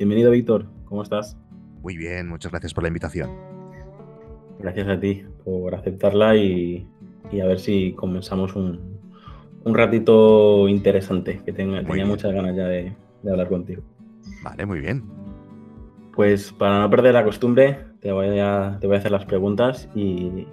Bienvenido 0.00 0.30
Víctor, 0.30 0.64
¿cómo 0.86 1.02
estás? 1.02 1.36
Muy 1.82 1.98
bien, 1.98 2.26
muchas 2.26 2.50
gracias 2.50 2.72
por 2.72 2.82
la 2.82 2.88
invitación. 2.88 3.28
Gracias 4.58 4.88
a 4.88 4.98
ti 4.98 5.26
por 5.44 5.74
aceptarla 5.74 6.36
y, 6.36 6.88
a 7.30 7.44
ver 7.44 7.60
si 7.60 7.92
comenzamos 7.92 8.56
un, 8.56 8.80
ratito 9.66 10.68
interesante, 10.68 11.42
que 11.44 11.52
tenga, 11.52 11.84
tenía 11.84 12.06
muchas 12.06 12.32
ganas 12.32 12.56
ya 12.56 12.64
de, 12.64 12.96
hablar 13.28 13.50
contigo. 13.50 13.82
Vale, 14.42 14.64
muy 14.64 14.80
bien. 14.80 15.04
Pues 16.16 16.50
para 16.50 16.80
no 16.80 16.88
perder 16.88 17.12
la 17.12 17.22
costumbre, 17.22 17.80
te 18.00 18.10
voy 18.10 18.38
a, 18.38 18.78
te 18.80 18.86
voy 18.86 18.96
a 18.96 19.00
hacer 19.00 19.12
las 19.12 19.26
preguntas 19.26 19.86
y, 19.94 20.46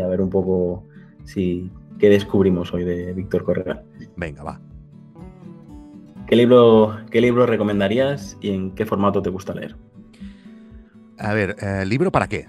a 0.00 0.06
ver 0.06 0.20
un 0.20 0.30
poco 0.30 0.84
si 1.24 1.68
qué 1.98 2.08
descubrimos 2.10 2.72
hoy 2.72 2.84
de 2.84 3.12
Víctor 3.12 3.42
Correa. 3.42 3.82
Venga, 4.14 4.44
va. 4.44 4.60
¿Qué 6.26 6.36
libro, 6.36 6.96
¿Qué 7.10 7.20
libro 7.20 7.46
recomendarías 7.46 8.38
y 8.40 8.50
en 8.50 8.74
qué 8.74 8.86
formato 8.86 9.20
te 9.20 9.30
gusta 9.30 9.54
leer? 9.54 9.76
A 11.18 11.34
ver, 11.34 11.56
eh, 11.60 11.84
¿libro 11.86 12.10
para 12.10 12.28
qué? 12.28 12.46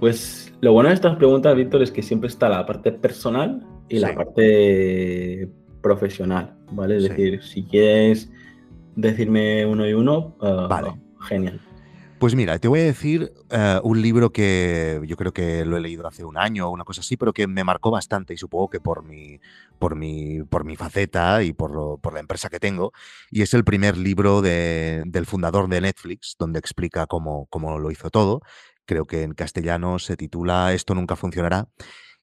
Pues 0.00 0.52
lo 0.60 0.72
bueno 0.72 0.88
de 0.88 0.94
estas 0.94 1.16
preguntas, 1.16 1.54
Víctor, 1.56 1.82
es 1.82 1.90
que 1.90 2.02
siempre 2.02 2.28
está 2.28 2.48
la 2.48 2.64
parte 2.64 2.92
personal 2.92 3.66
y 3.88 3.98
la 3.98 4.14
parte 4.14 5.48
profesional, 5.82 6.54
¿vale? 6.72 6.96
Es 6.96 7.08
decir, 7.08 7.42
si 7.42 7.64
quieres 7.64 8.30
decirme 8.96 9.66
uno 9.66 9.86
y 9.86 9.92
uno, 9.92 10.36
ah, 10.40 10.66
vale. 10.68 10.94
genial. 11.28 11.60
Pues 12.18 12.34
mira, 12.34 12.58
te 12.58 12.68
voy 12.68 12.80
a 12.80 12.84
decir 12.84 13.32
eh, 13.50 13.80
un 13.82 14.00
libro 14.00 14.30
que 14.30 15.00
yo 15.06 15.16
creo 15.16 15.32
que 15.32 15.64
lo 15.64 15.76
he 15.76 15.80
leído 15.80 16.06
hace 16.06 16.24
un 16.24 16.38
año 16.38 16.68
o 16.68 16.70
una 16.70 16.84
cosa 16.84 17.00
así, 17.00 17.16
pero 17.16 17.32
que 17.32 17.46
me 17.46 17.64
marcó 17.64 17.90
bastante 17.90 18.32
y 18.32 18.36
supongo 18.38 18.70
que 18.70 18.80
por 18.80 19.04
mi, 19.04 19.40
por 19.78 19.94
mi, 19.96 20.42
por 20.44 20.64
mi 20.64 20.76
faceta 20.76 21.42
y 21.42 21.52
por, 21.52 22.00
por 22.00 22.14
la 22.14 22.20
empresa 22.20 22.48
que 22.48 22.60
tengo. 22.60 22.92
Y 23.30 23.42
es 23.42 23.52
el 23.52 23.64
primer 23.64 23.98
libro 23.98 24.40
del 24.42 25.26
fundador 25.26 25.68
de 25.68 25.80
Netflix, 25.82 26.36
donde 26.38 26.60
explica 26.60 27.06
cómo, 27.06 27.46
cómo 27.50 27.78
lo 27.78 27.90
hizo 27.90 28.10
todo. 28.10 28.40
Creo 28.86 29.04
que 29.06 29.22
en 29.22 29.34
castellano 29.34 29.98
se 29.98 30.16
titula 30.16 30.72
Esto 30.72 30.94
nunca 30.94 31.16
funcionará. 31.16 31.68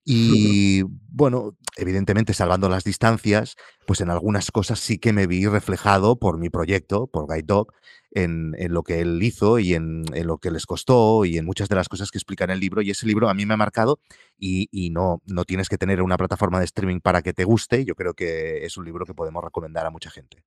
Y 0.04 0.82
bueno, 1.10 1.58
evidentemente 1.78 2.34
salvando 2.34 2.70
las 2.70 2.84
distancias, 2.84 3.56
pues 3.86 4.02
en 4.02 4.10
algunas 4.10 4.52
cosas 4.52 4.80
sí 4.80 4.98
que 4.98 5.14
me 5.14 5.28
vi 5.28 5.46
reflejado 5.46 6.18
por 6.18 6.40
mi 6.40 6.50
proyecto, 6.50 7.08
por 7.08 7.28
Guide 7.28 7.46
Dog, 7.46 7.74
en, 8.12 8.54
lo 8.74 8.84
que 8.84 9.02
él 9.02 9.22
hizo 9.22 9.60
y 9.60 9.74
en, 9.74 10.04
lo 10.26 10.40
que 10.40 10.52
les 10.52 10.66
costó 10.66 11.24
y 11.26 11.38
en 11.38 11.46
muchas 11.46 11.70
de 11.70 11.76
las 11.76 11.88
cosas 11.88 12.10
que 12.10 12.18
explica 12.18 12.44
en 12.46 12.50
el 12.50 12.60
libro. 12.60 12.82
Y 12.82 12.90
ese 12.90 13.06
libro 13.06 13.30
a 13.30 13.34
mí 13.34 13.46
me 13.46 13.54
ha 13.54 13.58
marcado 13.58 14.00
y, 14.38 14.90
no, 14.92 15.22
no 15.28 15.46
tienes 15.46 15.70
que 15.70 15.78
tener 15.78 16.02
una 16.02 16.18
plataforma 16.18 16.60
de 16.60 16.66
streaming 16.66 17.00
para 17.00 17.22
que 17.22 17.34
te 17.34 17.44
guste. 17.44 17.86
Yo 17.86 17.96
creo 17.96 18.14
que 18.14 18.66
es 18.66 18.78
un 18.78 18.86
libro 18.86 19.06
que 19.06 19.14
podemos 19.14 19.44
recomendar 19.44 19.86
a 19.86 19.92
mucha 19.92 20.10
gente. 20.10 20.44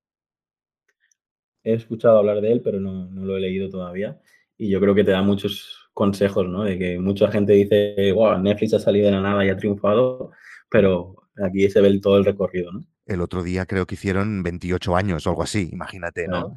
He 1.63 1.75
escuchado 1.75 2.19
hablar 2.19 2.41
de 2.41 2.53
él, 2.53 2.61
pero 2.61 2.81
no, 2.81 3.09
no 3.09 3.25
lo 3.25 3.37
he 3.37 3.41
leído 3.41 3.71
todavía. 3.71 4.21
Y 4.59 4.69
yo 4.69 4.81
creo 4.81 4.95
que 4.95 5.05
te 5.05 5.13
da 5.13 5.23
muchos 5.23 5.84
consejos, 5.95 6.47
¿no? 6.47 6.65
De 6.65 6.79
que 6.79 6.99
mucha 6.99 7.31
gente 7.31 7.55
dice, 7.55 8.13
wow, 8.13 8.39
Netflix 8.39 8.75
ha 8.75 8.81
salido 8.81 9.07
de 9.07 9.13
la 9.13 9.21
nada 9.21 9.45
y 9.45 9.49
ha 9.49 9.57
triunfado, 9.57 10.33
pero 10.69 11.15
aquí 11.43 11.71
se 11.71 11.81
ve 11.81 11.99
todo 12.01 12.19
el 12.19 12.25
recorrido, 12.25 12.73
¿no? 12.73 12.81
El 13.07 13.21
otro 13.21 13.43
día 13.43 13.67
creo 13.67 13.87
que 13.87 13.95
hicieron 13.95 14.43
28 14.43 14.97
años 14.97 15.27
o 15.27 15.31
algo 15.31 15.43
así, 15.43 15.69
imagínate, 15.73 16.27
¿no? 16.27 16.55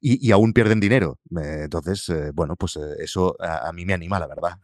Y, 0.00 0.30
aún 0.32 0.52
pierden 0.52 0.80
dinero. 0.80 1.18
entonces, 1.30 2.08
eh, 2.08 2.30
bueno, 2.32 2.56
pues 2.56 2.76
eh, 2.76 2.80
eso 2.98 3.36
a, 3.38 3.70
mí 3.72 3.84
me 3.84 3.92
anima, 3.92 4.18
la 4.18 4.26
verdad. 4.26 4.58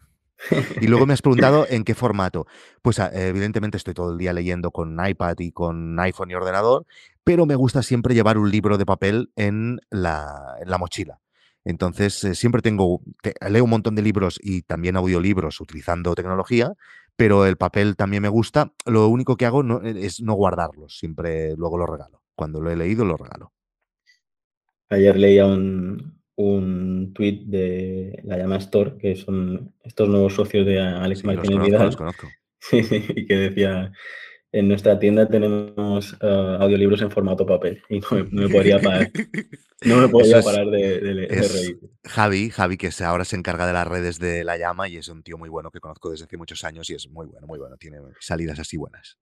Y 0.80 0.86
luego 0.88 1.06
me 1.06 1.12
has 1.12 1.22
preguntado 1.22 1.66
en 1.70 1.84
qué 1.84 1.94
formato. 1.94 2.46
Pues 2.80 2.98
ah, 2.98 3.10
evidentemente 3.12 3.76
estoy 3.76 3.94
todo 3.94 4.12
el 4.12 4.18
día 4.18 4.32
leyendo 4.32 4.70
con 4.70 4.96
iPad 5.06 5.36
y 5.38 5.52
con 5.52 6.00
iPhone 6.00 6.30
y 6.30 6.34
ordenador, 6.34 6.86
pero 7.24 7.46
me 7.46 7.54
gusta 7.54 7.82
siempre 7.82 8.14
llevar 8.14 8.38
un 8.38 8.50
libro 8.50 8.78
de 8.78 8.86
papel 8.86 9.30
en 9.36 9.80
la, 9.90 10.56
en 10.60 10.70
la 10.70 10.78
mochila. 10.78 11.21
Entonces, 11.64 12.22
eh, 12.24 12.34
siempre 12.34 12.62
tengo, 12.62 13.02
leo 13.48 13.64
un 13.64 13.70
montón 13.70 13.94
de 13.94 14.02
libros 14.02 14.38
y 14.42 14.62
también 14.62 14.96
audiolibros 14.96 15.60
utilizando 15.60 16.14
tecnología, 16.14 16.72
pero 17.16 17.46
el 17.46 17.56
papel 17.56 17.96
también 17.96 18.22
me 18.22 18.28
gusta. 18.28 18.72
Lo 18.86 19.08
único 19.08 19.36
que 19.36 19.46
hago 19.46 19.62
e, 19.82 20.06
es 20.06 20.20
no 20.20 20.34
guardarlos, 20.34 20.98
siempre 20.98 21.54
luego 21.56 21.78
lo 21.78 21.86
regalo. 21.86 22.22
Cuando 22.34 22.60
lo 22.60 22.70
he 22.70 22.76
leído, 22.76 23.04
lo 23.04 23.16
regalo. 23.16 23.52
Ayer 24.88 25.16
leía 25.16 25.46
un, 25.46 26.20
un 26.36 27.12
tweet 27.14 27.44
de 27.46 28.20
la 28.24 28.38
llama 28.38 28.56
Store, 28.56 28.96
que 28.98 29.16
son 29.16 29.74
estos 29.82 30.08
nuevos 30.08 30.34
socios 30.34 30.66
de 30.66 30.80
Alex 30.80 31.24
Martínez 31.24 31.64
Vidal. 31.64 31.86
Los 31.86 31.96
conozco. 31.96 32.28
Sí, 32.58 32.82
sí, 32.82 33.04
y 33.08 33.26
que 33.26 33.36
decía, 33.36 33.92
en 34.52 34.68
nuestra 34.68 34.98
tienda 34.98 35.26
tenemos 35.26 36.12
uh, 36.22 36.60
audiolibros 36.60 37.00
en 37.00 37.10
formato 37.10 37.46
papel 37.46 37.82
y 37.88 38.00
no, 38.00 38.24
me 38.30 38.48
podría 38.50 38.78
parar, 38.78 39.10
no 39.84 39.96
me 39.96 40.08
podría 40.10 40.42
parar 40.42 40.66
de, 40.66 41.00
reír. 41.00 41.78
Javi, 42.04 42.50
Javi, 42.50 42.76
que 42.76 42.90
ahora 43.02 43.24
se 43.24 43.36
encarga 43.36 43.66
de 43.66 43.72
las 43.72 43.88
redes 43.88 44.18
de 44.18 44.44
La 44.44 44.58
Llama 44.58 44.88
y 44.88 44.98
es 44.98 45.08
un 45.08 45.22
tío 45.22 45.38
muy 45.38 45.48
bueno 45.48 45.70
que 45.70 45.80
conozco 45.80 46.10
desde 46.10 46.26
hace 46.26 46.36
muchos 46.36 46.64
años 46.64 46.88
y 46.90 46.94
es 46.94 47.08
muy 47.08 47.26
bueno, 47.26 47.46
muy 47.46 47.58
bueno, 47.58 47.76
tiene 47.78 47.98
salidas 48.20 48.58
así 48.58 48.76
buenas. 48.76 49.16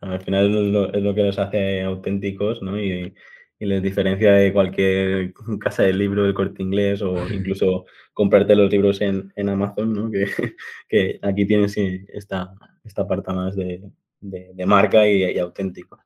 Al 0.00 0.20
final 0.20 0.92
es 0.96 1.02
lo, 1.02 1.14
que 1.14 1.22
nos 1.22 1.38
hace 1.38 1.82
auténticos 1.82 2.60
¿no? 2.60 2.76
y, 2.76 3.14
y, 3.60 3.66
les 3.66 3.80
diferencia 3.80 4.32
de 4.32 4.52
cualquier 4.52 5.32
casa 5.60 5.84
de 5.84 5.92
libro 5.92 6.24
del 6.24 6.34
corte 6.34 6.60
inglés 6.60 7.02
o 7.02 7.14
incluso 7.32 7.84
comprarte 8.12 8.56
los 8.56 8.68
libros 8.68 9.00
en, 9.00 9.32
en 9.36 9.48
Amazon, 9.48 9.92
¿no? 9.92 10.10
que, 10.10 10.26
que 10.88 11.20
aquí 11.22 11.46
tienes 11.46 11.76
esta, 11.76 12.52
esta 12.82 13.06
parte 13.06 13.32
más 13.32 13.54
de 13.54 13.80
de, 14.22 14.66
marca 14.66 15.06
y, 15.06 15.38
auténtico. 15.38 15.98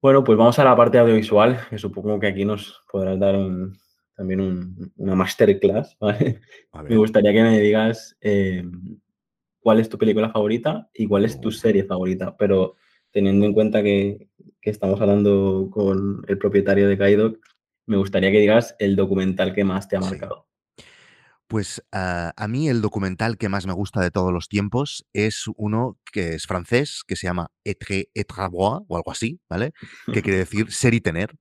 Bueno, 0.00 0.24
pues 0.24 0.36
vamos 0.36 0.58
a 0.58 0.64
la 0.64 0.76
parte 0.76 0.98
audiovisual, 0.98 1.60
que 1.70 1.78
supongo 1.78 2.18
que 2.18 2.28
aquí 2.28 2.44
nos 2.44 2.82
podrás 2.90 3.18
dar 3.18 3.36
también 4.16 4.90
una 4.96 5.14
masterclass. 5.14 5.96
Me 6.88 6.96
gustaría 6.96 7.32
que 7.32 7.42
me 7.42 7.60
digas 7.60 8.16
eh, 8.20 8.64
cuál 9.60 9.80
es 9.80 9.88
tu 9.88 9.98
película 9.98 10.30
favorita 10.30 10.88
y 10.92 11.06
cuál 11.06 11.24
es 11.24 11.40
tu 11.40 11.50
serie 11.50 11.84
favorita, 11.84 12.36
pero 12.36 12.74
teniendo 13.10 13.46
en 13.46 13.52
cuenta 13.52 13.82
que, 13.82 14.28
estamos 14.62 15.00
hablando 15.00 15.70
con 15.70 16.22
el 16.28 16.36
propietario 16.36 16.88
de 16.88 16.98
Kaido, 16.98 17.36
me 17.86 17.96
gustaría 17.96 18.30
que 18.30 18.40
digas 18.40 18.76
el 18.78 18.96
documental 18.96 19.54
que 19.54 19.64
más 19.64 19.88
te 19.88 19.96
ha 19.96 20.00
marcado. 20.00 20.46
Pues 21.48 21.82
ah, 21.92 22.32
a 22.36 22.46
mí 22.46 22.68
el 22.68 22.82
documental 22.82 23.38
que 23.38 23.48
más 23.48 23.66
me 23.66 23.72
gusta 23.72 24.00
de 24.00 24.10
todos 24.10 24.32
los 24.32 24.48
tiempos 24.48 25.06
es 25.14 25.44
uno 25.56 25.98
que 26.12 26.34
es 26.34 26.46
francés, 26.46 27.02
que 27.06 27.16
se 27.16 27.26
llama 27.26 27.50
Etre 27.64 28.10
et 28.14 28.30
o 28.36 28.96
algo 28.96 29.10
así, 29.10 29.40
¿vale? 29.48 29.72
Que 30.12 30.22
quiere 30.22 30.38
decir 30.44 30.70
ser 30.70 30.94
y 30.94 31.00
tener. 31.00 31.36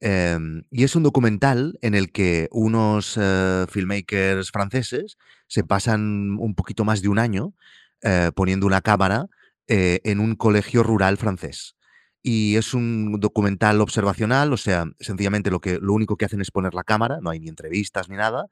Em, 0.00 0.62
y 0.70 0.84
es 0.84 0.96
un 0.96 1.02
documental 1.02 1.78
en 1.82 1.94
el 1.94 2.10
que 2.10 2.48
unos 2.52 3.18
eh, 3.20 3.66
filmmakers 3.68 4.50
franceses 4.50 5.18
se 5.46 5.62
pasan 5.62 6.38
un 6.38 6.54
poquito 6.54 6.84
más 6.84 7.02
de 7.02 7.08
un 7.08 7.18
año 7.18 7.54
eh, 8.02 8.30
poniendo 8.34 8.66
una 8.66 8.80
cámara 8.80 9.26
eh, 9.68 10.00
en 10.04 10.20
un 10.20 10.36
colegio 10.36 10.82
rural 10.82 11.18
francés. 11.18 11.76
Y 12.22 12.56
es 12.56 12.74
un 12.74 13.18
documental 13.20 13.80
observacional, 13.80 14.52
o 14.52 14.56
sea, 14.56 14.86
sencillamente 15.00 15.50
lo, 15.50 15.60
que, 15.60 15.78
lo 15.80 15.94
único 15.94 16.16
que 16.16 16.24
hacen 16.26 16.40
es 16.40 16.50
poner 16.50 16.74
la 16.74 16.84
cámara, 16.84 17.18
no 17.22 17.30
hay 17.30 17.40
ni 17.40 17.48
entrevistas 17.48 18.08
ni 18.10 18.16
nada, 18.16 18.46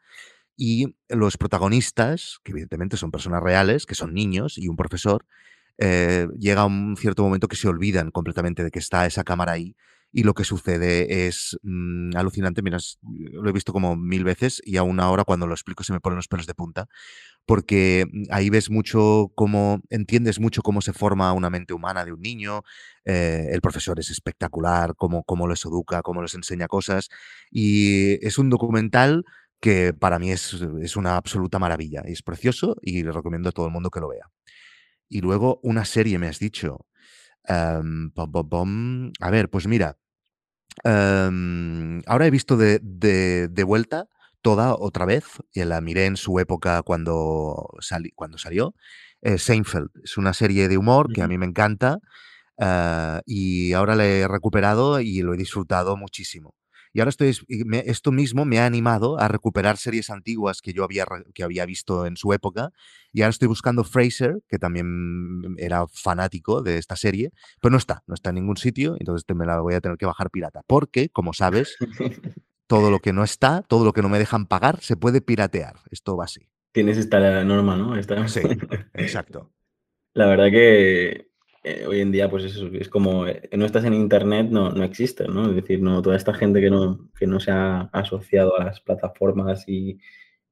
y 0.58 0.96
los 1.08 1.38
protagonistas, 1.38 2.40
que 2.42 2.50
evidentemente 2.50 2.96
son 2.96 3.12
personas 3.12 3.40
reales, 3.42 3.86
que 3.86 3.94
son 3.94 4.12
niños 4.12 4.58
y 4.58 4.66
un 4.66 4.76
profesor, 4.76 5.24
eh, 5.78 6.26
llega 6.36 6.66
un 6.66 6.96
cierto 6.96 7.22
momento 7.22 7.46
que 7.46 7.54
se 7.54 7.68
olvidan 7.68 8.10
completamente 8.10 8.64
de 8.64 8.72
que 8.72 8.80
está 8.80 9.06
esa 9.06 9.22
cámara 9.22 9.52
ahí 9.52 9.76
y 10.10 10.24
lo 10.24 10.34
que 10.34 10.42
sucede 10.42 11.28
es 11.28 11.56
mm, 11.62 12.16
alucinante. 12.16 12.62
Mira, 12.62 12.78
lo 13.02 13.48
he 13.48 13.52
visto 13.52 13.72
como 13.72 13.94
mil 13.94 14.24
veces 14.24 14.60
y 14.64 14.78
aún 14.78 14.98
ahora 14.98 15.22
cuando 15.22 15.46
lo 15.46 15.54
explico 15.54 15.84
se 15.84 15.92
me 15.92 16.00
ponen 16.00 16.16
los 16.16 16.26
pelos 16.26 16.46
de 16.46 16.54
punta, 16.54 16.88
porque 17.46 18.06
mm, 18.10 18.24
ahí 18.30 18.50
ves 18.50 18.68
mucho 18.68 19.30
cómo, 19.36 19.80
entiendes 19.90 20.40
mucho 20.40 20.62
cómo 20.62 20.80
se 20.80 20.92
forma 20.92 21.32
una 21.34 21.50
mente 21.50 21.72
humana 21.72 22.04
de 22.04 22.12
un 22.12 22.20
niño. 22.20 22.62
Eh, 23.04 23.48
el 23.52 23.60
profesor 23.60 24.00
es 24.00 24.10
espectacular, 24.10 24.94
cómo, 24.96 25.22
cómo 25.22 25.46
les 25.46 25.64
educa, 25.64 26.02
cómo 26.02 26.20
les 26.20 26.34
enseña 26.34 26.66
cosas. 26.66 27.10
Y 27.48 28.24
es 28.26 28.38
un 28.38 28.50
documental 28.50 29.24
que 29.60 29.92
para 29.94 30.18
mí 30.18 30.30
es, 30.32 30.54
una 30.96 31.16
absoluta 31.16 31.58
maravilla. 31.58 32.02
Es 32.04 32.22
precioso 32.22 32.76
y 32.82 33.02
le 33.02 33.12
recomiendo 33.12 33.48
a 33.50 33.52
todo 33.52 33.66
el 33.66 33.72
mundo 33.72 33.90
que 33.90 34.00
lo 34.00 34.08
vea. 34.08 34.26
Y 35.08 35.20
luego 35.20 35.60
una 35.62 35.84
serie, 35.84 36.18
me 36.18 36.28
has 36.28 36.38
dicho. 36.38 36.86
Em, 37.44 38.10
pom, 38.12 38.32
pom, 38.32 38.48
pom. 38.48 39.12
A 39.20 39.30
ver, 39.30 39.50
pues 39.50 39.66
mira, 39.68 39.98
em, 40.84 42.00
ahora 42.06 42.26
he 42.26 42.30
visto 42.30 42.56
de, 42.56 42.80
de- 42.82 43.48
de 43.48 43.64
vuelta 43.64 44.06
toda 44.42 44.74
otra 44.74 45.04
vez, 45.06 45.24
y 45.52 45.64
la 45.64 45.80
miré 45.80 46.06
en 46.06 46.16
su 46.16 46.38
época 46.38 46.82
cuando, 46.82 47.68
sali- 47.80 48.12
cuando 48.14 48.38
salió. 48.38 48.74
eh, 49.22 49.38
Seinfeld 49.38 49.88
es 50.04 50.16
una 50.16 50.32
serie 50.34 50.68
de 50.68 50.78
humor 50.78 51.12
que 51.12 51.22
a 51.22 51.28
mí 51.28 51.38
me 51.38 51.46
encanta 51.46 51.98
ah, 52.60 53.22
y 53.26 53.72
ahora 53.74 53.96
la 53.96 54.06
he 54.06 54.28
recuperado 54.28 55.00
y 55.00 55.22
lo 55.22 55.34
he 55.34 55.38
disfrutado 55.38 55.96
muchísimo. 55.96 56.54
Y 56.92 57.00
ahora 57.00 57.10
estoy, 57.10 57.36
me- 57.66 57.82
esto 57.86 58.12
mismo 58.12 58.44
me 58.44 58.58
ha 58.58 58.66
animado 58.66 59.18
a 59.18 59.28
recuperar 59.28 59.76
series 59.76 60.10
antiguas 60.10 60.60
que 60.62 60.72
yo 60.72 60.84
había, 60.84 61.06
que 61.34 61.42
había 61.42 61.66
visto 61.66 62.06
en 62.06 62.16
su 62.16 62.32
época. 62.32 62.70
Y 63.12 63.22
ahora 63.22 63.30
estoy 63.30 63.48
buscando 63.48 63.84
Fraser, 63.84 64.36
que 64.48 64.58
también 64.58 65.54
era 65.58 65.86
fanático 65.88 66.62
de 66.62 66.78
esta 66.78 66.96
serie, 66.96 67.30
pero 67.60 67.72
no 67.72 67.78
está, 67.78 68.02
no 68.06 68.14
está 68.14 68.30
en 68.30 68.36
ningún 68.36 68.56
sitio, 68.56 68.96
entonces 68.98 69.24
te- 69.26 69.34
me 69.34 69.46
la 69.46 69.60
voy 69.60 69.74
a 69.74 69.80
tener 69.80 69.98
que 69.98 70.06
bajar 70.06 70.30
pirata. 70.30 70.62
Porque, 70.66 71.08
como 71.08 71.32
sabes, 71.32 71.76
todo 72.66 72.90
lo 72.90 72.98
que 73.00 73.12
no 73.12 73.24
está, 73.24 73.62
todo 73.62 73.84
lo 73.84 73.92
que 73.92 74.02
no 74.02 74.08
me 74.08 74.18
dejan 74.18 74.46
pagar, 74.46 74.80
se 74.82 74.96
puede 74.96 75.20
piratear. 75.20 75.76
Esto 75.90 76.16
va 76.16 76.24
así. 76.24 76.48
Tienes 76.72 76.98
esta 76.98 77.44
norma, 77.44 77.76
¿no? 77.76 77.96
Esta 77.96 78.28
Sí, 78.28 78.40
exacto. 78.94 79.50
La 80.14 80.26
verdad 80.26 80.46
que, 80.50 81.27
eh, 81.64 81.84
hoy 81.86 82.00
en 82.00 82.12
día, 82.12 82.30
pues 82.30 82.44
eso, 82.44 82.68
es 82.72 82.88
como, 82.88 83.26
eh, 83.26 83.48
no 83.56 83.64
estás 83.66 83.84
en 83.84 83.94
Internet, 83.94 84.48
no 84.50 84.70
no 84.70 84.84
existe, 84.84 85.26
¿no? 85.28 85.48
Es 85.50 85.56
decir, 85.56 85.80
no 85.82 86.02
toda 86.02 86.16
esta 86.16 86.34
gente 86.34 86.60
que 86.60 86.70
no 86.70 87.10
que 87.18 87.26
no 87.26 87.40
se 87.40 87.50
ha 87.50 87.82
asociado 87.92 88.58
a 88.58 88.64
las 88.64 88.80
plataformas 88.80 89.64
y 89.68 89.98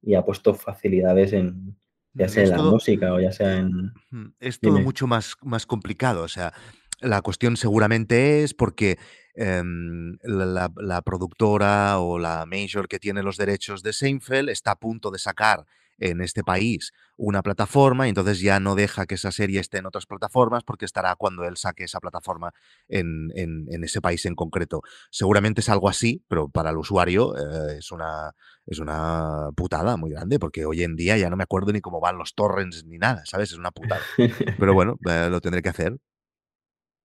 y 0.02 0.14
ha 0.14 0.24
puesto 0.24 0.54
facilidades 0.54 1.32
en, 1.32 1.76
ya 2.14 2.26
Mm, 2.26 2.28
sea 2.28 2.42
en 2.44 2.44
Es 2.44 2.50
la 2.50 2.56
todo, 2.56 2.70
música 2.72 3.12
o 3.14 3.20
ya 3.20 3.32
sea 3.32 3.56
en 3.58 3.92
es 4.40 4.60
todo 4.60 4.78
dime. 4.78 4.84
mucho 4.84 5.06
más, 5.06 5.36
más 5.42 5.66
complicado. 5.66 6.22
O 6.22 6.28
sea, 6.28 6.52
la 7.00 7.22
cuestión 7.22 7.56
seguramente 7.56 8.42
es 8.42 8.54
porque 8.54 8.98
em, 9.34 10.18
la 10.22 11.02
productora 11.02 11.98
o 11.98 12.18
la 12.18 12.46
major 12.46 12.88
que 12.88 12.98
tiene 12.98 13.22
los 13.22 13.36
derechos 13.36 13.82
de 13.82 13.92
Seinfeld 13.92 14.48
está 14.48 14.72
a 14.72 14.78
punto 14.78 15.10
de 15.10 15.18
sacar 15.18 15.66
en 15.98 16.20
este 16.20 16.44
país 16.44 16.92
una 17.16 17.42
plataforma 17.42 18.06
y 18.06 18.10
entonces 18.10 18.40
ya 18.40 18.60
no 18.60 18.74
deja 18.74 19.06
que 19.06 19.14
esa 19.14 19.32
serie 19.32 19.60
esté 19.60 19.78
en 19.78 19.86
otras 19.86 20.06
plataformas 20.06 20.62
porque 20.64 20.84
estará 20.84 21.14
cuando 21.16 21.44
él 21.44 21.56
saque 21.56 21.84
esa 21.84 22.00
plataforma 22.00 22.52
en, 22.88 23.30
en- 23.34 23.66
en 23.70 23.84
ese 23.84 24.00
país 24.00 24.24
en 24.26 24.34
concreto. 24.34 24.82
Seguramente 25.10 25.60
es 25.60 25.68
algo 25.68 25.88
así, 25.88 26.22
pero 26.28 26.48
para 26.48 26.70
el 26.70 26.76
usuario 26.78 27.34
eh, 27.36 27.78
es 27.78 27.90
una, 27.92 28.32
es 28.66 28.78
una 28.78 29.50
putada 29.56 29.96
muy 29.96 30.10
grande, 30.10 30.38
porque 30.38 30.64
hoy 30.66 30.82
en 30.82 30.96
día 30.96 31.16
ya 31.16 31.30
no 31.30 31.36
me 31.36 31.44
acuerdo 31.44 31.72
ni 31.72 31.80
cómo 31.80 32.00
van 32.00 32.18
los 32.18 32.34
torrents 32.34 32.84
ni 32.84 32.98
nada, 32.98 33.24
¿sabes? 33.26 33.52
Es 33.52 33.58
una 33.58 33.70
putada. 33.70 34.06
Pero 34.56 34.74
bueno, 34.74 34.98
eh, 35.08 35.28
lo 35.30 35.40
tendré 35.40 35.62
que 35.62 35.70
hacer. 35.70 35.96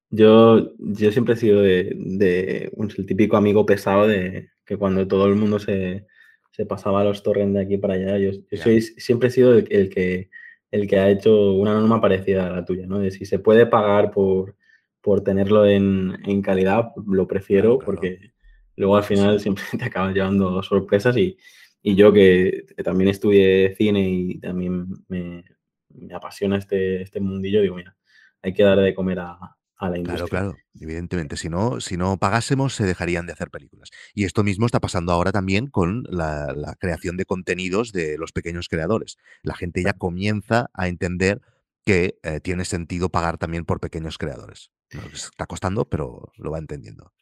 Yo 0.09 0.73
yo 0.79 1.11
siempre 1.11 1.35
he 1.35 1.37
sido 1.37 1.61
de 1.61 1.93
de, 1.95 2.71
pues, 2.75 2.97
el 2.99 3.05
típico 3.05 3.37
amigo 3.37 3.65
pesado 3.65 4.07
de 4.07 4.49
que 4.65 4.77
cuando 4.77 5.07
todo 5.07 5.25
el 5.27 5.35
mundo 5.35 5.57
se 5.59 6.05
se 6.51 6.65
pasaba 6.65 7.03
los 7.03 7.23
torrents 7.23 7.53
de 7.55 7.61
aquí 7.61 7.77
para 7.77 7.95
allá, 7.95 8.17
yo 8.17 8.31
soy 8.57 8.81
siempre 8.81 9.29
he 9.29 9.31
sido 9.31 9.53
el 9.57 9.67
el 9.71 9.89
que 9.89 10.29
el 10.71 10.87
que 10.87 10.99
ha 10.99 11.09
hecho 11.09 11.53
una 11.53 11.73
norma 11.73 11.99
parecida 12.01 12.47
a 12.47 12.51
la 12.51 12.65
tuya, 12.65 12.87
¿no? 12.87 12.99
De 12.99 13.11
si 13.11 13.25
se 13.25 13.39
puede 13.39 13.65
pagar 13.65 14.11
por 14.11 14.55
por 15.01 15.23
tenerlo 15.23 15.65
en 15.65 16.17
en 16.25 16.41
calidad, 16.41 16.91
lo 17.07 17.27
prefiero, 17.27 17.77
claro. 17.79 17.85
porque 17.85 18.33
luego 18.75 18.97
al 18.97 19.03
sí. 19.03 19.09
final 19.15 19.39
siempre 19.39 19.63
te 19.79 19.85
acabas 19.85 20.13
llevando 20.13 20.61
sorpresas 20.63 21.17
y 21.17 21.37
y 21.83 21.95
yo 21.95 22.13
que 22.13 22.65
también 22.83 23.09
estudié 23.09 23.75
cine 23.75 24.07
y 24.09 24.39
también 24.39 24.87
me 25.07 25.43
me 25.89 26.13
apasiona 26.13 26.57
este 26.57 27.01
este 27.01 27.19
mundillo, 27.19 27.61
digo: 27.61 27.75
"Mira, 27.75 27.95
hay 28.41 28.53
que 28.53 28.63
dar 28.63 28.79
de 28.79 28.93
comer 28.95 29.19
a 29.19 29.37
a 29.81 29.89
la 29.89 29.97
Claro, 30.03 30.27
industria". 30.27 30.27
claro. 30.27 30.63
Evidentemente, 30.79 31.37
si 31.37 31.47
no, 31.49 31.79
si 31.79 31.95
no 31.95 32.17
pagásemos, 32.17 32.73
se 32.73 32.85
dejarían 32.85 33.27
de 33.27 33.33
hacer 33.33 33.51
películas. 33.51 33.89
Y 34.15 34.25
esto 34.25 34.43
mismo 34.43 34.65
está 34.65 34.79
pasando 34.79 35.11
ahora 35.11 35.31
también 35.31 35.67
con 35.67 36.03
la, 36.09 36.53
la 36.55 36.75
creación 36.75 37.17
de 37.17 37.25
contenidos 37.25 37.91
de 37.91 38.17
los 38.17 38.31
pequeños 38.31 38.67
creadores. 38.67 39.17
La 39.43 39.53
gente 39.55 39.83
ya 39.83 39.93
comienza 39.93 40.69
a 40.73 40.87
entender 40.87 41.41
que 41.85 42.17
eh, 42.23 42.39
tiene 42.41 42.65
sentido 42.65 43.09
pagar 43.09 43.37
también 43.37 43.65
por 43.65 43.79
pequeños 43.79 44.17
creadores. 44.17 44.71
Nos 44.91 45.25
está 45.25 45.45
costando, 45.45 45.85
pero 45.85 46.31
lo 46.37 46.51
va 46.51 46.57
entendiendo. 46.59 47.13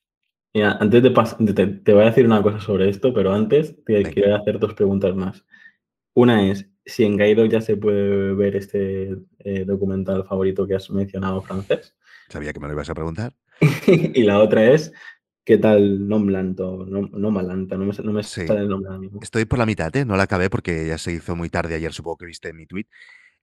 Mira, 0.53 0.77
antes 0.81 1.03
de 1.03 1.11
pas 1.11 1.35
de 1.39 1.53
te 1.53 1.67
te 1.67 1.93
voy 1.93 2.03
a 2.03 2.07
decir 2.07 2.25
una 2.25 2.41
cosa 2.41 2.59
sobre 2.59 2.89
esto, 2.89 3.13
pero 3.13 3.31
antes 3.33 3.75
te 3.85 4.03
Venga, 4.03 4.09
quiero 4.11 4.35
hacer 4.35 4.59
2 4.59 4.73
preguntas 4.73 5.15
más. 5.15 5.45
Una 6.15 6.49
es, 6.51 6.69
si 6.85 7.05
en 7.05 7.17
Gaido 7.17 7.45
ya 7.45 7.61
se 7.61 7.77
puede 7.77 8.33
ver 8.35 8.55
este, 8.57 9.17
eh, 9.39 9.65
documental 9.65 10.25
favorito 10.25 10.67
que 10.67 10.75
has 10.75 10.89
mencionado 10.91 11.41
francés. 11.43 11.95
Sabía 12.29 12.53
que 12.53 12.59
me 12.59 12.67
lo 12.67 12.73
ibas 12.73 12.89
a 12.89 12.95
preguntar. 12.95 13.33
Y 13.87 14.23
la 14.23 14.39
otra 14.39 14.71
es, 14.71 14.91
¿qué 15.45 15.57
tal 15.57 16.07
Nomadland 16.07 16.59
o 16.61 16.85
No 16.85 17.01
me 17.31 17.43
no 17.43 18.13
me 18.13 18.23
Sí, 18.23 18.45
sale 18.47 18.61
el 18.61 18.67
nombre 18.69 18.87
ahora 18.89 18.99
mismo. 18.99 19.19
estoy 19.21 19.45
por 19.45 19.59
la 19.59 19.65
mitad, 19.65 19.95
¿eh? 19.95 20.05
No 20.05 20.15
la 20.15 20.23
acabé 20.23 20.49
porque 20.49 20.87
ya 20.87 20.97
se 20.97 21.11
hizo 21.13 21.35
muy 21.35 21.49
tarde 21.49 21.75
ayer, 21.75 21.93
supongo 21.93 22.17
que 22.17 22.25
viste 22.25 22.53
mi 22.53 22.65
tweet. 22.65 22.85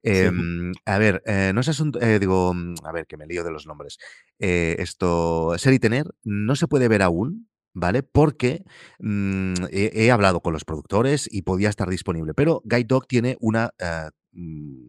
Sí. 0.03 0.13
Em, 0.13 0.73
a 0.85 0.99
ver, 0.99 1.23
eh, 1.27 1.51
no 1.55 1.61
es 1.61 1.69
asunto, 1.69 2.01
eh, 2.01 2.19
digo, 2.21 2.55
a 2.85 2.93
ver, 2.93 3.07
que 3.07 3.17
me 3.17 3.27
lío 3.27 3.43
de 3.43 3.51
los 3.51 3.67
nombres. 3.67 3.99
Eh, 4.39 4.77
esto, 4.79 5.55
Ser 5.59 5.73
y 5.73 5.79
Tener 5.81 6.07
no 6.23 6.55
se 6.55 6.69
puede 6.69 6.87
ver 6.87 7.03
aún, 7.03 7.49
¿vale? 7.75 8.05
Porque 8.05 8.63
mm, 9.01 9.55
he, 9.73 9.91
he 10.05 10.11
hablado 10.13 10.41
con 10.43 10.53
los 10.53 10.65
productores 10.65 11.29
y 11.31 11.43
podía 11.43 11.71
estar 11.71 11.89
disponible, 11.89 12.35
pero 12.35 12.63
Guide 12.65 12.85
Dog 12.85 13.09
tiene 13.09 13.37
una, 13.41 13.71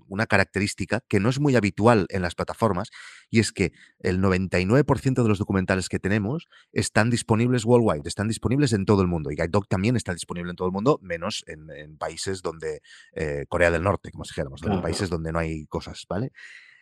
una 0.08 0.26
característica 0.26 1.02
que 1.08 1.20
no 1.20 1.30
es 1.30 1.40
muy 1.40 1.56
habitual 1.56 2.06
en 2.10 2.22
las 2.22 2.36
plataformas 2.36 2.90
y 3.30 3.40
es 3.40 3.52
que 3.52 3.72
el 4.00 4.20
99% 4.20 5.24
de 5.24 5.30
los 5.30 5.40
documentales 5.40 5.90
que 5.90 6.00
tenemos 6.00 6.48
están 6.72 7.10
disponibles 7.10 7.66
worldwide, 7.66 8.08
están 8.08 8.28
disponibles 8.28 8.74
en 8.74 8.86
todo 8.86 9.02
el 9.02 9.08
mundo 9.08 9.32
y 9.32 9.36
Guide 9.36 9.50
Dog 9.50 9.68
también 9.68 9.96
está 9.96 10.14
disponible 10.14 10.52
en 10.52 10.56
todo 10.56 10.68
el 10.68 10.74
mundo, 10.74 11.00
menos 11.02 11.44
en, 11.48 11.70
en 11.72 11.98
países 11.98 12.42
donde 12.42 12.82
eh, 13.14 13.46
Corea 13.48 13.72
del 13.72 13.84
Norte, 13.84 14.12
como 14.12 14.26
si 14.26 14.32
dijéramos, 14.32 14.62
en 14.64 14.82
países 14.82 15.10
donde 15.10 15.32
no 15.32 15.40
hay 15.40 15.66
cosas, 15.68 16.06
¿vale? 16.10 16.32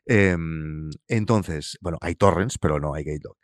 Em, 0.05 0.89
entonces, 1.07 1.77
bueno, 1.81 1.97
hay 2.01 2.15
torrents, 2.15 2.57
pero 2.59 2.79
no 2.79 2.93
hay 2.93 3.03
Gate 3.03 3.21
Dog. 3.23 3.37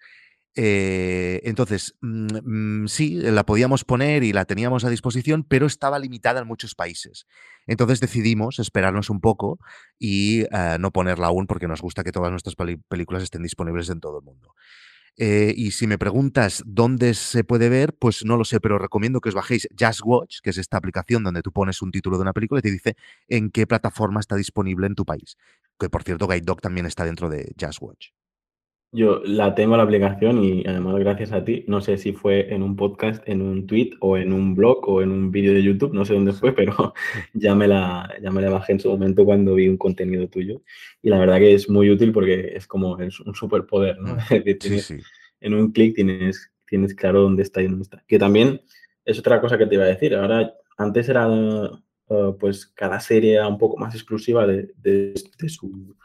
Eh, 0.55 1.41
entonces, 1.45 1.95
mm, 2.01 2.83
mm, 2.83 2.87
sí, 2.87 3.15
la 3.15 3.45
podíamos 3.45 3.85
poner 3.85 4.23
y 4.23 4.33
la 4.33 4.45
teníamos 4.45 4.83
a 4.83 4.89
disposición, 4.89 5.43
pero 5.43 5.65
estaba 5.65 5.97
limitada 5.99 6.41
en 6.41 6.47
muchos 6.47 6.75
países. 6.75 7.25
Entonces 7.67 7.99
decidimos 7.99 8.59
esperarnos 8.59 9.09
un 9.09 9.21
poco 9.21 9.59
y 9.97 10.41
eh, 10.41 10.77
no 10.79 10.91
ponerla 10.91 11.27
aún 11.27 11.47
porque 11.47 11.67
nos 11.67 11.81
gusta 11.81 12.03
que 12.03 12.11
todas 12.11 12.31
nuestras 12.31 12.55
películas 12.89 13.23
estén 13.23 13.43
disponibles 13.43 13.89
en 13.89 14.01
todo 14.01 14.19
el 14.19 14.25
mundo. 14.25 14.53
Eh, 15.17 15.53
y 15.55 15.71
si 15.71 15.87
me 15.87 15.97
preguntas 15.97 16.63
dónde 16.65 17.13
se 17.13 17.43
puede 17.43 17.69
ver, 17.69 17.93
pues 17.93 18.23
no 18.25 18.37
lo 18.37 18.45
sé, 18.45 18.59
pero 18.59 18.79
recomiendo 18.79 19.19
que 19.19 19.29
os 19.29 19.35
bajéis 19.35 19.67
Just 19.77 20.01
Watch, 20.03 20.39
que 20.41 20.49
es 20.51 20.57
esta 20.57 20.77
aplicación 20.77 21.23
donde 21.23 21.41
tú 21.41 21.51
pones 21.51 21.81
un 21.81 21.91
título 21.91 22.17
de 22.17 22.23
una 22.23 22.33
película 22.33 22.59
y 22.59 22.61
te 22.61 22.71
dice 22.71 22.95
en 23.27 23.51
qué 23.51 23.67
plataforma 23.67 24.19
está 24.19 24.35
disponible 24.35 24.87
en 24.87 24.95
tu 24.95 25.05
país. 25.05 25.37
Que 25.79 25.89
por 25.89 26.03
cierto, 26.03 26.27
Guide 26.27 26.41
Dog 26.41 26.61
también 26.61 26.85
está 26.85 27.05
dentro 27.05 27.29
de 27.29 27.53
Just 27.59 27.81
Watch. 27.81 28.09
Yo 28.93 29.21
la 29.23 29.55
tengo 29.55 29.77
la 29.77 29.83
aplicación 29.83 30.43
y 30.43 30.65
además 30.67 30.97
gracias 30.97 31.31
a 31.31 31.45
ti, 31.45 31.63
no 31.65 31.79
sé 31.79 31.97
si 31.97 32.11
fue 32.11 32.53
en 32.53 32.61
un 32.61 32.75
podcast, 32.75 33.23
en 33.25 33.41
un 33.41 33.65
tweet 33.65 33.91
o 34.01 34.17
en 34.17 34.33
un 34.33 34.53
blog 34.53 34.85
o 34.89 35.01
en 35.01 35.13
un 35.13 35.31
vídeo 35.31 35.53
de 35.53 35.63
YouTube, 35.63 35.93
no 35.93 36.03
sé 36.03 36.13
dónde 36.13 36.33
fue, 36.33 36.51
pero 36.53 36.93
ya 37.33 37.55
me 37.55 37.69
la 37.69 38.13
ya 38.21 38.31
me 38.31 38.41
la 38.41 38.49
bajé 38.49 38.73
en 38.73 38.81
su 38.81 38.89
momento 38.89 39.23
cuando 39.23 39.55
vi 39.55 39.69
un 39.69 39.77
contenido 39.77 40.27
tuyo. 40.27 40.61
Y 41.01 41.09
la 41.09 41.19
verdad 41.19 41.37
que 41.37 41.53
es 41.53 41.69
muy 41.69 41.89
útil 41.89 42.11
porque 42.11 42.51
es 42.53 42.67
como 42.67 42.99
es 42.99 43.17
un 43.21 43.33
superpoder, 43.33 43.97
¿no? 43.97 44.17
Sí, 44.27 44.55
tienes 44.55 44.85
sí. 44.85 44.99
en 45.39 45.53
un 45.53 45.71
clic 45.71 45.95
tienes 45.95 46.51
tienes 46.67 46.93
claro 46.93 47.21
dónde 47.21 47.43
está 47.43 47.61
y 47.61 47.67
dónde 47.67 47.83
está. 47.83 48.03
Que 48.07 48.19
también 48.19 48.61
es 49.05 49.17
otra 49.19 49.39
cosa 49.39 49.57
que 49.57 49.67
te 49.67 49.75
iba 49.75 49.85
a 49.85 49.87
decir. 49.87 50.15
Ahora, 50.15 50.53
antes 50.77 51.07
era, 51.07 51.29
eh, 52.09 52.33
pues 52.37 52.65
cada 52.65 52.99
serie 52.99 53.35
era 53.35 53.47
un 53.47 53.57
poco 53.57 53.77
más 53.77 53.95
exclusiva 53.95 54.45
de 54.45 54.73
de 54.75 55.13
de 55.39 55.49
su 55.49 55.95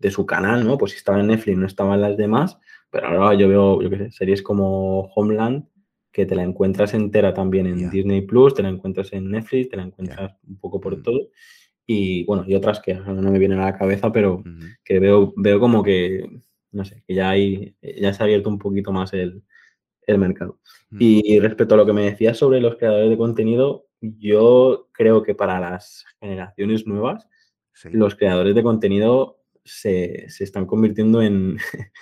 de 0.00 0.10
su 0.10 0.26
canal, 0.26 0.66
¿no? 0.66 0.76
Pues 0.78 0.92
si 0.92 0.98
estaba 0.98 1.20
en 1.20 1.28
Netflix, 1.28 1.56
no 1.58 1.66
estaban 1.66 2.00
las 2.00 2.16
demás, 2.16 2.58
pero 2.90 3.06
ahora 3.06 3.34
yo 3.34 3.48
veo, 3.48 3.80
yo 3.82 3.90
qué 3.90 3.98
sé, 3.98 4.10
series 4.10 4.42
como 4.42 5.02
Homeland, 5.14 5.66
que 6.10 6.26
te 6.26 6.34
la 6.34 6.42
encuentras 6.42 6.92
entera 6.94 7.32
también 7.32 7.66
en 7.66 7.88
Disney 7.90 8.22
Plus, 8.22 8.54
te 8.54 8.62
la 8.64 8.70
encuentras 8.70 9.12
en 9.12 9.30
Netflix, 9.30 9.68
te 9.68 9.76
la 9.76 9.84
encuentras 9.84 10.34
un 10.48 10.58
poco 10.58 10.80
por 10.80 10.96
Mm, 10.98 11.02
todo. 11.02 11.28
Y 11.86 12.24
bueno, 12.24 12.44
y 12.46 12.54
otras 12.54 12.80
que 12.80 12.94
no 12.94 13.30
me 13.30 13.38
vienen 13.38 13.60
a 13.60 13.66
la 13.66 13.78
cabeza, 13.78 14.10
pero 14.10 14.42
que 14.84 14.98
veo, 14.98 15.32
veo 15.36 15.60
como 15.60 15.82
que, 15.82 16.42
no 16.72 16.84
sé, 16.84 17.04
que 17.06 17.14
ya 17.14 17.30
hay, 17.30 17.76
ya 17.82 18.12
se 18.12 18.22
ha 18.22 18.26
abierto 18.26 18.48
un 18.48 18.58
poquito 18.58 18.90
más 18.92 19.12
el, 19.12 19.42
el 20.06 20.18
mercado. 20.18 20.58
mm, 20.90 20.96
Y 21.00 21.38
respecto 21.40 21.74
a 21.74 21.76
lo 21.78 21.86
que 21.86 21.92
me 21.92 22.04
decías 22.04 22.38
sobre 22.38 22.60
los 22.60 22.76
creadores 22.76 23.10
de 23.10 23.16
contenido, 23.16 23.86
yo 24.00 24.88
creo 24.92 25.22
que 25.22 25.34
para 25.34 25.60
las 25.60 26.04
generaciones 26.20 26.86
nuevas, 26.86 27.28
Sí, 27.72 27.88
los 27.92 28.14
creadores 28.14 28.54
de 28.54 28.62
contenido 28.62 29.39
se, 29.70 30.28
se 30.28 30.44
están 30.44 30.66
convirtiendo 30.66 31.22
en, 31.22 31.58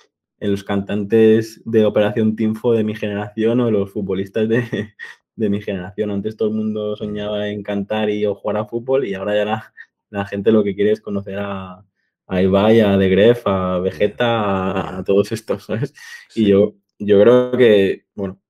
en 0.41 0.51
los 0.51 0.65
cantantes 0.65 1.61
de 1.65 1.85
Operación 1.85 2.37
Triunfo 2.37 2.73
de 2.73 2.85
mi 2.85 2.95
generación 2.95 3.61
o 3.61 3.71
los 3.71 3.93
futbolistas 3.93 4.49
de, 4.49 4.65
de 5.37 5.51
mi 5.51 5.61
generación. 5.61 6.11
Antes 6.11 6.37
todo 6.37 6.49
el 6.49 6.55
mundo 6.55 6.97
soñaba 6.97 7.49
en 7.49 7.63
cantar 7.63 8.11
y 8.11 8.25
o 8.27 8.35
jugar 8.35 8.57
a 8.59 8.65
fútbol 8.65 9.07
y 9.07 9.15
ahora 9.15 9.35
ya 9.35 9.45
la, 9.45 9.75
la 10.11 10.27
gente 10.27 10.53
lo 10.53 10.65
que 10.65 10.75
quiere 10.75 10.93
es 10.93 11.01
conocer 11.01 11.39
a, 11.39 11.85
a 12.27 12.43
Ibai, 12.43 12.81
a 12.81 12.97
De 12.97 13.09
Gref, 13.09 13.47
a 13.47 13.79
Vegeta, 13.81 14.99
a, 14.99 15.05
todos 15.05 15.33
estos, 15.33 15.65
¿sabes? 15.65 15.93
Y 16.35 16.47
yo, 16.47 16.75
yo 16.99 17.21
creo 17.21 17.53
que, 17.53 18.07
bueno, 18.15 18.41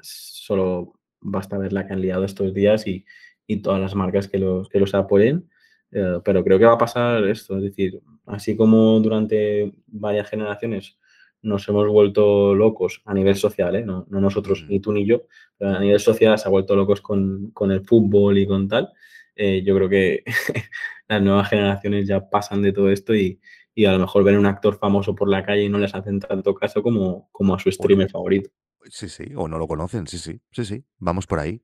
solo 0.00 0.94
basta 1.20 1.58
ver 1.58 1.72
la 1.72 1.86
que 1.86 1.94
han 1.94 2.00
liado 2.00 2.24
estos 2.24 2.54
días 2.54 2.86
y, 2.86 3.04
y 3.46 3.62
todas 3.62 3.80
las 3.80 3.94
marcas 3.94 4.28
que 4.28 4.38
los, 4.38 4.68
que 4.68 4.80
los 4.80 4.94
apoyen. 4.94 5.48
Eh, 5.92 6.20
pero 6.24 6.42
creo 6.44 6.58
que 6.58 6.64
va 6.64 6.74
a 6.74 6.78
pasar 6.78 7.24
esto, 7.24 7.56
es 7.56 7.62
decir, 7.62 8.00
así 8.26 8.56
como 8.56 9.00
durante 9.00 9.72
varias 9.86 10.28
generaciones 10.28 10.98
nos 11.42 11.68
hemos 11.68 11.88
vuelto 11.88 12.54
locos 12.54 13.02
a 13.04 13.14
nivel 13.14 13.36
social, 13.36 13.76
¿eh? 13.76 13.84
no, 13.84 14.06
no, 14.10 14.20
nosotros, 14.20 14.66
ni 14.68 14.80
tú 14.80 14.92
ni 14.92 15.06
yo, 15.06 15.22
pero 15.56 15.76
a 15.76 15.78
nivel 15.78 16.00
social 16.00 16.38
se 16.38 16.48
ha 16.48 16.50
vuelto 16.50 16.74
locos 16.74 17.00
con, 17.00 17.50
con 17.52 17.70
el 17.70 17.84
fútbol 17.84 18.38
y 18.38 18.46
con 18.46 18.68
tal. 18.68 18.92
Eh, 19.36 19.62
yo 19.64 19.76
creo 19.76 19.88
que 19.88 20.24
las 21.08 21.22
nuevas 21.22 21.48
generaciones 21.48 22.08
ya 22.08 22.28
pasan 22.28 22.62
de 22.62 22.72
todo 22.72 22.90
esto 22.90 23.14
y, 23.14 23.40
y, 23.74 23.84
a 23.84 23.92
lo 23.92 23.98
mejor 23.98 24.24
ven 24.24 24.38
un 24.38 24.46
actor 24.46 24.78
famoso 24.78 25.14
por 25.14 25.28
la 25.28 25.44
calle 25.44 25.64
y 25.64 25.68
no 25.68 25.78
les 25.78 25.94
hacen 25.94 26.18
tanto 26.18 26.54
caso 26.54 26.82
como, 26.82 27.28
como 27.30 27.54
a 27.54 27.58
su 27.58 27.70
streamer 27.70 28.10
favorito. 28.10 28.50
Sí, 28.88 29.08
sí, 29.08 29.24
o 29.36 29.46
no 29.46 29.58
lo 29.58 29.68
conocen, 29.68 30.06
sí, 30.06 30.18
sí, 30.18 30.40
sí, 30.50 30.64
sí, 30.64 30.84
vamos 30.98 31.26
por 31.26 31.38
ahí. 31.38 31.62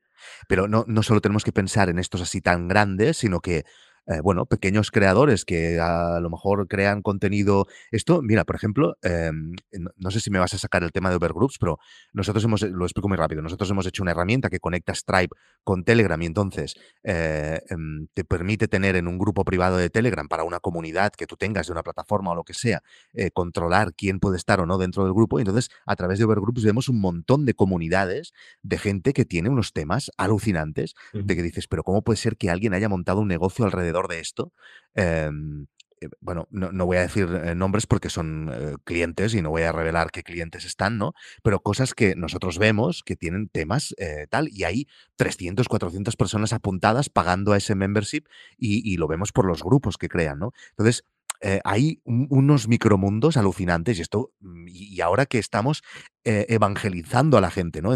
Pero 0.49 0.69
no, 0.69 0.85
no 0.87 1.03
solo 1.03 1.21
tenemos 1.21 1.45
que 1.45 1.53
pensar 1.53 1.89
en 1.89 1.99
estos 1.99 2.21
así 2.21 2.41
tan 2.41 2.69
grandes, 2.69 3.17
sino 3.17 3.41
que 3.41 3.65
eh, 4.07 4.21
bueno, 4.21 4.47
pequeños 4.47 4.91
creadores 4.91 5.45
que 5.45 5.79
a 5.79 6.19
lo 6.21 6.29
mejor 6.29 6.67
crean 6.67 7.03
contenido. 7.03 7.67
Esto, 7.93 8.21
mira, 8.21 8.45
por 8.45 8.57
ejemplo, 8.57 8.97
em, 9.03 9.55
no, 9.97 10.11
sé 10.11 10.21
si 10.21 10.31
me 10.31 10.41
vas 10.41 10.55
a 10.55 10.59
sacar 10.59 10.83
el 10.83 10.91
tema 10.91 11.09
de 11.09 11.17
Overgroups, 11.17 11.59
pero 11.61 11.79
nosotros 12.13 12.43
hemos, 12.45 12.63
lo 12.63 12.85
explico 12.85 13.09
muy 13.09 13.17
rápido, 13.17 13.43
nosotros 13.43 13.71
hemos 13.71 13.87
hecho 13.87 14.03
una 14.03 14.11
herramienta 14.11 14.51
que 14.51 14.59
conecta 14.59 14.93
Stripe 14.93 15.37
con 15.63 15.85
Telegram 15.85 16.21
y 16.21 16.27
entonces 16.27 16.75
eh, 17.05 17.61
em, 17.69 18.09
te 18.13 18.25
permite 18.25 18.67
tener 18.67 18.97
en 18.97 19.07
un 19.07 19.19
grupo 19.19 19.45
privado 19.45 19.77
de 19.77 19.89
Telegram 19.89 20.27
para 20.27 20.43
una 20.43 20.59
comunidad 20.59 21.13
que 21.13 21.27
tú 21.27 21.37
tengas 21.37 21.67
de 21.67 21.73
una 21.73 21.85
plataforma 21.85 22.33
o 22.33 22.35
lo 22.35 22.43
que 22.43 22.55
sea, 22.55 22.83
eh, 23.13 23.31
controlar 23.31 23.95
quién 23.95 24.19
puede 24.19 24.37
estar 24.37 24.61
o 24.61 24.67
no 24.67 24.79
dentro 24.79 25.05
del 25.05 25.13
grupo. 25.13 25.39
Y 25.39 25.43
entonces, 25.43 25.71
a 25.87 25.95
través 25.95 26.19
de 26.19 26.25
Overgroups 26.25 26.65
vemos 26.65 26.89
un 26.89 27.01
montón 27.01 27.47
de 27.47 27.55
comunidades 27.55 28.33
de 28.63 28.79
gente 28.79 29.13
que 29.13 29.25
tiene 29.25 29.49
unos 29.49 29.73
temas 29.73 30.11
alucinantes, 30.17 30.95
de 31.13 31.37
que 31.37 31.43
dices, 31.43 31.69
pero 31.69 31.85
¿cómo 31.85 32.03
puede 32.03 32.17
ser 32.17 32.37
que 32.37 32.51
alguien 32.51 32.75
haya 32.75 32.89
montado 32.89 33.21
un 33.21 33.29
negocio 33.29 33.65
alrededor 33.65 33.92
de 34.09 34.21
esto. 34.21 34.53
Em, 34.95 35.67
eh, 36.03 36.09
bueno, 36.21 36.49
no, 36.51 36.87
voy 36.87 36.97
a 36.97 37.03
decir 37.03 37.29
eh, 37.45 37.55
nombres 37.55 37.87
porque 37.87 38.11
son 38.11 38.51
eh, 38.53 38.75
clientes 38.85 39.35
y 39.35 39.43
no 39.43 39.51
voy 39.51 39.63
a 39.63 39.73
revelar 39.73 40.11
qué 40.11 40.23
clientes 40.23 40.65
están, 40.65 40.99
¿no? 40.99 41.15
Pero 41.43 41.61
cosas 41.61 41.95
que 41.95 42.15
nosotros 42.17 42.59
vemos 42.59 43.03
que 43.05 43.17
tienen 43.17 43.49
temas 43.49 43.95
tal 44.31 44.49
y 44.51 44.65
hay 44.65 44.87
300, 45.17 45.69
400 45.69 46.17
personas 46.17 46.53
apuntadas 46.53 47.09
pagando 47.09 47.53
a 47.53 47.57
ese 47.57 47.75
membership 47.75 48.25
y, 48.59 48.83
y, 48.91 48.97
lo 48.97 49.09
vemos 49.09 49.33
por 49.33 49.47
los 49.47 49.63
grupos 49.63 49.97
que 49.97 50.09
crean, 50.09 50.39
¿no? 50.39 50.53
Entonces, 50.71 51.05
eh, 51.45 51.61
hay 51.65 52.01
unos 52.05 52.69
micromundos 52.69 53.37
alucinantes 53.37 53.99
y 53.99 54.03
esto 54.03 54.31
mm, 54.39 54.67
y, 54.69 55.01
ahora 55.01 55.27
que 55.27 55.41
estamos 55.41 55.83
eh, 56.23 56.47
evangelizando 56.49 57.37
a 57.37 57.41
la 57.41 57.51
gente, 57.51 57.83
¿no? 57.83 57.93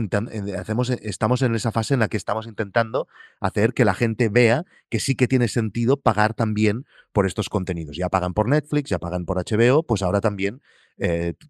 hacemos, 0.58 0.90
eh, 0.90 0.98
estamos 1.02 1.42
en 1.42 1.54
esa 1.54 1.70
fase 1.70 1.94
en 1.94 2.00
la 2.00 2.08
que 2.08 2.16
estamos 2.16 2.48
intentando 2.48 3.06
hacer 3.38 3.72
que 3.72 3.84
la 3.84 3.94
gente 3.94 4.28
vea 4.28 4.64
que 4.90 4.98
sí 4.98 5.14
que 5.14 5.28
tiene 5.28 5.46
sentido 5.46 5.96
pagar 5.96 6.34
también 6.34 6.86
por 7.12 7.24
estos 7.24 7.48
contenidos. 7.48 7.96
Ya 7.96 8.08
pagan 8.08 8.34
por 8.34 8.48
Netflix, 8.48 8.90
ya 8.90 8.98
pagan 8.98 9.24
por 9.24 9.38
HBO, 9.38 9.84
pues 9.84 10.02
ahora 10.02 10.20
también 10.20 10.60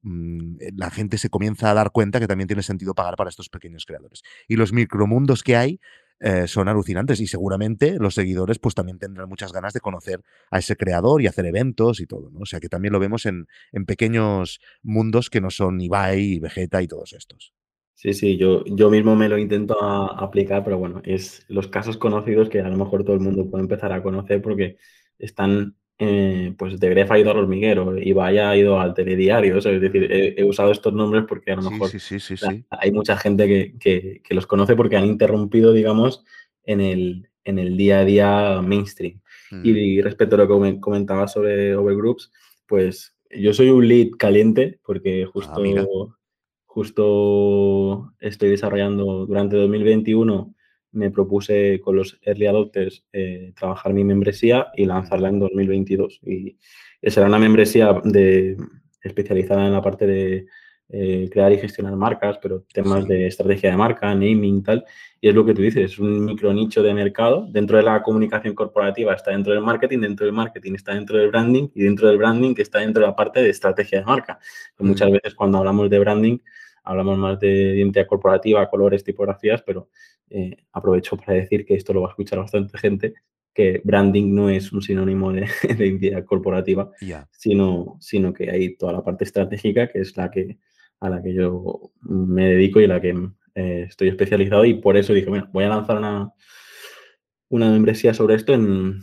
mm, 0.03 0.57
la 0.77 0.91
gente 0.91 1.17
se 1.17 1.31
comienza 1.31 1.71
a 1.71 1.75
dar 1.75 1.93
cuenta 1.93 2.21
que 2.21 2.27
también 2.27 2.47
tiene 2.47 2.63
sentido 2.63 2.95
pagar 2.95 3.17
para 3.17 3.31
estos 3.31 3.49
pequeños 3.49 3.87
creadores. 3.87 4.23
Y 4.49 4.57
los 4.57 4.71
micromundos 4.71 5.43
que 5.43 5.57
hay 5.57 5.81
eh, 6.21 6.47
son 6.47 6.69
alucinantes 6.69 7.21
y 7.21 7.27
seguramente 7.27 7.99
los 7.99 8.15
seguidores 8.15 8.59
pues 8.59 8.75
también 8.75 8.99
tendrán 8.99 9.29
muchas 9.29 9.53
ganas 9.53 9.73
de 9.73 9.81
conocer 9.81 10.23
a 10.51 10.59
ese 10.59 10.77
creador 10.77 11.21
y 11.21 11.27
hacer 11.27 11.47
eventos 11.47 12.01
y 12.01 12.07
todo, 12.07 12.31
¿no? 12.31 12.41
O 12.41 12.47
sea 12.47 12.61
que 12.61 12.69
también 12.69 12.93
lo 12.93 13.01
vemos 13.01 13.27
en, 13.27 13.47
en 13.73 13.85
pequeños 13.85 14.61
mundos 14.83 15.31
que 15.31 15.41
no 15.41 15.51
son 15.51 15.81
Ibai 15.81 16.21
y 16.21 16.39
Vegeta 16.39 16.83
y 16.83 16.89
todos 16.89 17.13
estos. 17.13 17.53
Sí, 17.95 18.13
sí, 18.13 18.37
yo, 18.37 18.63
yo 18.67 18.91
mismo 18.91 19.17
me 19.17 19.29
lo 19.29 19.39
intento 19.39 19.83
aplicar, 19.83 20.63
pero 20.63 20.79
bueno, 20.79 21.01
es 21.05 21.47
los 21.49 21.69
casos 21.69 21.97
conocidos 21.97 22.51
que 22.51 22.61
a 22.61 22.69
lo 22.69 22.77
mejor 22.77 23.05
todo 23.05 23.15
el 23.15 23.23
mundo 23.23 23.51
puede 23.51 23.63
empezar 23.63 23.91
a 23.93 24.03
conocer 24.03 24.43
porque 24.43 24.77
están 25.19 25.77
eh, 25.99 26.55
pues 26.59 26.79
de 26.79 26.91
Gref 26.91 27.11
ha 27.11 27.19
ido 27.19 27.31
al 27.31 27.39
hormiguero, 27.39 27.97
y 27.97 28.13
vaya 28.13 28.51
ha 28.51 28.57
ido 28.57 28.79
al 28.79 28.93
telediario, 28.93 29.57
es 29.57 29.65
decir, 29.65 30.09
he, 30.11 30.45
usado 30.45 30.71
estos 30.71 30.93
nombres 30.93 31.25
porque 31.27 31.53
a 31.53 31.57
lo 31.57 31.71
mejor 31.71 31.91
hay 32.71 32.93
mucha 32.93 33.17
gente 33.17 33.47
que, 33.79 34.21
que, 34.23 34.35
los 34.35 34.47
conoce 34.47 34.77
porque 34.77 34.97
han 34.97 35.07
interrumpido, 35.07 35.73
digamos, 35.73 36.23
en 36.65 36.83
el, 36.83 37.31
en 37.45 37.59
el 37.59 37.77
día 37.79 38.01
a 38.01 38.05
día 38.05 38.63
mainstream. 38.63 39.21
Y, 39.63 40.03
respecto 40.03 40.35
a 40.35 40.41
lo 40.41 40.49
que 40.49 40.55
me 40.55 40.81
comentaba 40.81 41.29
sobre 41.29 41.75
Overgroups, 41.75 42.31
pues 42.67 43.17
yo 43.31 43.55
soy 43.55 43.71
un 43.71 43.89
lead 43.89 44.11
caliente 44.19 44.81
porque 44.85 45.25
ah, 45.25 45.31
justo, 45.33 46.19
justo 46.67 48.13
estoy 48.21 48.51
desarrollando 48.51 49.25
durante 49.25 49.57
2021 49.57 50.56
me 50.97 51.11
propuse 51.11 51.81
con 51.81 51.97
los 51.97 52.19
early 52.23 52.47
adopters 52.47 53.05
eh, 53.13 53.53
trabajar 53.55 53.93
mi 53.93 54.03
membresía 54.03 54.69
y 54.75 54.87
lanzarla 54.87 55.29
en 55.29 55.39
2022. 55.39 56.21
Y 56.25 56.57
será 57.03 57.27
una 57.27 57.39
membresía 57.39 58.01
de, 58.05 58.57
especializada 59.03 59.67
en 59.67 59.73
la 59.73 59.83
parte 59.83 60.07
de 60.07 60.47
eh, 60.89 61.29
crear 61.33 61.53
y 61.53 61.59
gestionar 61.59 61.97
marcas, 61.97 62.39
pero 62.41 62.65
temas 62.73 63.09
de 63.09 63.27
estrategia 63.27 63.71
de 63.71 63.77
marca, 63.77 64.15
naming, 64.15 64.63
tal. 64.63 64.85
Y 65.21 65.29
es 65.29 65.35
lo 65.35 65.45
que 65.45 65.53
tú 65.53 65.63
dices, 65.63 65.93
es 65.93 65.99
un 65.99 66.25
micro 66.25 66.53
nicho 66.53 66.83
de 66.83 66.95
mercado. 66.95 67.47
Dentro 67.51 67.77
de 67.77 67.83
la 67.83 68.03
comunicación 68.03 68.55
corporativa 68.55 69.13
está 69.13 69.33
dentro 69.33 69.53
del 69.53 69.63
marketing, 69.63 69.99
dentro 70.01 70.27
del 70.27 70.35
marketing 70.35 70.75
está 70.75 70.95
dentro 70.95 71.19
del 71.19 71.31
branding 71.31 71.69
y 71.75 71.83
dentro 71.83 72.09
del 72.09 72.19
branding 72.19 72.55
está 72.59 72.79
dentro 72.79 73.03
de 73.03 73.09
la 73.09 73.17
parte 73.17 73.43
de 73.43 73.51
estrategia 73.51 73.99
de 73.99 74.05
marca. 74.07 74.39
Muchas 74.79 75.11
veces 75.11 75.35
cuando 75.35 75.59
hablamos 75.59 75.91
de 75.91 75.99
branding 75.99 76.39
hablamos 76.87 77.19
más 77.19 77.39
de 77.41 77.77
identidad 77.77 78.07
corporativa, 78.07 78.71
colores, 78.71 79.05
tipografías, 79.05 79.63
pero 79.63 79.91
eh, 80.31 80.57
aprovecho 80.73 81.17
para 81.17 81.35
decir 81.35 81.67
que 81.67 81.75
esto 81.75 81.93
lo 81.93 82.03
va 82.03 82.09
a 82.09 82.11
escuchar 82.11 82.39
bastante 82.39 82.79
gente, 82.79 83.15
que 83.53 83.81
branding 83.85 84.35
no 84.35 84.49
es 84.49 84.73
un 84.73 84.81
sinónimo 84.81 85.33
de, 85.33 85.47
identidad 85.65 86.25
corporativa, 86.25 86.91
sino, 87.31 87.97
sino 88.01 88.33
que 88.33 88.51
hay 88.51 88.77
toda 88.77 88.93
la 88.93 89.05
parte 89.05 89.25
estratégica, 89.25 89.89
que 89.89 90.01
es 90.01 90.17
la 90.17 90.31
que, 90.31 90.59
a 91.01 91.11
la 91.11 91.23
que 91.23 91.35
yo 91.35 91.93
me 92.01 92.51
dedico 92.51 92.81
y 92.81 92.85
a 92.85 92.89
la 92.89 93.01
que 93.01 93.15
eh, 93.55 93.87
estoy 93.89 94.09
especializado 94.09 94.65
y 94.65 94.75
por 94.75 94.97
eso 94.97 95.13
dije, 95.13 95.29
bueno, 95.29 95.49
voy 95.53 95.65
a 95.65 95.69
lanzar 95.69 95.99
una, 95.99 96.33
una 97.49 97.71
membresía 97.71 98.15
sobre 98.15 98.37
esto 98.37 98.55
en, 98.55 99.01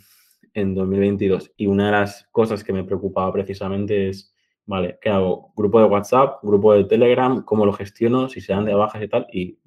en 0.53 0.75
2022. 0.75 1.51
Y 1.57 1.67
una 1.67 1.87
de 1.87 1.91
las 1.91 2.27
cosas 2.31 2.63
que 2.63 2.73
me 2.73 2.83
preocupaba 2.83 3.31
precisamente 3.33 4.09
es 4.09 4.32
Vale, 4.65 4.98
¿qué 5.01 5.10
hago? 5.10 5.53
Grupo 5.55 5.79
de 5.79 5.86
WhatsApp, 5.86 6.39
grupo 6.41 6.74
de 6.74 6.86
Telegram, 6.86 7.43
¿cómo 7.43 7.65
lo 7.65 7.74
gestiono? 7.74 8.29
Si 8.29 8.39
se 8.39 8.53
dan 8.53 8.65
de 8.65 8.74
bajas 8.74 9.03
y 9.03 9.08
tal. 9.08 9.27
Y 9.32 9.58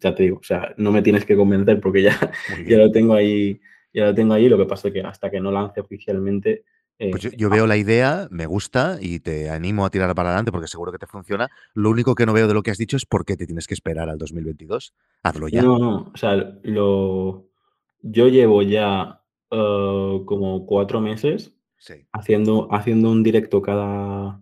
ya 0.00 0.14
te 0.14 0.24
digo, 0.24 0.38
o 0.38 0.42
sea, 0.42 0.74
no 0.76 0.90
me 0.90 1.02
tienes 1.02 1.24
que 1.24 1.36
convencer 1.36 1.80
porque 1.80 2.02
ya, 2.02 2.32
ya 2.66 2.78
lo 2.78 2.90
tengo 2.90 3.14
ahí, 3.14 3.60
ya 3.92 4.06
lo 4.06 4.14
tengo 4.14 4.34
ahí. 4.34 4.48
Lo 4.48 4.58
que 4.58 4.66
pasa 4.66 4.88
es 4.88 4.94
que 4.94 5.02
hasta 5.02 5.30
que 5.30 5.40
no 5.40 5.52
lance 5.52 5.80
oficialmente. 5.80 6.64
Eh, 6.98 7.10
pues 7.12 7.30
yo, 7.34 7.48
veo 7.48 7.66
la 7.66 7.78
idea, 7.78 8.28
me 8.30 8.44
gusta 8.44 8.98
y 9.00 9.20
te 9.20 9.48
animo 9.48 9.86
a 9.86 9.90
tirar 9.90 10.14
para 10.14 10.30
adelante 10.30 10.52
porque 10.52 10.66
seguro 10.66 10.92
que 10.92 10.98
te 10.98 11.06
funciona. 11.06 11.48
Lo 11.72 11.88
único 11.88 12.14
que 12.14 12.26
no 12.26 12.34
veo 12.34 12.46
de 12.46 12.52
lo 12.52 12.62
que 12.62 12.72
has 12.72 12.78
dicho 12.78 12.96
es 12.96 13.06
por 13.06 13.24
qué 13.24 13.36
te 13.36 13.46
tienes 13.46 13.66
que 13.66 13.72
esperar 13.74 14.10
al 14.10 14.18
2022. 14.18 14.92
Hazlo 15.22 15.48
ya. 15.48 15.62
No, 15.62 15.78
no, 15.78 16.10
o 16.12 16.16
sea, 16.16 16.34
lo, 16.62 17.46
yo 18.02 18.28
llevo 18.28 18.60
ya 18.60 19.22
eh, 19.50 20.22
como 20.26 20.66
cuatro 20.66 21.00
meses 21.00 21.54
Haciendo, 22.12 22.68
haciendo 22.70 23.10
un 23.10 23.22
directo 23.22 23.62
cada, 23.62 24.40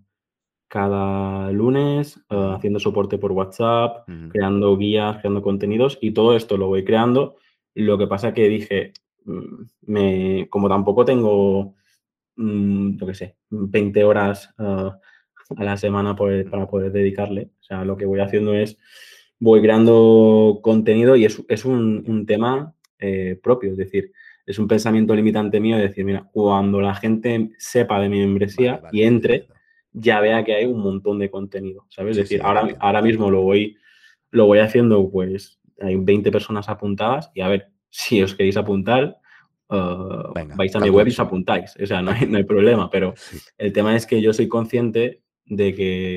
cada 0.68 1.50
lunes, 1.52 2.18
eh, 2.30 2.52
haciendo 2.54 2.80
soporte 2.80 3.18
por 3.18 3.32
WhatsApp, 3.32 4.08
creando 4.30 4.76
guías, 4.76 5.18
creando 5.18 5.42
contenidos 5.42 5.98
y 6.00 6.12
todo 6.12 6.36
esto 6.36 6.56
lo 6.56 6.68
voy 6.68 6.84
creando. 6.84 7.36
Lo 7.74 7.96
que 7.96 8.06
pasa 8.06 8.34
que 8.34 8.48
dije, 8.48 8.92
mm, 9.24 9.62
me, 9.82 10.48
como 10.50 10.68
tampoco 10.68 11.04
tengo, 11.04 11.74
mm, 12.36 12.98
lo 12.98 13.06
que 13.06 13.14
sé, 13.14 13.36
20 13.50 14.04
horas 14.04 14.52
eh, 14.58 14.90
a 15.56 15.64
la 15.64 15.76
semana 15.76 16.14
para 16.16 16.66
poder 16.68 16.92
dedicarle, 16.92 17.50
o 17.60 17.62
sea, 17.62 17.84
lo 17.84 17.96
que 17.96 18.04
voy 18.04 18.20
haciendo 18.20 18.54
es, 18.54 18.78
voy 19.38 19.62
creando 19.62 20.60
contenido 20.62 21.16
y 21.16 21.24
es, 21.24 21.42
es 21.48 21.64
un, 21.64 22.04
un 22.06 22.26
tema 22.26 22.74
eh, 22.98 23.38
propio, 23.42 23.70
es 23.72 23.76
decir, 23.78 24.12
es 24.48 24.58
un 24.58 24.66
pensamiento 24.66 25.14
limitante 25.14 25.60
mío 25.60 25.76
de 25.76 25.88
decir, 25.88 26.06
mira, 26.06 26.26
cuando 26.32 26.80
la 26.80 26.94
gente 26.94 27.50
sepa 27.58 28.00
de 28.00 28.08
mi 28.08 28.18
membresía 28.20 28.80
y 28.92 29.02
entre, 29.02 29.46
ya 29.92 30.20
vea 30.20 30.42
que 30.42 30.54
hay 30.54 30.64
un 30.64 30.80
montón 30.80 31.18
de 31.18 31.30
contenido, 31.30 31.84
¿sabes? 31.90 32.16
es 32.16 32.24
decir, 32.24 32.40
ahora, 32.42 32.66
ahora 32.80 33.02
mismo 33.02 33.30
lo 33.30 33.42
voy, 33.42 33.76
lo 34.30 34.46
voy 34.46 34.60
haciendo, 34.60 35.10
pues 35.10 35.60
hay 35.78 35.96
20 35.96 36.32
personas 36.32 36.70
apuntadas 36.70 37.30
y 37.34 37.42
a 37.42 37.48
ver, 37.48 37.70
si 37.90 38.22
os 38.22 38.34
queréis 38.34 38.56
apuntar, 38.56 39.18
uh, 39.68 40.32
vais 40.56 40.74
a 40.74 40.80
mi 40.80 40.88
web 40.88 41.06
y 41.06 41.10
os 41.10 41.20
apuntáis, 41.20 41.76
o 41.78 41.84
sea, 41.84 42.00
no 42.00 42.12
hay, 42.12 42.26
no 42.26 42.38
hay 42.38 42.44
problema, 42.44 42.88
pero 42.88 43.12
el 43.58 43.74
tema 43.74 43.94
es 43.94 44.06
que 44.06 44.22
yo 44.22 44.32
soy 44.32 44.48
consciente 44.48 45.20
de 45.44 45.74
que 45.74 46.16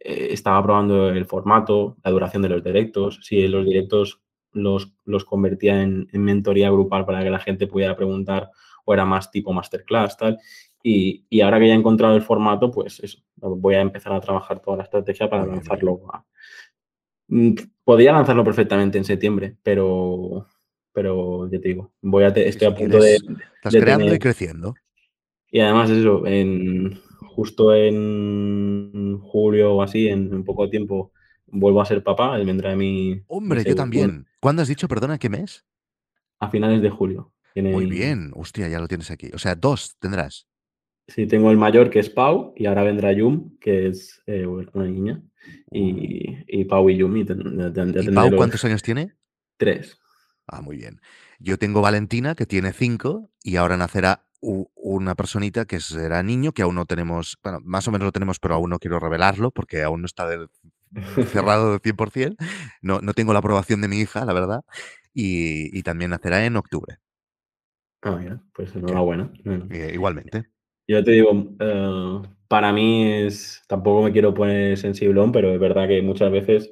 eh, 0.00 0.28
estaba 0.32 0.60
probando 0.64 1.10
el 1.10 1.26
formato, 1.26 1.96
la 2.02 2.10
duración 2.10 2.42
de 2.42 2.48
los 2.48 2.64
directos, 2.64 3.20
si 3.22 3.46
los 3.46 3.64
directos 3.64 4.20
los, 4.56 4.92
los 5.04 5.24
convertía 5.24 5.82
en, 5.82 6.08
mentoría 6.12 6.70
grupal 6.70 7.04
para 7.04 7.22
que 7.22 7.30
la 7.30 7.38
gente 7.38 7.66
pudiera 7.66 7.96
preguntar 7.96 8.50
o 8.84 8.94
era 8.94 9.04
más 9.04 9.30
tipo 9.30 9.52
masterclass, 9.52 10.16
tal. 10.16 10.38
Y, 10.82 11.26
y, 11.28 11.40
ahora 11.40 11.58
que 11.58 11.68
ya 11.68 11.74
he 11.74 11.76
encontrado 11.76 12.14
el 12.14 12.22
formato, 12.22 12.70
pues 12.70 13.00
eso, 13.00 13.18
voy 13.36 13.74
a 13.74 13.80
empezar 13.80 14.12
a 14.12 14.20
trabajar 14.20 14.60
toda 14.60 14.76
la 14.76 14.84
estrategia 14.84 15.28
para 15.28 15.44
lanzarlo. 15.44 16.00
Mm, 17.28 17.54
podría 17.82 18.12
lanzarlo 18.12 18.44
perfectamente 18.44 18.96
en 18.96 19.04
septiembre, 19.04 19.56
pero, 19.62 20.46
pero 20.92 21.50
ya 21.50 21.60
te 21.60 21.68
digo, 21.68 21.92
voy 22.00 22.24
a 22.24 22.28
estoy 22.28 22.68
a 22.68 22.74
punto 22.74 22.98
de, 22.98 23.16
Estás 23.16 23.74
creando 23.74 24.14
y 24.14 24.18
creciendo. 24.18 24.74
Y 25.50 25.60
además 25.60 25.90
eso, 25.90 26.24
en, 26.26 27.00
justo 27.34 27.74
en 27.74 29.18
julio 29.18 29.74
o 29.74 29.82
así, 29.82 30.08
en, 30.08 30.32
un 30.32 30.44
poco 30.44 30.70
tiempo, 30.70 31.12
vuelvo 31.46 31.80
a 31.80 31.86
ser 31.86 32.02
papá, 32.02 32.36
él 32.36 32.46
vendrá 32.46 32.70
de 32.70 32.76
mi... 32.76 33.22
Hombre, 33.26 33.64
yo 33.64 33.74
también. 33.74 34.26
¿Cuándo 34.40 34.62
has 34.62 34.68
dicho, 34.68 34.88
perdona, 34.88 35.18
qué 35.18 35.28
mes? 35.28 35.64
A 36.38 36.50
finales 36.50 36.82
de 36.82 36.90
julio. 36.90 37.32
Muy 37.54 37.86
bien, 37.86 38.32
hostia, 38.34 38.68
ya 38.68 38.78
lo 38.78 38.88
tienes 38.88 39.10
aquí. 39.10 39.30
O 39.32 39.38
sea, 39.38 39.54
dos 39.54 39.96
tendrás. 39.98 40.46
Sí, 41.08 41.26
tengo 41.26 41.50
el 41.50 41.56
mayor 41.56 41.88
que 41.88 42.00
es 42.00 42.10
Pau 42.10 42.52
y 42.56 42.66
ahora 42.66 42.82
vendrá 42.82 43.12
Yum, 43.12 43.56
que 43.58 43.88
es 43.88 44.22
eh, 44.26 44.46
una 44.46 44.86
niña. 44.86 45.22
Y, 45.70 46.30
uh. 46.30 46.44
y, 46.48 46.64
Pau 46.64 46.90
y 46.90 46.96
Yum. 46.96 47.16
¿Y, 47.16 47.24
Pau 47.24 48.36
cuántos 48.36 48.64
años 48.64 48.82
tiene? 48.82 49.14
Tres. 49.56 49.98
Ah, 50.46 50.60
muy 50.60 50.76
bien. 50.76 51.00
Yo 51.38 51.58
tengo 51.58 51.80
Valentina, 51.80 52.34
que 52.34 52.46
tiene 52.46 52.72
cinco, 52.72 53.30
y 53.42 53.56
ahora 53.56 53.76
nacerá 53.76 54.26
una 54.40 55.14
personita 55.14 55.64
que 55.64 55.80
será 55.80 56.22
niño, 56.22 56.52
que 56.52 56.62
aún 56.62 56.74
no 56.74 56.86
tenemos, 56.86 57.38
bueno, 57.42 57.60
más 57.64 57.88
o 57.88 57.92
menos 57.92 58.06
lo 58.06 58.12
tenemos, 58.12 58.38
pero 58.38 58.54
aún 58.54 58.70
no 58.70 58.78
quiero 58.78 59.00
revelarlo 59.00 59.50
porque 59.50 59.82
aún 59.82 60.02
no 60.02 60.06
está 60.06 60.28
cerrado 61.32 61.72
del 61.72 61.80
100%. 61.80 62.36
No, 62.82 63.00
no 63.00 63.12
tengo 63.14 63.32
la 63.32 63.40
aprobación 63.40 63.80
de 63.80 63.88
mi 63.88 63.98
hija, 63.98 64.24
la 64.24 64.32
verdad. 64.32 64.62
Y, 65.12 65.82
también 65.82 66.10
nacerá 66.10 66.44
en 66.44 66.56
octubre. 66.56 66.98
Ah, 68.02 68.16
mira, 68.20 68.42
pues 68.52 68.74
enhorabuena. 68.76 69.32
Eh, 69.70 69.92
igualmente. 69.94 70.44
Yo 70.86 71.02
te 71.02 71.12
digo, 71.12 71.56
eh, 71.58 72.22
para 72.48 72.72
mí 72.72 73.10
es, 73.12 73.62
tampoco 73.66 74.02
me 74.02 74.12
quiero 74.12 74.34
poner 74.34 74.76
sensiblón, 74.76 75.32
pero 75.32 75.52
es 75.52 75.58
verdad 75.58 75.88
que 75.88 76.02
muchas 76.02 76.30
veces 76.30 76.70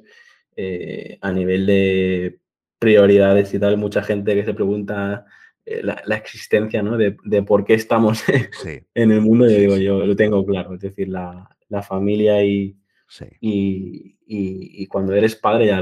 eh, 0.55 1.17
a 1.21 1.31
nivel 1.31 1.65
de 1.65 2.39
prioridades 2.79 3.53
y 3.53 3.59
tal, 3.59 3.77
mucha 3.77 4.03
gente 4.03 4.35
que 4.35 4.45
se 4.45 4.53
pregunta 4.53 5.25
eh, 5.65 5.81
la, 5.83 6.15
existencia, 6.15 6.81
¿no? 6.81 6.97
De, 6.97 7.11
por 7.43 7.65
qué 7.65 7.73
estamos 7.73 8.23
en 8.93 9.11
el 9.11 9.21
mundo, 9.21 9.49
yo 9.49 9.57
digo, 9.57 9.77
yo 9.77 10.05
lo 10.05 10.15
tengo 10.15 10.45
claro, 10.45 10.75
es 10.75 10.81
decir, 10.81 11.09
la, 11.09 11.49
familia 11.81 12.41
y, 12.45 12.77
y, 13.39 14.87
cuando 14.87 15.13
eres 15.13 15.35
padre 15.35 15.67
ya, 15.67 15.81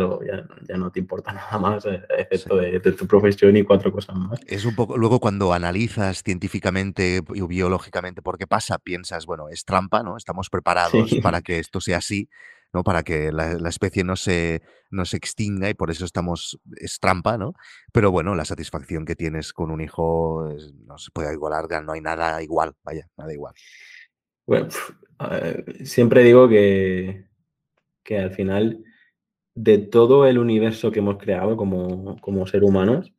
ya, 0.67 0.77
no 0.77 0.91
te 0.91 0.99
importa 0.99 1.33
nada 1.33 1.57
más, 1.57 1.85
eh, 1.85 2.01
excepto 2.17 2.57
de, 2.57 2.79
tu 2.79 3.07
profesión 3.07 3.55
y 3.55 3.63
cuatro 3.63 3.91
cosas 3.91 4.15
más. 4.15 4.39
Es 4.47 4.65
un 4.65 4.75
poco, 4.75 4.97
luego 4.97 5.19
cuando 5.19 5.53
analizas 5.53 6.23
científicamente 6.23 7.21
y 7.33 7.41
biológicamente 7.41 8.21
por 8.21 8.37
qué 8.37 8.47
pasa, 8.47 8.77
piensas, 8.79 9.25
bueno, 9.25 9.49
es 9.49 9.65
trampa, 9.65 10.03
¿no? 10.03 10.17
Estamos 10.17 10.49
preparados 10.51 11.15
para 11.21 11.41
que 11.41 11.59
esto 11.59 11.79
sea 11.81 11.97
así, 11.97 12.29
¿no? 12.73 12.83
Para 12.83 13.03
que 13.03 13.31
la, 13.31 13.69
especie 13.69 14.03
no 14.03 14.15
se, 14.15 14.61
no 14.89 15.05
se 15.05 15.17
extinga 15.17 15.69
y 15.69 15.73
por 15.73 15.91
eso 15.91 16.05
estamos, 16.05 16.59
es 16.77 16.99
trampa, 16.99 17.37
¿no? 17.37 17.53
Pero 17.91 18.11
bueno, 18.11 18.35
la 18.35 18.45
satisfacción 18.45 19.05
que 19.05 19.15
tienes 19.15 19.53
con 19.53 19.71
un 19.71 19.81
hijo 19.81 20.49
no 20.85 20.97
se 20.97 21.11
puede 21.11 21.33
igualar, 21.33 21.83
no 21.83 21.93
hay 21.93 22.01
nada 22.01 22.41
igual, 22.41 22.75
vaya, 22.83 23.07
nada 23.17 23.33
igual. 23.33 23.53
Bueno, 24.45 24.67
siempre 25.83 26.23
digo 26.23 26.49
que, 26.49 27.25
que 28.03 28.19
al 28.19 28.31
final 28.31 28.83
de 29.55 29.77
todo 29.77 30.25
el 30.25 30.37
universo 30.37 30.91
que 30.91 30.99
hemos 30.99 31.17
creado 31.17 31.55
como, 31.55 32.17
como 32.19 32.47
ser 32.47 32.63
humanos, 32.63 33.13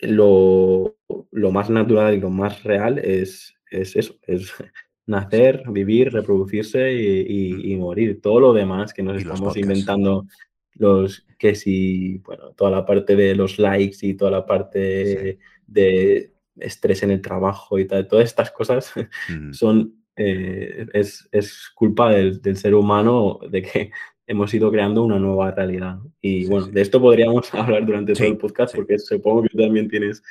lo, 0.00 0.96
lo, 1.30 1.52
más 1.52 1.70
natural 1.70 2.14
y 2.14 2.20
lo 2.20 2.30
más 2.30 2.62
real 2.62 2.98
es, 2.98 3.54
es 3.70 3.96
eso, 3.96 4.14
es 4.26 4.52
nacer, 5.06 5.64
vivir, 5.70 6.12
reproducirse 6.12 6.92
y, 6.92 7.76
morir. 7.76 8.20
Todo 8.20 8.40
lo 8.40 8.52
demás 8.52 8.92
que 8.92 9.02
nos 9.02 9.18
estamos 9.18 9.56
inventando, 9.56 10.26
los 10.74 11.26
que 11.38 11.54
si, 11.54 12.18
bueno, 12.18 12.52
toda 12.52 12.70
la 12.70 12.84
parte 12.84 13.16
de 13.16 13.34
los 13.34 13.58
likes 13.58 13.98
y 14.02 14.14
toda 14.14 14.30
la 14.30 14.46
parte 14.46 15.38
de 15.66 16.32
estrés 16.56 17.02
en 17.02 17.10
el 17.10 17.22
trabajo 17.22 17.78
y 17.78 17.86
tal, 17.86 18.06
todas 18.06 18.26
estas 18.26 18.50
cosas 18.50 18.92
son, 19.52 19.99
eh, 20.22 20.86
es, 20.92 21.70
culpa 21.74 22.10
del, 22.10 22.56
ser 22.56 22.74
humano 22.74 23.38
de 23.48 23.62
que 23.62 23.90
hemos 24.26 24.52
ido 24.52 24.70
creando 24.70 25.02
una 25.02 25.18
nueva 25.18 25.50
realidad. 25.50 25.98
Y 26.20 26.46
bueno, 26.46 26.66
de 26.66 26.82
esto 26.82 27.00
podríamos 27.00 27.52
hablar 27.54 27.86
durante 27.86 28.12
todo 28.12 28.26
el 28.26 28.36
podcast 28.36 28.74
porque 28.74 28.98
supongo 28.98 29.44
que 29.44 29.56
también 29.56 29.88
tienes, 29.88 30.22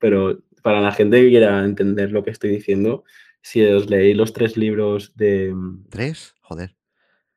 pero 0.00 0.40
para 0.62 0.80
la 0.80 0.90
gente 0.90 1.22
que 1.22 1.28
quiera 1.28 1.64
entender 1.64 2.10
lo 2.10 2.24
que 2.24 2.30
estoy 2.30 2.50
diciendo, 2.50 3.04
si 3.40 3.64
os 3.64 3.88
leí 3.88 4.12
los 4.12 4.32
tres 4.32 4.56
libros 4.56 5.12
de... 5.14 5.54
Mm, 5.54 5.84
¿Tres? 5.88 6.34
Joder. 6.40 6.74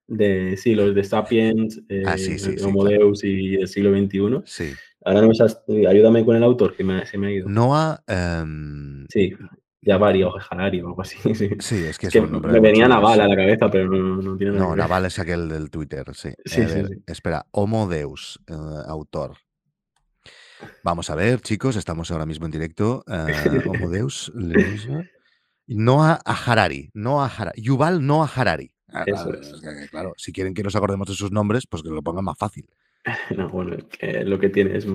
De, 0.07 0.57
sí, 0.57 0.73
los 0.73 0.95
de 0.95 1.03
Sapiens, 1.03 1.81
ah, 2.05 2.17
sí, 2.17 2.33
eh, 2.33 2.57
Homo 2.65 2.83
Deus 2.83 3.23
y 3.23 3.55
el 3.55 3.67
siglo 3.67 3.95
XXI. 3.95 4.41
Sí. 4.45 4.73
Ahora 5.05 5.21
no 5.21 5.29
me 5.67 5.87
ayúdame 5.87 6.25
con 6.25 6.35
el 6.35 6.43
autor, 6.43 6.75
que 6.75 6.83
se 7.05 7.17
me 7.17 7.27
ha 7.27 7.31
ido. 7.31 7.47
Noah... 7.47 8.03
Um... 8.07 9.05
Sí, 9.07 9.33
Yavari 9.81 10.23
o 10.23 10.33
Harari 10.49 10.81
o 10.81 10.87
algo 10.87 11.01
así. 11.01 11.17
Sí, 11.59 11.83
es 11.83 11.97
que, 11.97 12.07
es 12.07 12.15
un 12.15 12.31
nombre 12.31 12.51
me 12.51 12.59
venía 12.59 12.87
Naval 12.87 13.21
a 13.21 13.27
la 13.27 13.35
cabeza, 13.35 13.69
pero 13.69 13.89
no, 13.89 14.21
no 14.21 14.37
tiene 14.37 14.53
nada 14.53 14.65
No, 14.65 14.75
Naval 14.75 15.05
es 15.05 15.17
aquel 15.19 15.49
del 15.49 15.69
Twitter, 15.69 16.05
sí. 16.13 16.29
sí, 16.45 16.61
Espera, 17.07 17.45
Homo 17.51 17.87
Deus, 17.87 18.39
eh, 18.47 18.53
autor. 18.87 19.37
Vamos 20.83 21.09
a 21.09 21.15
ver, 21.15 21.41
chicos, 21.41 21.75
estamos 21.75 22.11
ahora 22.11 22.27
mismo 22.27 22.45
en 22.45 22.51
directo. 22.51 23.03
Uh, 23.07 23.69
Homo 23.69 23.89
Deus, 23.89 24.31
no 25.67 26.03
a, 26.03 26.15
Harari, 26.15 26.91
no 26.93 27.23
a 27.23 27.27
Harari. 27.27 27.61
Yuval 27.61 28.05
no 28.05 28.23
a 28.23 28.27
Harari. 28.27 28.71
Ah, 28.89 29.03
Eso 29.07 29.33
es. 29.33 29.61
Claro, 29.89 30.13
si 30.17 30.31
quieren 30.31 30.53
que 30.53 30.63
nos 30.63 30.75
acordemos 30.75 31.07
de 31.07 31.15
sus 31.15 31.31
nombres, 31.31 31.65
pues 31.65 31.81
que 31.81 31.89
lo 31.89 32.03
pongan 32.03 32.25
más 32.25 32.37
fácil. 32.37 32.67
No, 33.35 33.49
bueno, 33.49 33.77
lo 34.25 34.39
que 34.39 34.49
tiene 34.49 34.77
es, 34.77 34.85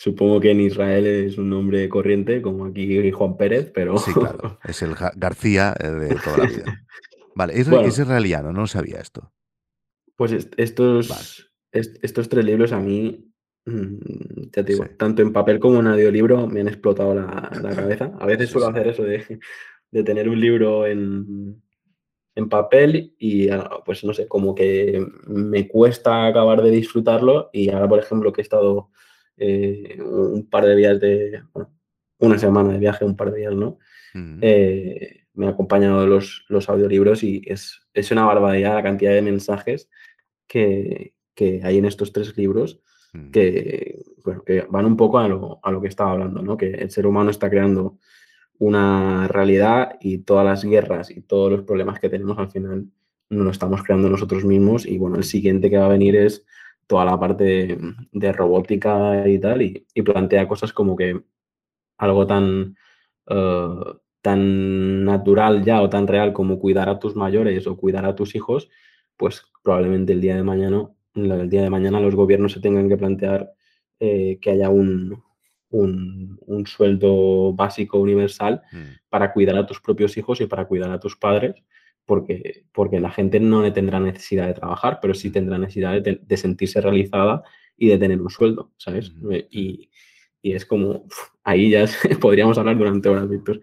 supongo 0.00 0.40
que 0.40 0.50
en 0.50 0.60
Israel 0.60 1.06
es 1.06 1.36
un 1.36 1.50
nombre 1.50 1.88
corriente, 1.88 2.40
como 2.40 2.64
aquí 2.64 3.10
Juan 3.10 3.36
Pérez, 3.36 3.70
pero... 3.74 3.98
Sí, 3.98 4.12
claro, 4.12 4.58
es 4.64 4.80
el 4.82 4.94
García 5.16 5.74
eh, 5.78 5.88
de 5.88 6.14
toda 6.24 6.38
la 6.38 6.46
vida. 6.46 6.86
Vale, 7.34 7.60
es, 7.60 7.68
es 7.68 7.98
israeliano, 7.98 8.52
no 8.52 8.66
sabía 8.66 8.98
esto. 8.98 9.32
Pues 10.16 10.48
estos, 10.56 11.52
estos 11.72 12.28
tres 12.28 12.44
libros 12.44 12.72
a 12.72 12.80
mí 12.80 13.30
Mm, 13.66 14.50
ya 14.52 14.64
te 14.64 14.72
digo, 14.72 14.84
tanto 14.96 15.22
en 15.22 15.32
papel 15.32 15.60
como 15.60 15.80
en 15.80 15.86
audiolibro 15.86 16.46
me 16.46 16.60
han 16.60 16.68
explotado 16.68 17.14
la, 17.14 17.50
cabeza. 17.74 18.12
A 18.18 18.26
veces 18.26 18.50
suelo 18.50 18.68
hacer 18.68 18.88
eso 18.88 19.02
de, 19.04 19.40
tener 20.04 20.28
un 20.28 20.40
libro 20.40 20.86
en, 20.86 21.62
en, 22.34 22.48
papel 22.48 23.14
y, 23.18 23.50
ah, 23.50 23.68
pues 23.84 24.02
no 24.04 24.14
sé, 24.14 24.26
como 24.28 24.54
que 24.54 25.04
me 25.26 25.68
cuesta 25.68 26.26
acabar 26.26 26.62
de 26.62 26.70
disfrutarlo 26.70 27.50
y 27.52 27.70
ahora, 27.70 27.88
por 27.88 27.98
ejemplo, 27.98 28.32
que 28.32 28.40
he 28.40 28.42
estado 28.42 28.90
eh, 29.40 29.98
un 30.00 30.48
par 30.48 30.64
de 30.66 30.76
días 30.76 31.00
de, 31.00 31.42
bueno, 31.52 31.70
una 32.18 32.38
semana 32.38 32.72
de 32.72 32.78
viaje, 32.78 33.04
un 33.04 33.16
par 33.16 33.32
de 33.32 33.38
días, 33.38 33.54
¿no? 33.54 33.78
Eh, 34.14 35.24
me 35.34 35.46
han 35.46 35.52
acompañado 35.52 36.06
los, 36.06 36.44
los 36.48 36.68
audiolibros 36.68 37.22
y 37.22 37.42
es, 37.46 37.80
es, 37.94 38.10
una 38.10 38.24
barbaridad 38.24 38.74
la 38.74 38.82
cantidad 38.82 39.12
de 39.12 39.22
mensajes 39.22 39.88
que, 40.48 41.14
que 41.34 41.60
hay 41.62 41.78
en 41.78 41.84
estos 41.84 42.12
tres 42.12 42.36
libros 42.36 42.82
Mm. 43.12 43.30
que, 43.30 44.02
que 44.46 44.66
van 44.70 44.86
un 44.86 44.96
poco 44.96 45.18
a 45.18 45.26
lo, 45.26 45.58
a 45.62 45.70
lo, 45.72 45.80
que 45.80 45.88
estaba 45.88 46.12
hablando, 46.12 46.42
¿no? 46.42 46.56
que 46.56 46.70
el 46.70 46.90
ser 46.90 47.06
humano 47.06 47.30
está 47.30 47.50
creando 47.50 47.98
una 48.58 49.26
realidad 49.26 49.96
y 50.00 50.18
todas 50.18 50.44
las 50.44 50.64
guerras 50.64 51.10
y 51.10 51.22
todos 51.22 51.50
los 51.50 51.62
problemas 51.62 51.98
que 51.98 52.08
tenemos 52.08 52.38
al 52.38 52.50
final 52.50 52.86
no 53.30 53.44
lo 53.44 53.50
estamos 53.50 53.82
creando 53.82 54.08
nosotros 54.08 54.44
mismos 54.44 54.86
y 54.86 54.98
bueno, 54.98 55.16
el 55.16 55.24
siguiente 55.24 55.70
que 55.70 55.78
va 55.78 55.86
a 55.86 55.90
venir 55.90 56.14
es 56.16 56.44
toda 56.90 57.04
la 57.04 57.20
parte 57.20 57.78
de, 58.10 58.32
robótica 58.32 59.28
y 59.28 59.38
tal 59.38 59.62
y, 59.62 59.86
plantea 60.02 60.48
cosas 60.48 60.72
como 60.72 60.96
que 60.96 61.22
algo 61.98 62.26
tan, 62.26 62.76
eh, 63.28 63.84
tan 64.20 65.04
natural 65.04 65.64
ya 65.64 65.82
o 65.82 65.88
tan 65.88 66.08
real 66.08 66.32
como 66.32 66.58
cuidar 66.58 66.88
a 66.88 66.98
tus 66.98 67.14
mayores 67.14 67.68
o 67.68 67.76
cuidar 67.76 68.06
a 68.06 68.16
tus 68.16 68.34
hijos, 68.34 68.68
pues 69.16 69.44
probablemente 69.62 70.14
el 70.14 70.20
día 70.20 70.34
de 70.34 70.42
mañana 70.42 70.90
el 71.14 71.48
día 71.48 71.62
de 71.62 71.70
mañana 71.70 72.00
los 72.00 72.16
gobiernos 72.16 72.52
se 72.54 72.60
tengan 72.60 72.88
que 72.88 72.96
plantear 72.96 73.52
eh, 74.00 74.40
que 74.42 74.50
haya 74.50 74.68
un, 74.68 75.22
un, 75.70 76.66
sueldo 76.66 77.52
básico 77.52 78.00
universal 78.00 78.62
mm. 78.72 79.08
para 79.08 79.32
cuidar 79.32 79.56
a 79.58 79.66
tus 79.66 79.80
propios 79.80 80.16
hijos 80.16 80.40
y 80.40 80.46
para 80.46 80.66
cuidar 80.66 80.90
a 80.90 80.98
tus 80.98 81.16
padres, 81.16 81.54
porque, 82.10 82.64
porque 82.72 82.98
la 82.98 83.12
gente 83.12 83.38
no 83.38 83.72
tendrá 83.72 84.00
necesidad 84.00 84.48
de 84.48 84.54
trabajar, 84.54 84.98
pero 85.00 85.14
sí 85.14 85.30
tendrá 85.30 85.58
necesidad 85.58 86.02
de, 86.02 86.36
sentirse 86.36 86.80
realizada 86.80 87.44
y 87.76 87.86
de 87.86 87.98
tener 87.98 88.20
un 88.20 88.30
sueldo, 88.30 88.72
¿sabes? 88.78 89.12
Eh, 89.30 89.46
y, 89.48 89.90
y, 90.42 90.54
es 90.54 90.66
como, 90.66 91.06
ahí 91.44 91.70
ya 91.70 91.84
podríamos 92.20 92.58
hablar 92.58 92.76
durante 92.76 93.08
horas, 93.08 93.28
Víctor. 93.28 93.60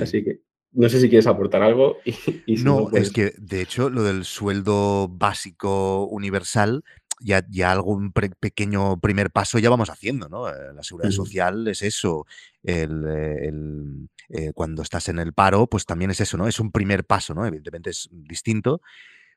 Así 0.00 0.24
que 0.24 0.40
no 0.72 0.88
sé 0.88 1.00
si 1.00 1.10
quieres 1.10 1.26
aportar 1.26 1.62
algo. 1.62 1.98
Y, 2.46 2.56
no, 2.62 2.84
es 2.84 2.90
pues 2.90 3.12
que 3.12 3.34
de 3.36 3.60
hecho 3.60 3.90
lo 3.90 4.02
del 4.04 4.24
sueldo 4.24 5.08
básico 5.08 6.06
universal 6.06 6.84
ya, 7.22 7.44
ya 7.48 7.72
algún 7.72 8.12
pequeño 8.12 9.00
primer 9.00 9.30
paso 9.30 9.58
ya 9.58 9.70
vamos 9.70 9.90
haciendo, 9.90 10.28
¿no? 10.28 10.48
Eh, 10.48 10.72
la 10.74 10.82
seguridad 10.82 11.10
social 11.10 11.66
es 11.68 11.82
eso. 11.82 12.26
El, 12.62 14.08
eh, 14.28 14.52
cuando 14.54 14.82
estás 14.82 15.08
en 15.08 15.18
el 15.18 15.32
paro, 15.32 15.66
pues 15.66 15.86
también 15.86 16.10
es 16.10 16.20
eso, 16.20 16.36
¿no? 16.36 16.48
Es 16.48 16.60
un 16.60 16.72
primer 16.72 17.04
paso, 17.04 17.34
¿no? 17.34 17.46
Evidentemente 17.46 17.90
es 17.90 18.08
distinto, 18.12 18.80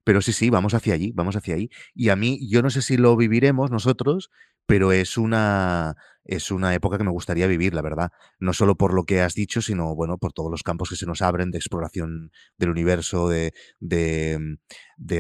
pero 0.04 0.22
sí, 0.22 0.34
sí, 0.34 0.50
vamos 0.50 0.74
hacia 0.74 0.94
allí, 0.94 1.12
vamos 1.14 1.36
hacia 1.36 1.56
allí. 1.56 1.70
Y 1.94 2.10
a 2.10 2.16
mí, 2.16 2.48
yo 2.48 2.62
no 2.62 2.70
sé 2.70 2.82
si 2.82 2.98
lo 2.98 3.16
viviremos 3.18 3.72
nosotros, 3.72 4.30
pero 4.66 4.92
es 4.92 5.18
una, 5.18 5.96
es 6.26 6.50
una 6.50 6.74
época 6.74 6.98
que 6.98 7.04
me 7.04 7.12
gustaría 7.12 7.46
vivir, 7.46 7.74
la 7.76 7.84
verdad. 7.84 8.12
No 8.40 8.52
solo 8.54 8.76
por 8.76 8.94
lo 8.94 9.04
que 9.04 9.22
has 9.22 9.36
dicho, 9.36 9.62
sino, 9.62 9.96
bueno, 9.96 10.18
por 10.18 10.34
todos 10.34 10.50
los 10.50 10.64
campos 10.64 10.90
que 10.90 10.96
se 10.96 11.06
nos 11.06 11.22
abren 11.22 11.52
de 11.52 11.60
exploración 11.60 12.32
del 12.58 12.72
universo, 12.72 13.30
de, 13.30 13.54
de, 13.80 14.58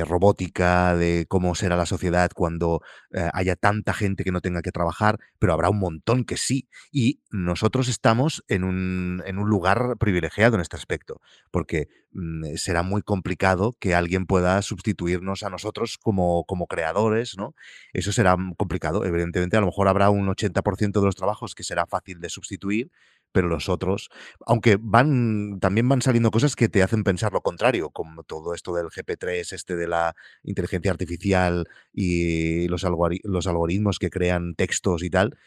robótica, 0.03 0.95
de 0.95 1.25
cómo 1.29 1.53
será 1.53 1.75
la 1.77 1.86
sociedad 1.86 2.31
cuando 2.34 2.81
eh, 3.12 3.29
haya 3.34 3.55
tanta 3.55 3.93
gente 3.93 4.23
que 4.23 4.31
no 4.31 4.41
tenga 4.41 4.63
que 4.63 4.71
trabajar, 4.71 5.19
pero 5.38 5.53
habrá 5.53 5.69
un 5.69 5.79
montón 5.79 6.25
que 6.25 6.38
sí. 6.38 6.67
Y 6.91 7.21
nosotros 7.29 7.88
estamos 7.88 8.43
en 8.47 8.63
un, 8.63 9.21
en 9.27 9.38
un 9.38 9.47
lugar 9.47 9.97
privilegiado 9.99 10.55
en 10.55 10.62
este 10.62 10.75
aspecto, 10.75 11.21
porque 11.51 11.88
mm, 12.13 12.55
será 12.55 12.81
muy 12.81 13.03
complicado 13.03 13.75
que 13.79 13.93
alguien 13.93 14.25
pueda 14.25 14.60
sustituirnos 14.63 15.43
a 15.43 15.51
nosotros 15.51 15.99
como, 16.01 16.45
como 16.45 16.65
creadores, 16.65 17.36
¿no? 17.38 17.53
Eso 17.93 18.12
será 18.12 18.36
complicado. 18.58 19.05
Evidentemente, 19.05 19.35
a 19.39 19.60
lo 19.60 19.65
mejor 19.65 19.88
habrá 19.88 20.10
un 20.10 20.28
80% 20.28 21.00
de 21.00 21.06
los 21.06 21.15
trabajos 21.15 21.56
que 21.56 21.63
será 21.63 21.86
fácil 21.86 22.19
de 22.19 22.30
sustituir, 22.30 22.91
pero 23.32 23.50
los 23.50 23.67
otros, 23.67 24.10
aunque 24.45 24.78
van, 24.80 25.60
también 25.60 25.89
van 25.89 26.02
saliendo 26.02 26.32
cosas 26.32 26.56
que 26.56 26.69
te 26.69 26.82
hacen 26.82 27.04
pensar 27.04 27.34
lo 27.34 27.41
contrario, 27.41 27.89
como 27.89 28.24
todo 28.24 28.54
esto 28.54 28.74
del 28.74 28.88
GP3, 28.88 29.52
este 29.52 29.76
de 29.76 29.88
la 29.88 30.15
inteligencia 30.43 30.91
artificial 30.91 31.67
y 31.91 32.67
los, 32.69 32.86
los 33.24 33.48
algoritmos 33.48 34.00
que 34.00 34.10
crean 34.10 34.56
textos 34.56 35.04
y 35.04 35.10
tal, 35.10 35.38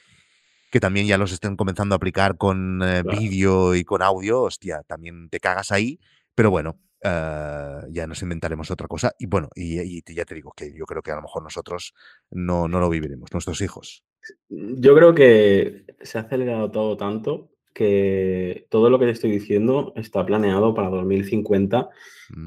que 0.71 0.81
también 0.81 1.07
ya 1.07 1.17
los 1.17 1.33
están 1.33 1.57
comenzando 1.57 1.95
a 1.95 1.97
aplicar 1.97 2.37
con 2.37 2.83
eh, 2.83 3.03
vídeo 3.03 3.75
y 3.75 3.85
con 3.85 4.03
audio, 4.03 4.43
hostia, 4.43 4.83
también 4.87 5.31
te 5.31 5.41
cagas 5.41 5.73
ahí, 5.73 5.99
pero 6.35 6.51
bueno, 6.51 6.79
eh, 7.03 7.81
ya 7.91 8.07
nos 8.07 8.23
inventaremos 8.23 8.71
otra 8.71 8.89
cosa. 8.89 9.15
Y 9.19 9.27
bueno, 9.27 9.49
y, 9.55 10.03
ya 10.15 10.25
te 10.25 10.35
digo 10.35 10.53
que 10.57 10.73
yo 10.75 10.85
creo 10.87 11.03
que 11.03 11.13
a 11.13 11.17
lo 11.17 11.23
mejor 11.23 11.43
nosotros 11.43 11.95
no, 12.31 12.69
no 12.69 12.81
lo 12.81 12.89
viviremos, 12.91 13.33
nuestros 13.33 13.61
hijos. 13.61 14.05
Yo 14.49 14.95
creo 14.95 15.15
que 15.15 15.85
se 16.03 16.19
ha 16.19 16.23
acelerado 16.23 16.71
todo 16.71 16.97
tanto 16.97 17.51
que 17.79 18.67
todo 18.71 18.91
lo 18.91 18.99
que 18.99 19.05
te 19.05 19.13
estoy 19.13 19.31
diciendo 19.31 19.93
está 19.95 20.27
planeado 20.27 20.75
para 20.75 20.89
2050 20.89 21.89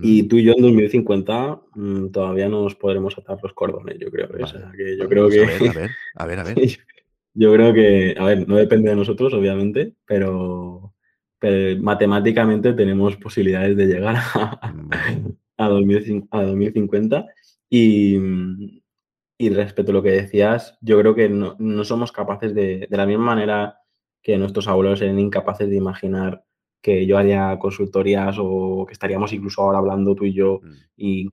y 0.01 0.23
mm. 0.23 0.27
tú 0.27 0.35
y 0.35 0.43
yo 0.43 0.53
en 0.57 0.61
2050 0.61 1.61
mm, 1.73 2.07
todavía 2.07 2.49
no 2.49 2.63
nos 2.63 2.75
podremos 2.75 3.17
atar 3.17 3.39
los 3.41 3.53
cordones, 3.53 3.97
yo 3.97 4.11
creo. 4.11 4.27
¿eh? 4.27 4.43
que 4.75 4.97
yo 4.97 5.07
creo 5.07 5.29
que... 5.29 5.43
A 5.43 5.45
ver, 5.73 5.89
a 6.15 6.25
ver, 6.25 6.39
a 6.39 6.43
ver. 6.53 6.57
yo 7.33 7.53
creo 7.53 7.73
que, 7.73 8.13
a 8.17 8.25
ver, 8.25 8.45
no 8.45 8.57
depende 8.57 8.89
de 8.89 8.97
nosotros, 8.97 9.33
obviamente, 9.33 9.93
pero, 10.05 10.90
matemáticamente 11.79 12.73
tenemos 12.73 13.15
posibilidades 13.17 13.75
de 13.75 13.87
llegar 13.87 14.15
a, 14.35 14.73
a, 15.57 15.67
2050 15.69 17.25
y, 17.69 18.17
y 19.37 19.49
respecto 19.49 19.91
a 19.91 19.93
lo 19.95 20.03
que 20.03 20.11
decías, 20.11 20.77
yo 20.81 20.99
creo 20.99 21.15
que 21.15 21.29
no, 21.29 21.83
somos 21.83 22.11
capaces 22.11 22.53
de, 22.53 22.87
de 22.89 22.97
la 22.97 23.05
misma 23.05 23.25
manera 23.25 23.79
que 24.21 24.37
nuestros 24.37 24.67
abuelos 24.67 25.01
eran 25.01 25.19
incapaces 25.19 25.69
de 25.69 25.75
imaginar 25.75 26.43
que 26.81 27.05
yo 27.05 27.17
haría 27.17 27.57
consultorías 27.59 28.37
o 28.39 28.85
que 28.87 28.93
estaríamos 28.93 29.33
incluso 29.33 29.61
ahora 29.61 29.79
hablando 29.79 30.15
tú 30.15 30.25
y 30.25 30.33
yo, 30.33 30.61
mm. 30.63 30.73
y 30.97 31.29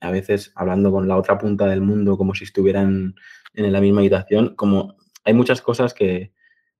a 0.00 0.10
veces 0.10 0.52
hablando 0.54 0.92
con 0.92 1.08
la 1.08 1.16
otra 1.16 1.38
punta 1.38 1.66
del 1.66 1.80
mundo 1.80 2.16
como 2.16 2.34
si 2.34 2.44
estuvieran 2.44 3.14
en 3.54 3.72
la 3.72 3.80
misma 3.80 4.00
habitación, 4.00 4.54
como 4.56 4.96
hay 5.24 5.34
muchas 5.34 5.62
cosas 5.62 5.94
que, 5.94 6.32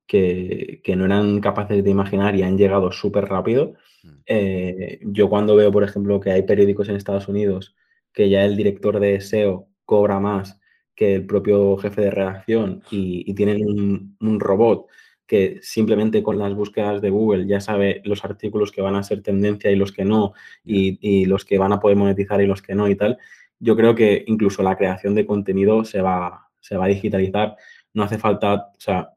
que, 0.07 0.83
no 0.97 1.05
eran 1.05 1.41
capaces 1.41 1.83
de 1.83 1.91
imaginar 1.91 2.37
y 2.37 2.43
han 2.43 2.59
llegado 2.59 2.93
súper 2.93 3.27
rápido. 3.27 3.75
Mm. 4.03 4.09
Eh, 4.27 5.01
yo 5.03 5.29
cuando 5.29 5.57
veo, 5.57 5.73
por 5.73 5.85
ejemplo, 5.85 6.21
que 6.21 6.31
hay 6.31 6.43
periódicos 6.43 6.89
en 6.89 6.97
Estados 6.97 7.29
Unidos 7.29 7.75
que 8.15 8.31
ya 8.31 8.45
el 8.45 8.57
director 8.57 9.01
de 9.01 9.21
SEO 9.21 9.69
cobra 9.85 10.21
más 10.21 10.59
que 10.95 11.17
el 11.17 11.27
propio 11.27 11.77
jefe 11.77 12.03
de 12.03 12.11
redacción 12.11 12.83
y, 12.91 13.35
tienen 13.35 14.17
un, 14.21 14.41
robot 14.41 14.87
que 15.27 15.59
simplemente 15.63 16.23
con 16.23 16.39
las 16.39 16.55
búsquedas 16.55 17.03
de 17.03 17.11
Google 17.11 17.47
ya 17.47 17.61
sabe 17.61 18.01
los 18.05 18.25
artículos 18.25 18.71
que 18.71 18.83
van 18.83 18.95
a 18.95 19.03
ser 19.03 19.23
tendencia 19.23 19.71
y 19.71 19.77
los 19.77 19.91
que 19.91 20.05
no, 20.05 20.33
y, 20.65 21.27
los 21.27 21.45
que 21.45 21.59
van 21.59 21.73
a 21.73 21.81
poder 21.81 21.97
monetizar 21.97 22.41
y 22.41 22.47
los 22.47 22.63
que 22.63 22.77
no 22.77 22.89
y 22.89 22.95
tal, 22.95 23.19
yo 23.59 23.77
creo 23.77 23.95
que 23.95 24.25
incluso 24.29 24.63
la 24.63 24.77
creación 24.77 25.15
de 25.15 25.27
contenido 25.27 25.85
se 25.85 26.01
va, 26.01 26.49
se 26.61 26.77
va 26.77 26.85
a 26.85 26.89
digitalizar. 26.89 27.57
No 27.95 28.03
hace 28.03 28.19
falta, 28.19 28.55
o 28.77 28.81
sea, 28.81 29.11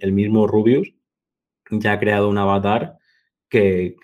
el 0.00 0.12
mismo 0.12 0.46
Rubius 0.46 0.94
ya 1.70 1.92
ha 1.92 1.98
creado 1.98 2.28
un 2.28 2.38
avatar 2.38 2.98
que, 3.48 3.96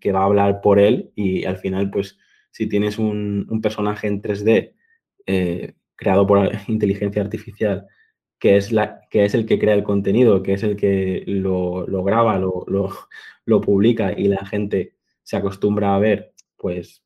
que, 0.00 0.12
va 0.12 0.20
a 0.20 0.24
hablar 0.24 0.60
por 0.60 0.78
él 0.78 1.12
y 1.14 1.44
al 1.44 1.58
final, 1.58 1.90
pues, 1.90 2.18
si 2.50 2.68
tienes 2.68 2.98
un, 2.98 3.60
personaje 3.62 4.06
en 4.06 4.22
3D 4.22 4.74
eh, 5.26 5.74
creado 5.96 6.26
por 6.26 6.50
inteligencia 6.68 7.22
artificial, 7.22 7.86
que 8.38 8.56
es, 8.56 8.72
la, 8.72 9.00
que 9.10 9.24
es 9.24 9.34
el 9.34 9.46
que 9.46 9.58
crea 9.58 9.74
el 9.74 9.84
contenido, 9.84 10.42
que 10.42 10.54
es 10.54 10.62
el 10.62 10.76
que 10.76 11.24
lo, 11.26 11.84
graba, 12.04 12.38
lo, 12.38 12.64
lo, 13.44 13.60
publica 13.60 14.12
y 14.16 14.28
la 14.28 14.44
gente 14.46 14.94
se 15.22 15.36
acostumbra 15.36 15.94
a 15.94 15.98
ver, 15.98 16.32
pues, 16.56 17.04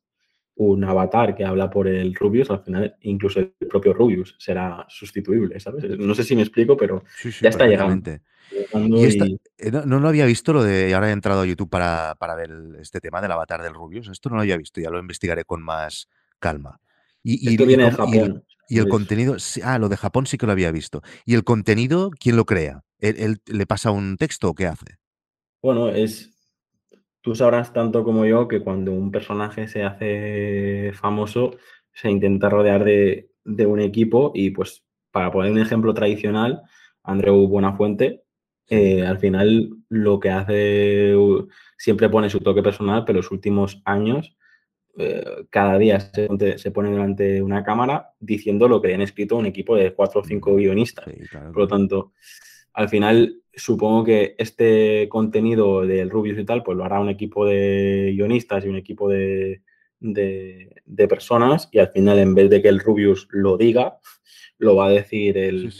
un 0.55 0.83
avatar 0.83 1.35
que 1.35 1.43
habla 1.43 1.69
por 1.69 1.87
el 1.87 2.15
Rubius, 2.15 2.49
al 2.49 2.63
final 2.63 2.95
incluso 3.01 3.39
el 3.39 3.53
propio 3.69 3.93
Rubius 3.93 4.35
será 4.39 4.85
sustituible, 4.87 5.59
¿sabes? 5.59 5.97
No 5.97 6.15
sé 6.15 6.23
si 6.23 6.35
me 6.35 6.43
explico, 6.43 6.77
pero 6.77 7.03
ya 7.41 7.49
está 7.49 7.67
llegando. 7.67 8.11
Y 8.51 9.29
eh, 9.57 9.71
no, 9.71 9.99
lo 9.99 10.07
había 10.07 10.25
visto 10.25 10.53
lo 10.53 10.63
de, 10.63 10.89
y 10.89 10.93
ahora 10.93 11.09
he 11.09 11.13
entrado 11.13 11.41
a 11.41 11.45
YouTube 11.45 11.69
para, 11.69 12.15
para 12.19 12.35
ver 12.35 12.51
este 12.79 13.01
tema 13.01 13.21
del 13.21 13.31
avatar 13.31 13.61
del 13.61 13.73
Rubius, 13.73 14.07
esto 14.07 14.29
no 14.29 14.35
lo 14.35 14.41
había 14.43 14.57
visto, 14.57 14.79
ya 14.79 14.89
lo 14.89 14.99
investigaré 14.99 15.43
con 15.43 15.61
más 15.61 16.07
calma. 16.39 16.79
Y, 17.27 17.57
viene 17.57 17.85
de 17.85 17.91
Japón. 17.91 18.43
Y 18.67 18.77
el, 18.77 18.87
contenido, 18.87 19.35
ah, 19.63 19.79
lo 19.79 19.89
de 19.89 19.97
Japón 19.97 20.27
sí 20.27 20.37
que 20.37 20.45
lo 20.45 20.51
había 20.51 20.71
visto. 20.71 21.01
¿Y 21.25 21.33
el 21.33 21.43
contenido, 21.43 22.11
quién 22.19 22.35
lo 22.35 22.45
crea? 22.45 22.83
¿Él, 22.99 23.41
le 23.45 23.65
pasa 23.65 23.91
un 23.91 24.17
texto 24.17 24.49
o 24.49 24.55
qué 24.55 24.67
hace? 24.67 24.97
Bueno, 25.61 25.89
es. 25.89 26.34
Tú 27.25 27.33
sabrás 27.33 27.73
tanto 27.73 28.03
como 28.03 28.23
yo 28.27 28.47
que 28.47 28.59
cuando 28.59 28.91
un 28.91 29.11
personaje 29.11 29.67
se 29.67 29.81
hace 29.81 30.91
famoso, 30.93 31.57
se 31.91 32.11
intenta 32.11 32.49
rodear 32.49 32.83
de, 32.83 33.31
un 33.65 33.79
equipo 33.79 34.31
y, 34.35 34.51
pues, 34.51 34.85
para 35.09 35.31
poner 35.31 35.51
un 35.51 35.57
ejemplo 35.57 35.91
tradicional, 35.95 36.61
Andreu 37.01 37.47
Buenafuente, 37.47 38.21
eh, 38.69 39.01
al 39.01 39.17
final 39.17 39.71
lo 39.89 40.19
que 40.19 40.29
hace 40.29 41.15
siempre 41.79 42.09
pone 42.09 42.29
su 42.29 42.41
toque 42.41 42.61
personal, 42.61 43.05
pero 43.05 43.17
los 43.17 43.31
últimos 43.31 43.81
años 43.85 44.37
eh, 44.95 45.47
cada 45.49 45.79
día 45.79 45.99
se, 45.99 46.71
pone 46.71 46.91
delante 46.91 47.23
de 47.23 47.41
una 47.41 47.63
cámara 47.63 48.11
diciendo 48.19 48.67
lo 48.67 48.83
que 48.83 48.93
han 48.93 49.01
escrito 49.01 49.35
un 49.35 49.47
equipo 49.47 49.75
de 49.75 49.95
cuatro 49.95 50.21
o 50.21 50.23
cinco 50.23 50.53
guionistas. 50.53 51.05
Por 51.31 51.57
lo 51.57 51.67
tanto, 51.67 52.13
al 52.75 52.89
final 52.89 53.41
supongo 53.53 54.03
que 54.03 54.35
este 54.37 55.07
contenido 55.09 55.85
del 55.85 56.09
Rubius 56.09 56.37
y 56.37 56.45
tal, 56.45 56.61
pues 56.61 56.77
lo 56.77 56.83
hará 56.83 56.99
un 56.99 57.09
equipo 57.09 57.45
de 57.45 58.11
guionistas 58.15 58.65
y 58.65 58.67
un 58.67 58.75
equipo 58.75 59.09
de, 59.09 59.61
de, 59.99 61.07
personas 61.07 61.69
y 61.71 61.79
al 61.79 61.89
final 61.89 62.19
en 62.19 62.35
vez 62.35 62.49
de 62.49 62.61
que 62.61 62.67
el 62.67 62.79
Rubius 62.79 63.27
lo 63.31 63.57
diga, 63.57 63.97
lo 64.57 64.75
va 64.75 64.87
a 64.87 64.91
decir 64.91 65.37
el, 65.37 65.71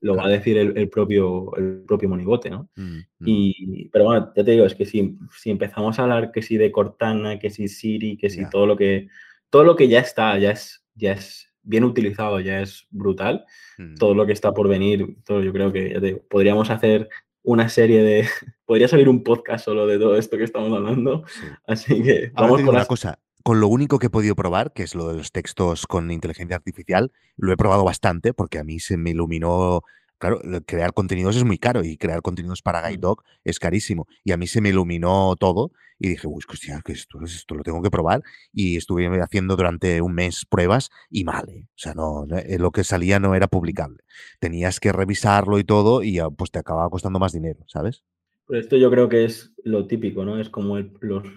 lo 0.00 0.16
va 0.16 0.24
a 0.24 0.28
decir 0.28 0.56
el, 0.56 0.88
propio, 0.88 1.54
el 1.56 1.82
propio 1.86 2.08
monigote, 2.08 2.48
¿no? 2.48 2.70
Mm, 2.76 2.98
mm. 3.18 3.24
Y, 3.26 3.88
pero 3.92 4.06
bueno, 4.06 4.32
ya 4.34 4.42
te 4.42 4.52
digo, 4.52 4.64
es 4.64 4.74
que 4.74 4.86
si, 4.86 5.18
si 5.36 5.50
empezamos 5.50 5.98
a 5.98 6.04
hablar 6.04 6.32
que 6.32 6.42
si 6.42 6.56
de 6.56 6.72
Cortana, 6.72 7.38
que 7.38 7.50
si 7.50 7.68
Siri, 7.68 8.16
que 8.16 8.30
si 8.30 8.48
todo 8.48 8.66
lo 8.66 8.76
que 8.76 9.08
todo 9.50 9.64
lo 9.64 9.76
que 9.76 9.88
ya 9.88 10.00
está, 10.00 10.38
ya 10.38 10.52
es, 10.52 10.84
ya 10.94 11.12
es 11.12 11.49
bien 11.62 11.84
utilizado, 11.84 12.40
ya 12.40 12.60
es 12.60 12.86
brutal. 12.90 13.44
Mm. 13.78 13.94
Todo 13.96 14.14
lo 14.14 14.26
que 14.26 14.32
está 14.32 14.52
por 14.52 14.68
venir, 14.68 15.16
todo, 15.24 15.42
yo 15.42 15.52
creo 15.52 15.72
que 15.72 16.22
podríamos 16.28 16.70
hacer 16.70 17.08
una 17.42 17.68
serie 17.68 18.02
de. 18.02 18.28
Podría 18.64 18.88
salir 18.88 19.08
un 19.08 19.24
podcast 19.24 19.64
solo 19.64 19.86
de 19.86 19.98
todo 19.98 20.16
esto 20.16 20.36
que 20.36 20.44
estamos 20.44 20.72
hablando. 20.72 21.24
Así 21.66 22.02
que 22.02 22.30
vamos 22.34 22.62
con 22.62 22.74
una 22.74 22.84
cosa. 22.84 23.18
Con 23.42 23.58
lo 23.58 23.68
único 23.68 23.98
que 23.98 24.06
he 24.06 24.10
podido 24.10 24.36
probar, 24.36 24.72
que 24.72 24.82
es 24.82 24.94
lo 24.94 25.08
de 25.08 25.16
los 25.16 25.32
textos 25.32 25.86
con 25.86 26.10
inteligencia 26.10 26.56
artificial, 26.56 27.10
lo 27.36 27.52
he 27.52 27.56
probado 27.56 27.84
bastante 27.84 28.34
porque 28.34 28.58
a 28.58 28.64
mí 28.64 28.78
se 28.78 28.96
me 28.96 29.10
iluminó. 29.10 29.82
Claro, 30.20 30.38
crear 30.66 30.92
contenidos 30.92 31.34
es 31.34 31.44
muy 31.44 31.56
caro 31.56 31.82
y 31.82 31.96
crear 31.96 32.20
contenidos 32.20 32.60
para 32.60 32.86
Guide 32.86 33.00
Dog 33.00 33.22
es 33.42 33.58
carísimo. 33.58 34.06
Y 34.22 34.32
a 34.32 34.36
mí 34.36 34.46
se 34.46 34.60
me 34.60 34.68
iluminó 34.68 35.34
todo 35.36 35.72
y 35.98 36.10
dije, 36.10 36.26
uy, 36.26 36.42
hostia, 36.46 36.82
que 36.84 36.92
esto, 36.92 37.18
esto 37.24 37.54
lo 37.54 37.62
tengo 37.62 37.80
que 37.80 37.90
probar. 37.90 38.22
Y 38.52 38.76
estuve 38.76 39.08
haciendo 39.22 39.56
durante 39.56 40.02
un 40.02 40.14
mes 40.14 40.44
pruebas 40.44 40.90
y 41.08 41.24
mal, 41.24 41.48
¿eh? 41.48 41.64
O 41.70 41.78
sea, 41.78 41.94
no, 41.94 42.26
eh, 42.36 42.58
lo 42.58 42.70
que 42.70 42.84
salía 42.84 43.18
no 43.18 43.34
era 43.34 43.48
publicable. 43.48 44.04
Tenías 44.40 44.78
que 44.78 44.92
revisarlo 44.92 45.58
y 45.58 45.64
todo 45.64 46.02
y 46.02 46.20
pues 46.36 46.50
te 46.50 46.58
acababa 46.58 46.90
costando 46.90 47.18
más 47.18 47.32
dinero, 47.32 47.64
¿sabes? 47.66 48.04
esto 48.50 48.76
yo 48.76 48.90
creo 48.90 49.08
que 49.08 49.24
es 49.24 49.52
lo 49.62 49.86
típico, 49.86 50.24
¿no? 50.24 50.38
Es 50.38 50.50
como 50.50 50.76
el, 50.76 50.92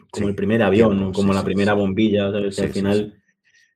como 0.09 0.29
el 0.29 0.35
primer 0.35 0.63
avión, 0.63 1.13
como 1.13 1.31
la 1.31 1.43
primera 1.43 1.73
bombilla, 1.73 2.31
¿sabes? 2.31 2.59
al 2.59 2.69
final 2.69 3.22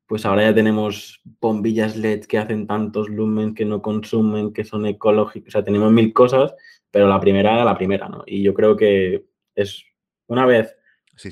pues 0.07 0.25
ahora 0.25 0.43
ya 0.43 0.55
tenemos 0.55 1.21
bombillas 1.41 1.97
LED 1.97 2.25
que 2.25 2.37
hacen 2.37 2.65
tantos 2.65 3.09
lumens 3.09 3.55
que 3.55 3.65
no 3.65 3.81
consumen, 3.81 4.53
que 4.53 4.63
son 4.63 4.85
ecológicos, 4.85 5.49
o 5.49 5.51
sea, 5.51 5.63
tenemos 5.63 5.91
mil 5.91 6.13
cosas, 6.13 6.55
pero 6.89 7.07
la 7.07 7.19
primera 7.19 7.53
era 7.53 7.65
la 7.65 7.77
primera, 7.77 8.07
¿no? 8.07 8.23
Y 8.25 8.41
yo 8.41 8.53
creo 8.53 8.77
que 8.77 9.25
es 9.55 9.83
una 10.27 10.45
vez, 10.45 10.75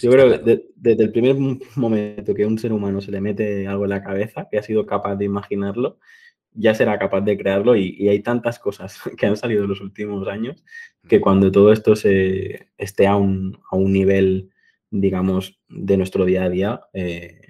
yo 0.01 0.11
creo 0.11 0.43
que 0.43 0.65
desde 0.75 1.03
el 1.03 1.11
primer 1.11 1.35
momento 1.75 2.33
que 2.33 2.45
un 2.45 2.59
ser 2.59 2.73
humano 2.73 3.01
se 3.01 3.11
le 3.11 3.21
mete 3.21 3.67
algo 3.67 3.85
en 3.85 3.91
la 3.91 4.03
cabeza, 4.03 4.47
que 4.51 4.57
ha 4.57 4.63
sido 4.63 4.85
capaz 4.85 5.15
de 5.15 5.25
imaginarlo, 5.25 5.99
ya 6.51 6.73
será 6.73 6.97
capaz 6.97 7.21
de 7.21 7.37
crearlo 7.37 7.75
y, 7.75 8.07
hay 8.09 8.21
tantas 8.21 8.59
cosas 8.59 8.99
que 9.17 9.25
han 9.25 9.37
salido 9.37 9.63
en 9.63 9.69
los 9.69 9.81
últimos 9.81 10.27
años 10.27 10.63
que 11.07 11.21
cuando 11.21 11.51
todo 11.51 11.71
esto 11.71 11.95
se 11.95 12.69
esté 12.77 13.07
a 13.07 13.15
un, 13.15 13.59
a 13.71 13.75
un 13.75 13.93
nivel, 13.93 14.49
digamos, 14.89 15.59
de 15.69 15.97
nuestro 15.97 16.25
día 16.25 16.43
a 16.43 16.49
día, 16.49 16.81
eh, 16.93 17.44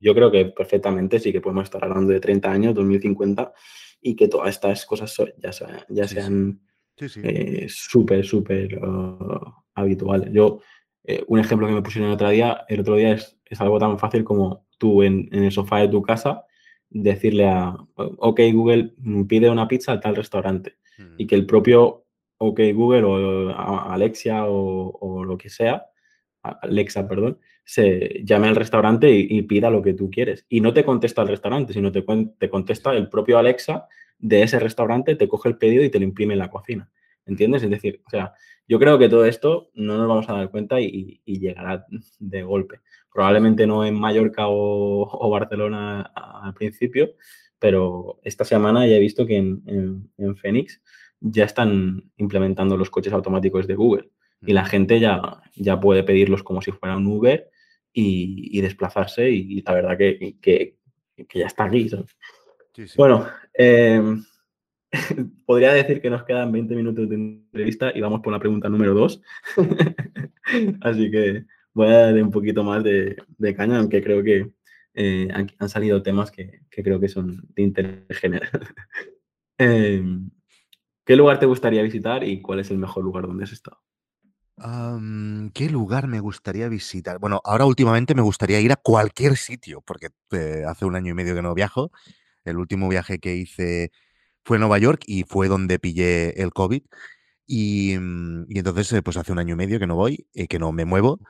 yo 0.00 0.14
creo 0.14 0.30
que 0.30 0.46
perfectamente 0.46 1.18
sí 1.18 1.32
que 1.32 1.40
podemos 1.40 1.64
estar 1.64 1.82
hablando 1.84 2.12
de 2.12 2.20
30 2.20 2.50
años, 2.50 2.74
2050, 2.74 3.52
y 4.00 4.14
que 4.14 4.28
todas 4.28 4.50
estas 4.50 4.86
cosas 4.86 5.16
ya, 5.38 5.50
ya 5.88 6.08
sean 6.08 6.60
eh, 6.96 7.66
súper, 7.68 8.24
súper 8.24 8.78
uh, 8.78 9.52
habituales. 9.74 10.32
Yo, 10.32 10.60
eh, 11.04 11.24
un 11.26 11.40
ejemplo 11.40 11.66
que 11.66 11.72
me 11.72 11.82
pusieron 11.82 12.10
el 12.10 12.14
otro 12.14 12.30
día, 12.30 12.64
el 12.68 12.80
otro 12.80 12.96
día 12.96 13.12
es, 13.12 13.36
es 13.44 13.60
algo 13.60 13.78
tan 13.78 13.98
fácil 13.98 14.24
como 14.24 14.66
tú 14.78 15.02
en, 15.02 15.28
en 15.32 15.44
el 15.44 15.52
sofá 15.52 15.78
de 15.78 15.88
tu 15.88 16.02
casa 16.02 16.44
decirle 16.90 17.46
a, 17.46 17.76
ok 17.96 18.40
Google, 18.52 18.94
pide 19.28 19.50
una 19.50 19.68
pizza 19.68 19.92
a 19.92 20.00
tal 20.00 20.16
restaurante 20.16 20.76
y 21.16 21.26
que 21.26 21.36
el 21.36 21.46
propio 21.46 22.06
ok 22.38 22.60
Google 22.74 23.04
o 23.04 23.50
Alexia 23.50 24.46
o, 24.46 25.24
lo 25.24 25.38
que 25.38 25.50
sea, 25.50 25.86
Alexa, 26.50 27.08
perdón, 27.08 27.38
se 27.64 28.22
llame 28.24 28.48
al 28.48 28.56
restaurante 28.56 29.10
y, 29.10 29.42
pida 29.42 29.70
lo 29.70 29.82
que 29.82 29.94
tú 29.94 30.10
quieres. 30.10 30.46
Y 30.48 30.60
no 30.60 30.72
te 30.72 30.84
contesta 30.84 31.22
el 31.22 31.28
restaurante, 31.28 31.72
sino 31.72 31.92
te, 31.92 32.04
te 32.38 32.48
contesta 32.48 32.92
el 32.92 33.08
propio 33.08 33.38
Alexa 33.38 33.86
de 34.18 34.42
ese 34.42 34.58
restaurante, 34.58 35.16
te 35.16 35.28
coge 35.28 35.48
el 35.48 35.58
pedido 35.58 35.84
y 35.84 35.90
te 35.90 35.98
lo 35.98 36.04
imprime 36.04 36.34
en 36.34 36.40
la 36.40 36.50
cocina. 36.50 36.90
¿Entiendes? 37.26 37.62
Es 37.62 37.70
decir, 37.70 38.00
o 38.06 38.10
sea, 38.10 38.32
yo 38.66 38.78
creo 38.78 38.98
que 38.98 39.08
todo 39.08 39.24
esto 39.26 39.70
no 39.74 39.98
nos 39.98 40.08
vamos 40.08 40.28
a 40.28 40.34
dar 40.34 40.50
cuenta 40.50 40.80
y 40.80 41.20
llegará 41.26 41.86
de 42.18 42.42
golpe. 42.42 42.80
Probablemente 43.18 43.66
no 43.66 43.84
en 43.84 43.98
Mallorca 43.98 44.44
o, 44.46 45.28
Barcelona 45.30 46.02
al 46.02 46.54
principio, 46.54 47.14
pero 47.58 48.20
esta 48.22 48.44
semana 48.44 48.86
ya 48.86 48.94
he 48.94 49.00
visto 49.00 49.26
que 49.26 49.36
en, 49.36 50.10
en, 50.16 50.36
Phoenix 50.36 50.80
ya 51.18 51.44
están 51.44 52.12
implementando 52.18 52.76
los 52.76 52.90
coches 52.90 53.12
automáticos 53.12 53.66
de 53.66 53.74
Google 53.74 54.10
y 54.40 54.52
la 54.52 54.64
gente 54.64 55.00
ya, 55.00 55.42
ya 55.56 55.80
puede 55.80 56.02
pedirlos 56.02 56.42
como 56.42 56.62
si 56.62 56.72
fuera 56.72 56.96
un 56.96 57.06
Uber 57.06 57.50
y, 57.92 58.60
desplazarse 58.60 59.30
y, 59.30 59.62
la 59.62 59.74
verdad 59.74 59.98
que, 59.98 60.36
que, 60.40 60.76
ya 61.34 61.46
está 61.46 61.64
aquí. 61.64 61.90
Bueno, 62.96 63.26
em, 63.54 64.24
podría 65.46 65.72
decir 65.72 66.00
que 66.00 66.10
nos 66.10 66.24
quedan 66.24 66.52
20 66.52 66.74
minutos 66.74 67.08
de 67.08 67.14
entrevista 67.16 67.92
y 67.94 68.00
vamos 68.00 68.20
por 68.20 68.32
la 68.32 68.38
pregunta 68.38 68.68
número 68.68 68.94
2. 68.94 69.22
Así 70.80 71.10
que 71.10 71.44
voy 71.74 71.88
a 71.88 71.98
darle 71.98 72.22
un 72.22 72.30
poquito 72.30 72.62
más 72.62 72.84
de, 72.84 73.16
caña, 73.56 73.78
aunque 73.78 74.02
creo 74.02 74.22
que 74.22 74.52
eh, 74.94 75.28
han, 75.32 75.68
salido 75.68 76.02
temas 76.02 76.30
que, 76.30 76.62
creo 76.70 77.00
que 77.00 77.08
son 77.08 77.46
de 77.54 77.62
interés 77.62 78.18
general. 78.18 78.50
Em, 79.60 80.30
¿Qué 81.04 81.16
lugar 81.16 81.40
te 81.40 81.46
gustaría 81.46 81.82
visitar 81.82 82.22
y 82.22 82.40
cuál 82.40 82.60
es 82.60 82.70
el 82.70 82.78
mejor 82.78 83.02
lugar 83.02 83.26
donde 83.26 83.42
has 83.42 83.50
estado? 83.50 83.80
¿Qué 85.54 85.70
lugar 85.70 86.08
me 86.08 86.20
gustaría 86.20 86.68
visitar? 86.68 87.18
Bueno, 87.18 87.40
ahora 87.44 87.64
últimamente 87.64 88.14
me 88.14 88.22
gustaría 88.22 88.60
ir 88.60 88.72
a 88.72 88.76
cualquier 88.76 89.36
sitio, 89.36 89.82
porque 89.82 90.08
eh, 90.32 90.64
hace 90.66 90.84
un 90.84 90.96
año 90.96 91.12
y 91.12 91.14
medio 91.14 91.34
que 91.34 91.42
no 91.42 91.54
viajo. 91.54 91.90
El 92.44 92.58
último 92.58 92.88
viaje 92.88 93.18
que 93.18 93.36
hice 93.36 93.92
fue 94.44 94.56
a 94.58 94.60
Nueva 94.60 94.78
York 94.78 95.02
y 95.06 95.24
fue 95.24 95.48
donde 95.48 95.78
pillé 95.78 96.42
el 96.42 96.52
COVID. 96.52 96.82
Y, 97.46 97.96
mm, 97.98 98.46
entonces, 98.50 98.92
eh, 98.92 99.02
pues 99.02 99.16
hace 99.16 99.32
un 99.32 99.38
año 99.38 99.54
y 99.54 99.56
medio 99.56 99.78
que 99.78 99.86
no 99.86 99.96
voy, 99.96 100.26
que 100.48 100.58
no 100.58 100.72
me 100.72 100.84
muevo. 100.84 101.20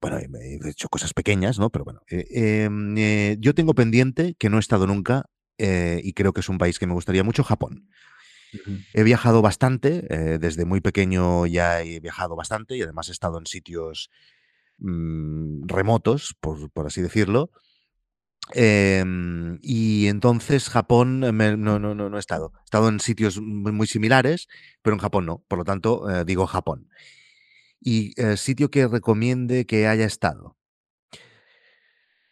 Bueno, 0.00 0.18
he 0.18 0.70
hecho 0.70 0.88
cosas 0.88 1.14
pequeñas, 1.14 1.58
¿no? 1.58 1.70
Pero 1.70 1.84
bueno, 1.84 2.02
eh, 2.08 2.26
em, 2.64 2.96
eh, 2.98 3.36
yo 3.40 3.54
tengo 3.54 3.74
pendiente 3.74 4.34
que 4.38 4.50
no 4.50 4.58
he 4.58 4.60
estado 4.60 4.86
nunca 4.86 5.26
eh, 5.58 6.00
y 6.04 6.12
creo 6.12 6.32
que 6.32 6.40
es 6.40 6.48
un 6.48 6.58
país 6.58 6.78
que 6.78 6.86
me 6.86 6.94
gustaría 6.94 7.24
mucho, 7.24 7.42
Japón. 7.44 7.88
He 8.94 9.02
viajado 9.02 9.42
bastante, 9.42 10.02
desde 10.40 10.64
muy 10.64 10.80
pequeño 10.80 11.46
ya 11.46 11.82
he 11.82 12.00
viajado 12.00 12.36
bastante 12.36 12.76
y 12.76 12.82
además 12.82 13.08
he 13.08 13.12
estado 13.12 13.38
en 13.38 13.46
sitios 13.46 14.10
mm, 14.78 15.66
remotos, 15.66 16.34
por, 16.40 16.86
así 16.86 17.02
decirlo. 17.02 17.50
Em, 18.54 19.58
y 19.60 20.06
entonces 20.06 20.68
Japón 20.68 21.20
no, 21.20 21.32
no, 21.32 21.78
no, 21.78 21.94
no 21.94 22.16
he 22.16 22.20
estado. 22.20 22.52
He 22.60 22.64
estado 22.64 22.88
en 22.88 23.00
sitios 23.00 23.40
muy 23.40 23.86
similares, 23.86 24.48
pero 24.82 24.94
en 24.94 25.00
Japón 25.00 25.26
no. 25.26 25.44
Por 25.48 25.58
lo 25.58 25.64
tanto, 25.64 26.06
digo 26.24 26.46
Japón 26.46 26.88
y 27.80 28.20
eh, 28.20 28.36
sitio 28.36 28.70
que 28.70 28.88
recomiende 28.88 29.66
que 29.66 29.86
haya 29.86 30.06
estado. 30.06 30.56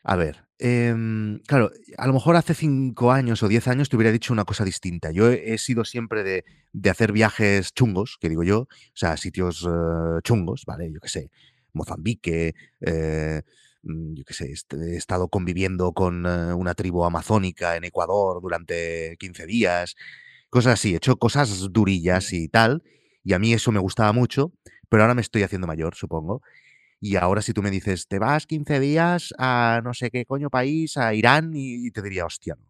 A 0.03 0.17
ver, 0.17 0.47
em, 0.59 1.41
claro, 1.47 1.71
a 1.99 2.07
lo 2.07 2.13
mejor 2.13 2.37
hace 2.37 2.55
cinco 2.55 3.13
años 3.13 3.43
o 3.43 3.49
diez 3.49 3.69
años 3.69 3.89
te 3.89 3.97
hubiera 3.97 4.13
dicho 4.13 4.33
una 4.33 4.45
cosa 4.45 4.65
distinta. 4.65 5.11
Yo 5.11 5.31
he, 5.31 5.59
sido 5.59 5.85
siempre 5.85 6.23
de, 6.23 6.91
hacer 6.91 7.13
viajes 7.13 7.73
chungos, 7.75 8.19
que 8.21 8.29
digo 8.29 8.43
yo, 8.43 8.61
o 8.61 8.69
sea, 8.95 9.17
sitios 9.17 9.67
eh, 9.69 10.21
chungos, 10.23 10.65
¿vale? 10.67 10.91
Yo 10.93 11.01
qué 11.01 11.09
sé, 11.09 11.31
Mozambique, 11.73 12.55
eh, 12.81 13.43
mm, 13.83 14.15
yo 14.15 14.25
qué 14.25 14.35
sé, 14.35 14.53
he 14.53 14.97
estado 14.97 15.29
conviviendo 15.29 15.93
con 15.93 16.27
una 16.27 16.75
tribu 16.75 17.05
amazónica 17.05 17.77
en 17.77 17.85
Ecuador 17.85 18.41
durante 18.43 19.17
15 19.19 19.47
días, 19.47 19.97
cosas 20.51 20.75
así, 20.75 20.95
he 20.95 20.97
hecho 20.97 21.17
cosas 21.17 21.73
durillas 21.73 22.33
y 22.33 22.49
tal, 22.49 22.83
y 23.25 23.33
a 23.33 23.39
mí 23.39 23.53
eso 23.53 23.73
me 23.73 23.81
gustaba 23.81 24.13
mucho, 24.13 24.53
pero 24.89 25.03
ahora 25.03 25.15
me 25.15 25.23
estoy 25.23 25.43
haciendo 25.43 25.67
mayor, 25.67 25.95
supongo. 25.97 26.43
Y 27.05 27.17
ahora 27.17 27.43
si 27.43 27.53
tú 27.53 27.61
me 27.61 27.71
dices, 27.71 28.09
te 28.09 28.19
vas 28.19 28.47
15 28.47 28.81
días 28.81 29.35
a 29.37 29.83
no 29.85 29.93
sé 29.93 30.11
qué 30.11 30.25
coño 30.25 30.49
país, 30.49 30.97
a 30.97 31.13
Irán, 31.13 31.53
y, 31.55 31.91
te 31.91 32.01
diría, 32.01 32.25
hostia, 32.25 32.57
no. 32.59 32.65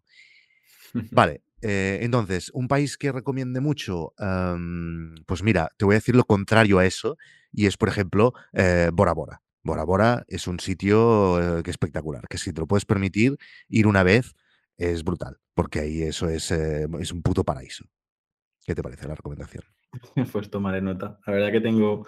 Vale, 1.12 1.44
eh, 1.62 2.01
entonces, 2.03 2.51
un 2.53 2.66
país 2.66 2.99
que 2.99 3.12
recomiende 3.12 3.61
mucho, 3.61 4.12
em, 4.18 5.14
pues 5.25 5.44
mira, 5.44 5.70
te 5.77 5.85
voy 5.85 5.94
a 5.94 5.99
decir 5.99 6.16
lo 6.16 6.25
contrario 6.25 6.81
a 6.81 6.85
eso, 6.85 7.16
y 7.53 7.66
es, 7.66 7.77
por 7.77 7.88
ejemplo, 7.88 8.33
eh, 8.55 8.90
Bora 8.92 9.12
Bora. 9.12 9.40
Bora 9.62 9.85
Bora 9.85 10.25
es 10.27 10.49
un 10.49 10.59
sitio 10.59 11.59
eh, 11.59 11.62
que 11.62 11.70
espectacular, 11.70 12.27
que 12.29 12.38
si 12.38 12.53
te 12.53 12.61
lo 12.61 12.66
puedes 12.66 12.87
permitir 12.87 13.38
ir 13.68 13.87
una 13.87 14.03
vez, 14.03 14.35
es 14.77 15.05
brutal, 15.05 15.38
porque 15.55 15.79
ahí 15.79 16.03
eso 16.03 16.29
es, 16.29 16.51
es 16.51 17.12
un 17.12 17.23
puto 17.23 17.44
paraíso. 17.44 17.85
¿Qué 18.66 18.75
te 18.75 18.83
parece 18.83 19.07
la 19.07 19.14
recomendación? 19.14 19.62
Pues 20.33 20.51
tomaré 20.51 20.83
nota. 20.83 21.20
La 21.25 21.35
verdad 21.35 21.53
que 21.53 21.61
tengo, 21.61 22.05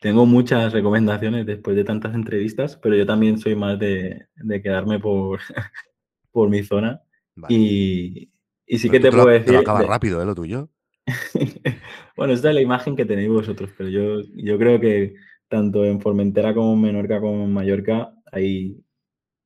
tengo 0.00 0.26
muchas 0.26 0.72
recomendaciones 0.72 1.46
después 1.46 1.76
de 1.76 1.84
tantas 1.84 2.14
entrevistas, 2.14 2.76
pero 2.76 2.96
yo 2.96 3.06
también 3.06 3.38
soy 3.38 3.54
más 3.54 3.78
de, 3.78 4.28
quedarme 4.62 4.98
por, 4.98 5.40
por 6.30 6.48
mi 6.48 6.62
zona. 6.62 7.02
Y, 7.48 8.30
sí 8.66 8.90
que 8.90 9.00
te 9.00 9.10
puedo 9.10 9.26
decir. 9.26 9.52
Te 9.52 9.56
acaba 9.58 9.82
rápido, 9.82 10.22
¿eh? 10.22 10.26
Lo 10.26 10.34
tuyo. 10.34 10.70
bueno, 12.16 12.32
esta 12.32 12.48
es 12.48 12.54
la 12.54 12.60
imagen 12.60 12.96
que 12.96 13.04
tenéis 13.04 13.28
vosotros, 13.28 13.70
pero 13.76 13.88
yo, 13.88 14.22
yo 14.34 14.58
creo 14.58 14.80
que 14.80 15.14
tanto 15.48 15.84
en 15.84 16.00
Formentera 16.00 16.52
como 16.52 16.74
en 16.74 16.80
Menorca 16.80 17.20
como 17.20 17.44
en 17.44 17.52
Mallorca 17.52 18.12
hay, 18.32 18.82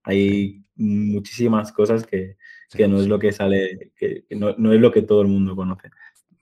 hay 0.05 0.65
muchísimas 0.75 1.71
cosas 1.73 2.07
que, 2.07 2.37
no 2.89 3.01
es 3.01 3.09
lo 3.09 3.19
que 3.19 3.33
sale, 3.33 3.93
que, 3.97 4.25
no, 4.31 4.55
no, 4.57 4.73
es 4.73 4.81
lo 4.81 4.91
que 4.91 5.03
todo 5.03 5.21
el 5.21 5.29
mundo 5.29 5.55
conoce 5.55 5.91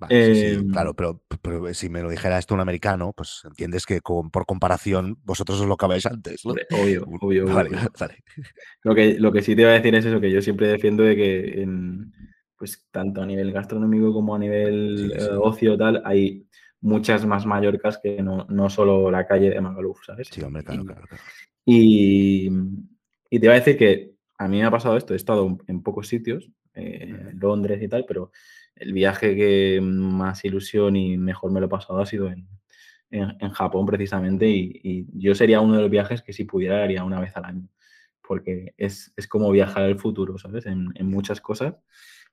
claro, 0.07 0.95
em 0.97 1.19
pero, 1.43 1.75
si 1.75 1.89
me 1.89 2.03
lo 2.03 2.11
dijera 2.11 2.39
esto 2.39 2.55
un 2.55 2.61
americano, 2.61 3.13
pues 3.17 3.43
entiendes 3.45 3.85
que 3.85 4.01
por 4.01 4.47
comparación 4.47 5.19
vosotros 5.25 5.61
os 5.61 5.67
lo 5.67 5.75
acabáis 5.75 6.07
antes. 6.07 6.43
Obvio, 6.71 7.05
obvio, 7.21 7.47
vale, 7.47 7.71
Lo, 8.83 8.95
que, 8.95 9.19
lo 9.19 9.33
que 9.33 9.43
sí 9.43 9.57
te 9.57 9.63
iba 9.63 9.71
a 9.71 9.75
decir 9.75 9.95
es 9.95 10.05
eso, 10.05 10.21
que 10.21 10.31
yo 10.31 10.41
siempre 10.41 10.69
defiendo 10.69 11.03
de 11.03 11.17
que 11.17 11.63
en, 11.63 12.13
pues 12.57 12.87
tanto 12.91 13.23
a 13.23 13.27
nivel 13.27 13.53
gastronómico 13.53 14.13
como 14.13 14.35
a 14.35 14.39
nivel 14.39 15.13
eh, 15.13 15.29
ocio 15.41 15.77
tal, 15.77 16.03
hay 16.05 16.47
muchas 16.81 17.27
más 17.27 17.47
Mallorcas 17.47 17.99
que 18.03 18.23
no, 18.23 18.47
no 18.49 18.71
solo 18.71 19.11
la 19.11 19.27
calle 19.27 19.51
de 19.51 19.61
Magaluf, 19.61 20.05
¿sabes? 20.05 20.29
Sí, 20.31 20.43
hombre, 20.43 20.63
claro, 20.63 20.85
claro. 20.85 21.03
Y, 21.65 22.49
y, 23.31 23.39
te 23.39 23.47
iba 23.47 23.53
a 23.53 23.59
decir 23.59 23.77
que 23.77 24.18
a 24.39 24.49
mí 24.49 24.59
me 24.59 24.65
ha 24.65 24.71
pasado 24.71 24.97
esto, 24.97 25.13
he 25.13 25.17
estado 25.17 25.59
en 25.67 25.83
pocos 25.83 26.09
sitios, 26.09 26.51
eh, 26.75 27.33
Londres 27.35 27.83
y 27.83 27.89
tal, 27.89 28.05
pero 28.07 28.31
el 28.77 28.93
viaje 28.93 29.35
que 29.35 29.81
más 29.83 30.45
ilusión 30.45 30.95
y 30.95 31.19
mejor 31.19 31.51
me 31.51 31.61
lo 31.61 31.67
he 31.67 31.69
pasado 31.69 31.99
ha 31.99 32.07
sido 32.07 32.31
en, 32.31 32.47
Japón 33.53 33.87
precisamente 33.87 34.47
y, 34.49 35.07
yo 35.15 35.35
sería 35.35 35.61
uno 35.61 35.77
de 35.77 35.81
los 35.83 35.91
viajes 35.91 36.23
que 36.23 36.33
si 36.33 36.45
pudiera 36.45 36.83
haría 36.83 37.05
una 37.05 37.21
vez 37.21 37.37
al 37.37 37.47
año, 37.47 37.69
porque 38.23 38.75
es, 38.77 39.13
como 39.29 39.51
viajar 39.51 39.85
al 39.85 39.99
futuro, 39.99 40.39
¿sabes? 40.39 40.67
En, 40.67 40.93
muchas 41.01 41.41
cosas 41.41 41.75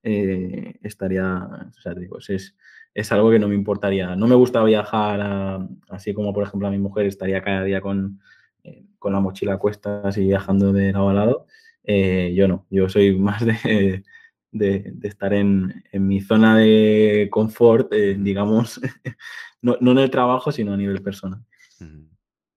eh, 0.04 0.76
estaría, 0.84 1.48
o 1.76 1.82
sea, 1.82 1.94
digo, 1.94 2.20
es, 2.20 2.56
es 2.94 3.12
algo 3.12 3.32
que 3.32 3.40
no 3.40 3.48
me 3.48 3.56
importaría. 3.56 4.16
No 4.16 4.28
me 4.28 4.36
gusta 4.36 4.64
viajar 4.64 5.68
así 5.90 6.14
como, 6.14 6.34
por 6.34 6.44
ejemplo, 6.44 6.68
a 6.68 6.72
mi 6.72 6.78
mujer 6.78 7.06
estaría 7.06 7.42
cada 7.42 7.64
día 7.64 7.82
con, 7.82 8.20
eh, 8.64 8.86
con 9.00 9.14
la 9.14 9.20
mochila 9.22 9.54
a 9.54 9.58
cuestas 9.60 10.18
y 10.18 10.26
viajando 10.26 10.74
de 10.74 10.92
lado 10.92 11.10
a 11.10 11.14
lado. 11.14 11.48
Eh, 11.88 12.34
yo 12.36 12.48
no, 12.48 12.66
yo 12.70 12.90
soy 12.90 13.16
más 13.20 13.46
de, 13.46 14.04
de, 14.52 14.94
estar 15.04 15.34
en, 15.34 15.84
en, 15.92 16.08
mi 16.08 16.22
zona 16.22 16.58
de 16.58 17.28
confort, 17.32 17.94
eh, 17.94 18.16
digamos, 18.20 18.80
no, 19.62 19.78
no, 19.80 19.92
en 19.92 20.00
el 20.00 20.10
trabajo, 20.10 20.52
sino 20.52 20.74
a 20.74 20.78
nivel 20.78 21.02
personal. 21.02 21.42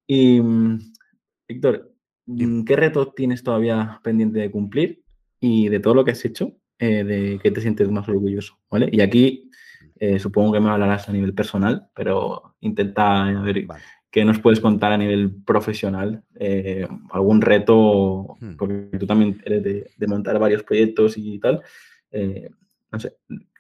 Y, 0.06 0.40
mm, 0.40 0.78
Víctor, 1.48 1.94
mm, 2.26 2.64
¿qué 2.64 2.76
reto 2.76 3.12
tienes 3.12 3.42
todavía 3.42 4.00
pendiente 4.02 4.40
de 4.40 4.50
cumplir? 4.50 5.02
Y 5.40 5.68
de 5.68 5.80
todo 5.80 5.94
lo 5.94 6.04
que 6.04 6.12
has 6.12 6.24
hecho, 6.24 6.56
eh, 6.78 7.04
¿de 7.04 7.38
qué 7.42 7.50
te 7.50 7.60
sientes 7.60 7.88
más 7.90 8.08
orgulloso? 8.08 8.58
¿vale? 8.70 8.88
Y 8.92 9.00
aquí 9.00 9.44
supongo 10.20 10.52
que 10.52 10.60
me 10.60 10.70
hablarás 10.70 11.08
a 11.08 11.12
nivel 11.12 11.34
personal, 11.34 11.88
pero 11.92 12.54
intenta 12.60 13.24
ver 13.42 13.66
qué 14.10 14.24
nos 14.24 14.38
puedes 14.38 14.60
contar 14.60 14.92
a 14.92 14.98
nivel 14.98 15.34
profesional. 15.44 16.22
Eh, 16.38 16.86
algún 17.10 17.40
reto, 17.40 18.36
hmm. 18.40 18.56
porque 18.56 18.98
tú 18.98 19.06
también 19.06 19.40
eres 19.44 19.62
de, 19.62 20.06
montar 20.06 20.38
varios 20.38 20.62
proyectos 20.62 21.16
y 21.16 21.38
tal. 21.38 21.62
no 22.90 23.00
sé, 23.00 23.16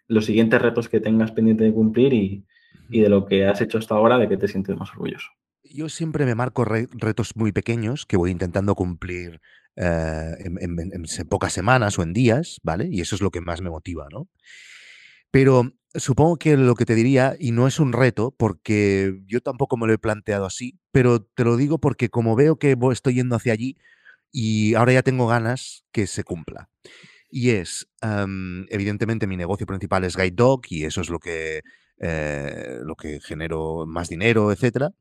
los 0.06 0.24
siguientes 0.24 0.60
retos 0.60 0.88
que 0.88 1.00
tengas 1.00 1.32
pendiente 1.32 1.64
de 1.64 1.72
cumplir 1.72 2.12
y, 2.14 2.46
y 2.88 3.00
de 3.00 3.08
lo 3.08 3.26
que 3.26 3.46
has 3.46 3.60
hecho 3.60 3.78
hasta 3.78 3.94
ahora, 3.94 4.18
de 4.18 4.28
qué 4.28 4.36
te 4.36 4.48
sientes 4.48 4.76
más 4.76 4.90
orgulloso. 4.90 5.28
Yo 5.62 5.88
siempre 5.88 6.24
me 6.24 6.34
marco 6.34 6.64
retos 6.64 7.36
muy 7.36 7.52
pequeños 7.52 8.06
que 8.06 8.16
voy 8.16 8.30
intentando 8.30 8.74
cumplir 8.74 9.40
eh, 9.76 10.34
en, 10.40 11.04
pocas 11.28 11.52
semanas 11.52 11.98
o 11.98 12.02
en 12.02 12.12
días, 12.12 12.58
¿vale? 12.62 12.88
Y 12.90 13.00
eso 13.00 13.14
es 13.14 13.20
lo 13.20 13.30
que 13.30 13.40
más 13.40 13.60
me 13.60 13.70
motiva, 13.70 14.08
¿no? 14.10 14.28
Pero 15.30 15.72
supongo 15.94 16.36
que 16.36 16.56
lo 16.56 16.74
que 16.74 16.84
te 16.84 16.94
diría, 16.94 17.36
y 17.38 17.52
no 17.52 17.66
es 17.66 17.80
un 17.80 17.92
reto, 17.92 18.34
porque 18.36 19.20
yo 19.26 19.40
tampoco 19.40 19.76
me 19.76 19.86
lo 19.86 19.92
he 19.92 19.98
planteado 19.98 20.46
así, 20.46 20.78
pero 20.92 21.22
te 21.22 21.44
lo 21.44 21.56
digo 21.56 21.78
porque 21.78 22.08
como 22.08 22.36
veo 22.36 22.58
que 22.58 22.76
estoy 22.92 23.14
yendo 23.14 23.36
hacia 23.36 23.52
allí 23.52 23.76
y 24.32 24.74
ahora 24.74 24.92
ya 24.92 25.02
tengo 25.02 25.26
ganas 25.26 25.84
que 25.92 26.06
se 26.06 26.24
cumpla. 26.24 26.68
Y 27.30 27.50
es, 27.50 27.88
em, 28.02 28.66
evidentemente, 28.70 29.26
mi 29.26 29.36
negocio 29.36 29.66
principal 29.66 30.04
es 30.04 30.16
Guide 30.16 30.30
Dog 30.32 30.62
y 30.70 30.84
eso 30.84 31.00
es 31.00 31.10
lo 31.10 31.18
que, 31.18 31.62
eh, 31.98 32.78
lo 32.82 32.96
que 32.96 33.20
genero 33.20 33.86
más 33.86 34.08
dinero, 34.08 34.52
etcétera. 34.52 34.92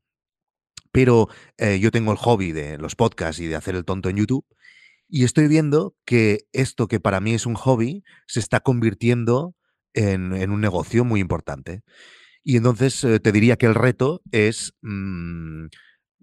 Pero 0.92 1.28
eh, 1.58 1.78
yo 1.80 1.90
tengo 1.90 2.12
el 2.12 2.18
hobby 2.18 2.52
de 2.52 2.78
los 2.78 2.96
podcasts 2.96 3.40
y 3.40 3.46
de 3.46 3.56
hacer 3.56 3.74
el 3.76 3.84
tonto 3.84 4.08
en 4.08 4.16
YouTube. 4.16 4.44
Y 5.08 5.24
estoy 5.24 5.48
viendo 5.48 5.94
que 6.04 6.46
esto 6.52 6.86
que 6.88 7.00
para 7.00 7.20
mí 7.20 7.34
es 7.34 7.46
un 7.46 7.54
hobby 7.54 8.04
se 8.26 8.40
está 8.40 8.60
convirtiendo 8.60 9.54
en, 9.98 10.50
un 10.50 10.60
negocio 10.60 11.04
muy 11.04 11.20
importante. 11.20 11.82
Y 12.44 12.56
entonces 12.56 13.04
eh, 13.04 13.20
te 13.20 13.32
diría 13.32 13.56
que 13.56 13.66
el 13.66 13.74
reto 13.74 14.22
es 14.32 14.74
mm, 14.82 15.66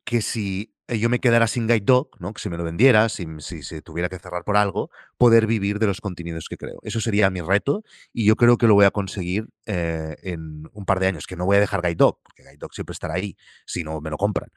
que 0.06 0.22
si 0.22 0.76
eh, 0.88 1.00
yo 1.00 1.10
me 1.10 1.20
quedara 1.20 1.48
sin 1.48 1.68
Guide 1.68 1.82
Dog, 1.82 2.10
¿no? 2.20 2.34
que 2.34 2.42
si 2.42 2.50
me 2.50 2.58
lo 2.58 2.64
vendiera, 2.64 3.10
si, 3.10 3.26
se 3.40 3.82
tuviera 3.82 4.08
que 4.08 4.20
cerrar 4.20 4.44
por 4.44 4.56
algo, 4.56 4.90
poder 5.18 5.48
vivir 5.48 5.80
de 5.80 5.88
los 5.88 6.00
contenidos 6.00 6.48
que 6.50 6.58
creo. 6.58 6.80
Eso 6.84 7.02
sería 7.02 7.30
mi 7.30 7.42
reto 7.42 7.84
y 8.14 8.26
yo 8.26 8.36
creo 8.36 8.58
que 8.58 8.68
lo 8.68 8.76
voy 8.76 8.86
a 8.86 8.92
conseguir 8.92 9.48
eh, 9.66 10.16
en 10.24 10.64
un 10.74 10.86
par 10.86 11.00
de 11.00 11.08
años, 11.08 11.28
que 11.28 11.36
no 11.36 11.46
voy 11.46 11.58
a 11.58 11.60
dejar 11.60 11.82
Guide 11.82 11.96
Dog, 11.96 12.20
porque 12.24 12.44
Guide 12.44 12.58
Dog 12.58 12.74
siempre 12.74 12.94
estará 12.94 13.16
ahí, 13.16 13.36
si 13.66 13.84
no 13.84 14.00
me 14.00 14.10
lo 14.10 14.18
compran. 14.18 14.50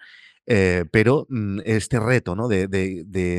Eh, 0.50 0.86
pero 0.90 1.26
mm, 1.28 1.60
este 1.66 2.00
reto, 2.00 2.34
¿no? 2.34 2.48
De, 2.48 2.66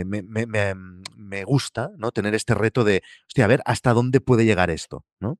me, 0.05 1.43
gusta, 1.43 1.89
¿no? 1.97 2.11
Tener 2.11 2.35
este 2.35 2.53
reto 2.53 2.83
de, 2.83 3.01
hostia, 3.27 3.45
a 3.45 3.47
ver, 3.47 3.61
¿hasta 3.65 3.93
dónde 3.93 4.21
puede 4.21 4.45
llegar 4.45 4.69
esto? 4.69 5.05
¿no? 5.19 5.39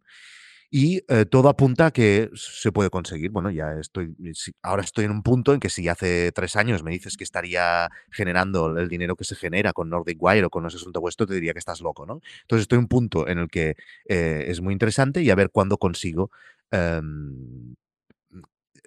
y 0.72 1.02
eh, 1.08 1.26
todo 1.26 1.50
apunta 1.50 1.88
a 1.88 1.92
que 1.92 2.30
se 2.36 2.72
puede 2.72 2.90
conseguir. 2.92 3.32
Bueno, 3.32 3.50
ya 3.50 3.74
estoy, 3.80 4.16
ahora 4.62 4.84
estoy 4.84 5.06
en 5.06 5.12
un 5.12 5.24
punto 5.24 5.54
en 5.54 5.60
que 5.60 5.70
si 5.70 5.88
hace 5.88 6.32
tres 6.32 6.56
años 6.56 6.84
me 6.84 6.92
dices 6.92 7.18
que 7.18 7.24
estaría 7.24 7.90
generando 8.12 8.78
el 8.78 8.88
dinero 8.88 9.16
que 9.16 9.24
se 9.24 9.36
genera 9.36 9.74
con 9.74 9.90
Nordic 9.90 10.22
Wire 10.22 10.46
o 10.46 10.50
con 10.52 10.68
ese 10.68 10.78
asunto 10.78 11.02
vuestro, 11.02 11.26
te 11.26 11.34
diría 11.34 11.54
que 11.54 11.60
estás 11.60 11.82
loco, 11.82 12.06
¿no? 12.06 12.22
Entonces 12.42 12.64
estoy 12.64 12.78
en 12.78 12.84
un 12.84 12.88
punto 12.88 13.28
en 13.28 13.40
el 13.40 13.48
que 13.50 13.76
eh, 14.08 14.46
es 14.48 14.62
muy 14.62 14.74
interesante 14.74 15.24
y 15.24 15.32
a 15.32 15.36
ver 15.36 15.50
cuándo 15.50 15.78
consigo. 15.78 16.30
Em, 16.72 17.76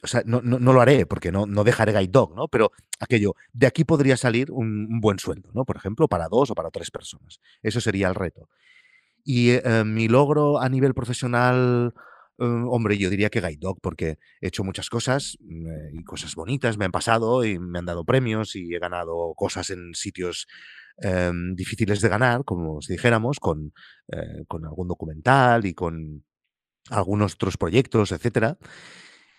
o 0.02 0.06
sea, 0.08 0.22
no, 0.26 0.40
lo 0.40 0.80
haré 0.80 1.06
porque 1.06 1.30
no, 1.30 1.46
no 1.46 1.62
dejaré 1.62 1.92
Guide 1.92 2.10
Dog, 2.10 2.34
¿no? 2.34 2.48
Pero 2.48 2.72
aquello, 2.98 3.36
de 3.52 3.68
aquí 3.68 3.84
podría 3.84 4.16
salir 4.16 4.50
un, 4.50 5.00
buen 5.00 5.20
sueldo, 5.20 5.50
¿no? 5.54 5.64
Por 5.64 5.76
ejemplo, 5.76 6.08
para 6.08 6.28
dos 6.28 6.50
o 6.50 6.54
para 6.56 6.70
tres 6.70 6.90
personas. 6.90 7.38
Eso 7.62 7.80
sería 7.80 8.08
el 8.08 8.16
reto. 8.16 8.48
Y 9.24 9.50
eh, 9.50 9.84
mi 9.84 10.08
logro 10.08 10.60
a 10.60 10.68
nivel 10.68 10.92
profesional, 10.92 11.94
eh, 12.38 12.44
hombre, 12.44 12.98
yo 12.98 13.10
diría 13.10 13.30
que 13.30 13.40
Guide 13.40 13.58
Dog, 13.60 13.78
porque 13.80 14.18
he 14.40 14.48
hecho 14.48 14.64
muchas 14.64 14.90
cosas 14.90 15.38
mm, 15.40 15.66
eh, 15.68 15.90
y 15.94 16.04
cosas 16.04 16.34
bonitas 16.34 16.76
me 16.78 16.84
han 16.84 16.92
pasado 16.92 17.44
y 17.44 17.60
me 17.60 17.78
han 17.78 17.86
dado 17.86 18.04
premios 18.04 18.56
y 18.56 18.74
he 18.74 18.80
ganado 18.80 19.34
cosas 19.36 19.70
en 19.70 19.94
sitios 19.94 20.48
em, 20.96 21.54
difíciles 21.54 22.00
de 22.00 22.08
ganar, 22.08 22.44
como 22.44 22.82
si 22.82 22.94
dijéramos, 22.94 23.38
con, 23.38 23.72
con 24.48 24.64
algún 24.66 24.88
documental 24.88 25.64
y 25.64 25.74
con 25.74 26.24
algunos 26.90 27.34
otros 27.34 27.56
proyectos, 27.56 28.12
etcétera. 28.12 28.58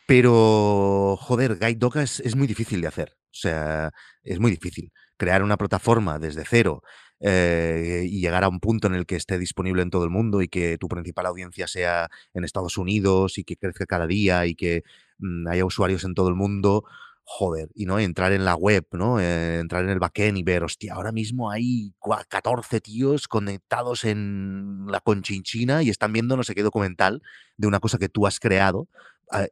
Pero, 0.05 1.17
joder, 1.19 1.57
Guide 1.59 1.75
Dog 1.75 1.97
es, 1.97 2.19
es, 2.19 2.35
muy 2.35 2.47
difícil 2.47 2.81
de 2.81 2.87
hacer. 2.87 3.15
O 3.15 3.35
sea, 3.35 3.91
es 4.23 4.39
muy 4.39 4.51
difícil. 4.51 4.91
Crear 5.17 5.43
una 5.43 5.57
plataforma 5.57 6.19
desde 6.19 6.43
cero 6.45 6.83
eh, 7.25 8.05
y 8.05 8.19
llegar 8.19 8.43
a 8.43 8.49
un 8.49 8.59
punto 8.59 8.87
en 8.87 8.95
el 8.95 9.05
que 9.05 9.15
esté 9.15 9.39
disponible 9.39 9.81
en 9.81 9.89
todo 9.89 10.03
el 10.03 10.09
mundo 10.09 10.41
y 10.41 10.49
que 10.49 10.77
tu 10.77 10.89
principal 10.89 11.25
audiencia 11.25 11.67
sea 11.67 12.09
en 12.33 12.43
Estados 12.43 12.77
Unidos 12.77 13.37
y 13.37 13.45
que 13.45 13.55
crezca 13.55 13.85
cada 13.85 14.07
día 14.07 14.45
y 14.45 14.55
que 14.55 14.83
mm, 15.19 15.47
haya 15.47 15.63
usuarios 15.63 16.03
en 16.03 16.15
todo 16.15 16.27
el 16.27 16.35
mundo, 16.35 16.83
joder, 17.23 17.69
y 17.75 17.85
no 17.85 17.97
entrar 17.97 18.33
en 18.33 18.43
la 18.43 18.55
web, 18.55 18.85
¿no? 18.91 19.21
Eh, 19.21 19.59
entrar 19.59 19.85
en 19.85 19.91
el 19.91 19.99
backend 19.99 20.37
y 20.37 20.43
ver, 20.43 20.65
hostia, 20.65 20.95
ahora 20.95 21.13
mismo 21.13 21.49
hay 21.49 21.93
14 22.27 22.81
tíos 22.81 23.29
conectados 23.29 24.03
en 24.03 24.85
la 24.87 24.99
conchinchina 24.99 25.81
y 25.81 25.89
están 25.89 26.11
viendo 26.11 26.35
no 26.35 26.43
sé 26.43 26.53
qué 26.55 26.63
documental 26.63 27.21
de 27.55 27.67
una 27.67 27.79
cosa 27.79 27.97
que 27.97 28.09
tú 28.09 28.27
has 28.27 28.39
creado 28.41 28.89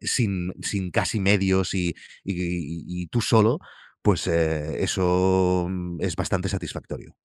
sin, 0.01 0.53
sin, 0.61 0.91
casi 0.91 1.19
medios 1.19 1.73
y, 1.73 1.93
y, 2.23 3.07
tú 3.07 3.21
solo, 3.21 3.59
pues 4.01 4.27
eh, 4.27 4.83
eso 4.83 5.67
mm, 5.69 6.01
es 6.01 6.15
bastante 6.15 6.49
satisfactorio. 6.49 7.15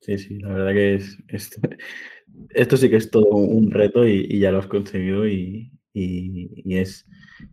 Sí, 0.00 0.18
sí, 0.18 0.38
la 0.38 0.48
verdad 0.50 0.72
que 0.72 0.94
es, 0.94 1.18
esto 2.50 2.76
sí 2.76 2.90
que 2.90 2.96
es 2.96 3.10
todo 3.10 3.28
un 3.30 3.70
reto 3.70 4.06
y, 4.06 4.38
ya 4.38 4.52
lo 4.52 4.58
has 4.58 4.66
conseguido 4.66 5.26
y, 5.26 5.72
es, 5.94 7.06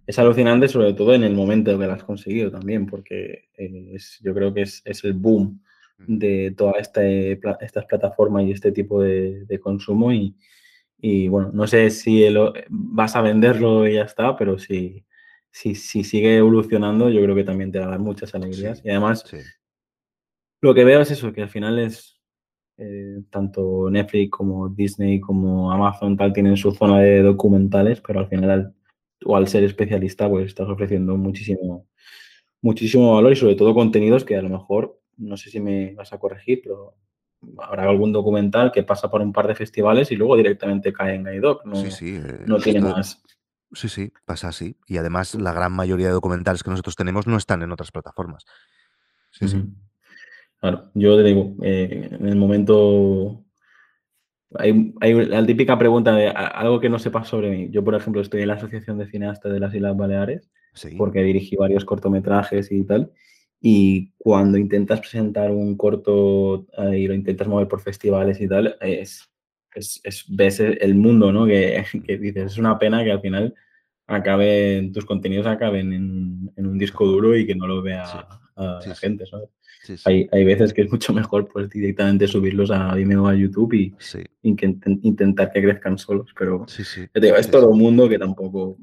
es, 0.06 0.20
alucinante, 0.20 0.68
sobre 0.68 0.94
todo 0.94 1.14
en 1.14 1.24
el 1.24 1.34
momento 1.34 1.78
que 1.80 1.86
lo 1.86 1.94
has 1.94 2.04
conseguido 2.04 2.52
también, 2.52 2.86
porque 2.86 3.50
es, 3.56 4.20
yo 4.22 4.34
creo 4.34 4.54
que 4.54 4.64
es, 4.64 4.84
el 5.04 5.14
boom 5.14 5.62
mm. 6.00 6.18
de 6.18 6.54
todas 6.58 6.82
este, 6.82 7.40
estas 7.62 7.86
plataformas 7.86 8.44
y 8.44 8.52
este 8.52 8.72
tipo 8.72 9.02
de, 9.02 9.60
consumo 9.62 10.12
y, 10.12 10.36
bueno, 11.28 11.52
no 11.54 11.68
sé 11.68 11.90
si 11.90 12.26
vas 12.70 13.16
a 13.18 13.22
venderlo 13.22 13.86
y 13.86 13.96
ya 13.96 14.04
está, 14.04 14.38
pero 14.38 14.58
si, 14.58 15.06
si, 15.52 15.76
si, 15.76 16.06
sigue 16.06 16.38
evolucionando, 16.38 17.10
yo 17.10 17.22
creo 17.22 17.36
que 17.36 17.44
también 17.44 17.74
te 17.74 17.80
va 17.80 17.88
a 17.88 17.90
dar 17.90 18.00
muchas 18.00 18.34
alegrías. 18.34 18.82
y 18.86 18.90
además, 18.90 19.26
lo 20.62 20.74
que 20.74 20.86
veo 20.86 21.02
es 21.02 21.12
eso, 21.12 21.34
que 21.34 21.42
al 21.42 21.50
final 21.50 21.78
es 21.78 22.22
eh, 22.78 23.22
tanto 23.30 23.90
Netflix 23.92 24.32
como 24.32 24.70
Disney 24.70 25.20
como 25.20 25.72
Amazon 25.72 26.18
tal 26.18 26.32
tienen 26.32 26.58
su 26.58 26.72
zona 26.72 27.02
de 27.02 27.22
documentales, 27.22 28.02
pero 28.02 28.20
al 28.20 28.30
final 28.30 28.74
o 29.26 29.36
al 29.36 29.48
ser 29.48 29.64
especialista 29.64 30.30
pues 30.30 30.48
estás 30.48 30.70
ofreciendo 30.70 31.18
muchísimo, 31.18 31.88
muchísimo 32.62 33.14
valor 33.14 33.34
y 33.34 33.36
sobre 33.36 33.56
todo 33.56 33.74
contenidos 33.74 34.24
que 34.24 34.38
a 34.38 34.42
lo 34.42 34.50
mejor, 34.50 35.00
no 35.18 35.38
sé 35.38 35.50
si 35.50 35.60
me 35.60 35.94
vas 35.96 36.14
a 36.14 36.18
corregir, 36.18 36.62
pero 36.64 36.96
habrá 37.60 37.84
algún 37.84 38.12
documental 38.12 38.72
que 38.72 38.84
pasa 38.84 39.10
por 39.10 39.22
un 39.22 39.34
par 39.34 39.48
de 39.48 39.56
festivales 39.56 40.12
y 40.12 40.16
luego 40.16 40.36
directamente 40.38 40.94
cae 40.94 41.16
en 41.16 41.24
Gaidoc, 41.24 41.66
no, 41.66 41.84
eh, 41.84 42.44
no 42.46 42.58
tiene 42.58 42.82
más. 42.82 43.22
Sí, 43.72 43.90
sí, 43.90 44.14
pasa 44.26 44.50
así. 44.50 44.78
Y 44.88 44.98
además 44.98 45.36
la 45.36 45.54
gran 45.54 45.74
mayoría 45.74 46.08
de 46.08 46.14
documentales 46.14 46.64
que 46.64 46.70
nosotros 46.70 46.96
tenemos 46.96 47.28
no 47.28 47.38
están 47.38 47.64
en 47.64 47.72
otras 47.72 47.92
plataformas. 47.92 48.46
Sí, 49.32 49.48
sí. 49.48 49.64
Claro, 50.60 50.92
yo 50.94 51.18
te 51.18 51.24
digo, 51.24 51.56
eh, 51.62 52.10
en 52.12 52.28
el 52.28 52.36
momento 52.36 53.44
hay, 54.56 54.94
la 55.26 55.46
típica 55.46 55.78
pregunta 55.78 56.16
de 56.16 56.28
algo 56.30 56.80
que 56.80 56.90
no 56.90 57.00
sepas 57.00 57.28
sobre 57.28 57.50
mí. 57.50 57.70
Yo, 57.72 57.84
por 57.84 57.96
ejemplo, 57.96 58.22
estoy 58.22 58.42
en 58.42 58.50
la 58.50 58.54
Asociación 58.56 58.98
de 58.98 59.08
Cineastas 59.08 59.52
de 59.52 59.60
las 59.60 59.74
Islas 59.74 59.98
Baleares, 59.98 60.50
porque 60.98 61.24
dirigí 61.24 61.56
varios 61.56 61.86
cortometrajes 61.86 62.72
y 62.72 62.84
tal. 62.84 63.12
Y 63.66 64.12
cuando 64.18 64.58
intentas 64.58 65.00
presentar 65.00 65.50
un 65.50 65.78
corto 65.78 66.68
eh, 66.78 67.00
y 67.00 67.08
lo 67.08 67.14
intentas 67.14 67.48
mover 67.48 67.70
por 67.70 67.80
festivales 67.80 68.42
y 68.42 68.48
tal, 68.50 68.76
es, 68.82 69.32
es, 69.74 70.26
ves 70.28 70.60
el 70.60 70.96
mundo, 70.96 71.32
¿no? 71.32 71.46
Que, 71.46 71.86
que, 72.06 72.18
dices, 72.18 72.52
es 72.52 72.58
una 72.58 72.78
pena 72.78 73.06
que 73.06 73.12
al 73.14 73.22
final 73.22 73.56
acaben, 74.06 74.92
tus 74.92 75.06
contenidos 75.06 75.48
acaben 75.48 75.94
en, 75.94 76.52
un 76.58 76.78
disco 76.78 77.06
duro 77.06 77.38
y 77.38 77.48
que 77.48 77.56
no 77.56 77.66
lo 77.66 77.82
vea 77.82 78.04
a 78.58 78.80
la 78.86 78.96
gente, 78.96 79.26
¿sabes? 79.26 79.48
Hay, 80.04 80.28
hay, 80.34 80.44
veces 80.44 80.74
que 80.74 80.82
es 80.82 80.92
mucho 80.92 81.14
mejor 81.14 81.48
pues 81.48 81.70
directamente 81.70 82.28
subirlos 82.28 82.70
a 82.70 82.96
Vimeo 82.96 83.24
o 83.24 83.28
a 83.28 83.36
YouTube 83.36 83.74
y, 83.76 83.96
intentar 84.42 85.54
que 85.54 85.62
crezcan 85.62 85.98
solos, 85.98 86.34
pero 86.38 86.66
es 86.68 87.50
todo 87.50 87.70
un 87.70 87.80
mundo 87.80 88.10
que 88.10 88.20
tampoco 88.20 88.78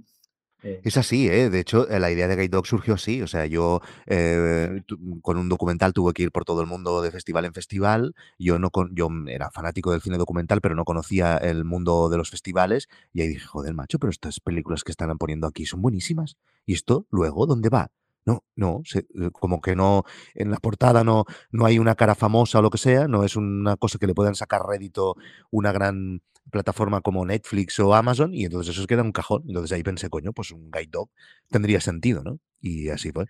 Es 0.83 0.97
así, 0.99 1.27
¿eh? 1.29 1.49
De 1.51 1.59
hecho, 1.61 1.89
eh, 1.89 1.99
la 2.01 2.11
idea 2.11 2.29
de 2.29 2.37
Guide 2.37 2.49
Dog 2.49 2.67
surgió 2.67 2.95
así. 2.95 3.23
O 3.23 3.27
sea, 3.27 3.47
yo 3.47 3.81
eh, 4.07 4.83
tu- 4.87 5.21
con 5.23 5.39
un 5.39 5.49
documental 5.49 5.93
tuve 5.95 6.13
que 6.13 6.23
ir 6.25 6.33
por 6.33 6.45
todo 6.45 6.61
el 6.61 6.67
mundo 6.67 7.01
de 7.03 7.11
festival 7.11 7.47
en 7.47 7.55
festival. 7.55 8.15
Yo 8.39 8.59
no 8.59 8.71
con, 8.71 8.95
yo 8.95 9.09
era 9.29 9.51
fanático 9.51 9.91
del 9.93 10.03
cine 10.03 10.19
documental, 10.19 10.61
pero 10.61 10.75
no 10.75 10.85
conocía 10.85 11.37
el 11.39 11.65
mundo 11.65 12.09
de 12.11 12.19
los 12.19 12.31
festivales. 12.31 12.89
Y 13.13 13.23
ahí 13.23 13.29
dije, 13.29 13.47
joder, 13.47 13.73
macho, 13.75 13.99
pero 13.99 14.11
estas 14.11 14.41
películas 14.41 14.85
que 14.85 14.93
están 14.93 15.17
poniendo 15.19 15.47
aquí 15.47 15.65
son 15.67 15.81
buenísimas. 15.83 16.37
¿Y 16.67 16.75
esto 16.75 17.07
luego 17.11 17.47
dónde 17.47 17.69
va? 17.71 17.91
No, 18.27 18.45
no, 18.55 18.83
se- 18.85 19.07
eh, 19.15 19.31
como 19.33 19.61
que 19.63 19.75
no, 19.77 20.05
en 20.35 20.51
la 20.51 20.59
portada 20.59 21.05
no, 21.05 21.25
no 21.53 21.65
hay 21.65 21.79
una 21.79 21.95
cara 21.95 22.15
famosa 22.15 22.59
o 22.59 22.63
lo 22.63 22.69
que 22.71 22.77
sea, 22.79 23.09
no 23.09 23.25
es 23.25 23.35
una 23.37 23.77
cosa 23.77 23.99
que 23.99 24.07
le 24.07 24.15
puedan 24.15 24.35
sacar 24.35 24.63
rédito 24.67 25.17
una 25.51 25.73
gran 25.73 26.21
plataforma 26.51 27.01
como 27.01 27.25
Netflix 27.25 27.79
o 27.81 27.95
Amazon 27.95 28.35
y 28.35 28.45
entonces 28.45 28.77
eso 28.77 28.87
queda 28.87 29.01
en 29.01 29.07
un 29.07 29.13
cajón. 29.13 29.45
Entonces 29.47 29.73
ahí 29.73 29.83
pensé, 29.83 30.09
coño, 30.09 30.33
pues 30.33 30.51
un 30.51 30.71
guide 30.71 30.91
dog 30.91 31.11
tendría 31.49 31.81
sentido, 31.81 32.23
¿no? 32.23 32.39
Y 32.61 32.89
así 32.89 33.13
fue. 33.13 33.27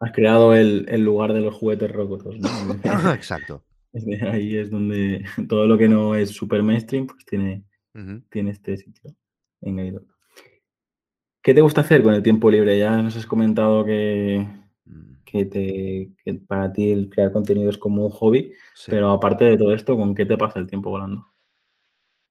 has 0.00 0.12
creado 0.12 0.54
el, 0.54 0.86
el 0.88 1.04
lugar 1.04 1.32
de 1.32 1.40
los 1.40 1.54
juguetes 1.54 1.90
rotos, 1.92 2.36
¿no? 2.38 2.48
Exacto. 3.14 3.64
Ahí 4.22 4.56
es 4.56 4.70
donde 4.70 5.24
todo 5.48 5.66
lo 5.66 5.78
que 5.78 5.88
no 5.88 6.14
es 6.14 6.30
super 6.30 6.62
mainstream, 6.62 7.06
pues 7.06 7.24
tiene, 7.24 7.64
tiene 8.30 8.50
este 8.50 8.76
sitio 8.76 9.14
en 9.60 9.76
Guide 9.76 9.92
Dog. 9.92 10.06
¿Qué 11.42 11.54
te 11.54 11.60
gusta 11.60 11.82
hacer 11.82 12.02
con 12.02 12.14
el 12.14 12.22
tiempo 12.22 12.50
libre? 12.50 12.78
Ya 12.78 13.02
nos 13.02 13.16
has 13.16 13.26
comentado 13.26 13.84
que, 13.84 14.46
Mm, 14.86 15.14
que, 15.24 15.44
te, 15.46 16.10
que 16.24 16.34
para 16.34 16.72
ti 16.72 16.92
el 16.92 17.08
crear 17.08 17.32
contenido 17.32 17.70
es 17.70 17.78
como 17.78 18.04
un 18.04 18.10
hobby, 18.10 18.52
sí. 18.74 18.90
pero 18.90 19.10
aparte 19.10 19.44
de 19.44 19.56
todo 19.56 19.72
esto, 19.72 19.96
¿con 19.96 20.14
qué 20.14 20.26
te 20.26 20.36
pasa 20.36 20.58
el 20.58 20.66
tiempo 20.66 20.90
volando? 20.90 21.26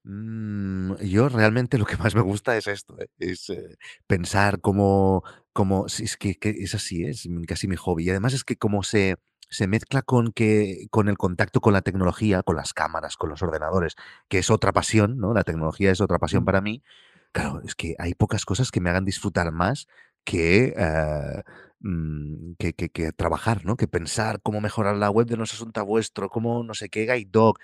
Mm, 0.06 0.96
yo 1.02 1.30
realmente 1.30 1.78
lo 1.78 1.86
que 1.86 1.96
más 1.98 2.14
me 2.16 2.22
gusta 2.22 2.58
es 2.58 2.68
esto, 2.68 3.00
¿eh? 3.00 3.08
es 3.20 3.50
eh, 3.50 3.78
pensar 4.06 4.60
cómo, 4.60 5.24
cómo 5.54 5.86
es 5.88 6.18
que, 6.18 6.36
que 6.36 6.50
es 6.50 6.76
así, 6.76 7.06
es 7.06 7.28
casi 7.48 7.68
mi 7.68 7.78
hobby. 7.78 8.06
Y 8.06 8.10
además 8.10 8.34
es 8.34 8.44
que 8.44 8.58
como 8.58 8.84
se, 8.84 9.16
se 9.50 9.68
mezcla 9.68 10.02
con 10.02 10.34
que 10.34 10.88
con 10.92 11.08
el 11.08 11.18
contacto 11.18 11.62
con 11.62 11.72
la 11.74 11.82
tecnología, 11.82 12.44
con 12.44 12.58
las 12.58 12.74
cámaras, 12.74 13.16
con 13.16 13.30
los 13.30 13.42
ordenadores, 13.44 13.96
que 14.28 14.40
es 14.40 14.50
otra 14.50 14.74
pasión, 14.74 15.18
¿no? 15.20 15.34
La 15.34 15.44
tecnología 15.44 15.92
es 15.92 16.02
otra 16.02 16.20
pasión 16.20 16.44
para 16.44 16.60
mí. 16.62 16.84
Claro, 17.32 17.62
es 17.66 17.74
que 17.76 17.96
hay 17.98 18.14
pocas 18.14 18.44
cosas 18.46 18.72
que 18.72 18.82
me 18.82 18.90
hagan 18.90 19.06
disfrutar 19.06 19.52
más 19.54 19.88
que, 20.26 20.74
eh, 20.78 21.44
mm, 21.80 22.54
que, 22.60 22.74
que- 22.74 22.90
que 22.90 23.12
trabajar, 23.14 23.66
¿no? 23.66 23.76
Que 23.78 23.88
pensar 23.88 24.42
cómo 24.42 24.60
mejorar 24.62 24.96
la 24.98 25.10
web 25.10 25.28
de 25.28 25.38
No 25.38 25.44
es 25.46 25.54
asunto 25.54 25.84
vuestro, 25.86 26.30
cómo 26.30 26.64
no 26.64 26.74
sé 26.74 26.90
qué, 26.90 27.06
Guide 27.06 27.30
Dog. 27.32 27.58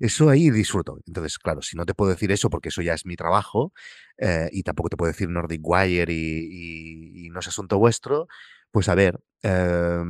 Eso 0.00 0.28
ahí 0.30 0.50
disfruto. 0.50 0.98
Entonces, 1.06 1.38
claro, 1.38 1.62
si 1.62 1.76
no 1.76 1.86
te 1.86 1.94
puedo 1.94 2.10
decir 2.10 2.32
eso 2.32 2.50
porque 2.50 2.70
eso 2.70 2.82
ya 2.82 2.94
es 2.94 3.06
mi 3.06 3.16
trabajo 3.16 3.72
eh, 4.18 4.48
y 4.52 4.62
tampoco 4.64 4.88
te 4.88 4.96
puedo 4.96 5.12
decir 5.12 5.28
Nordic 5.28 5.60
Wire 5.62 6.12
y, 6.12 6.16
y- 6.50 7.26
y 7.26 7.30
no 7.30 7.40
es 7.40 7.48
asunto 7.48 7.78
vuestro, 7.78 8.26
pues 8.72 8.88
a 8.88 8.94
ver, 8.96 9.20
eh, 9.42 10.02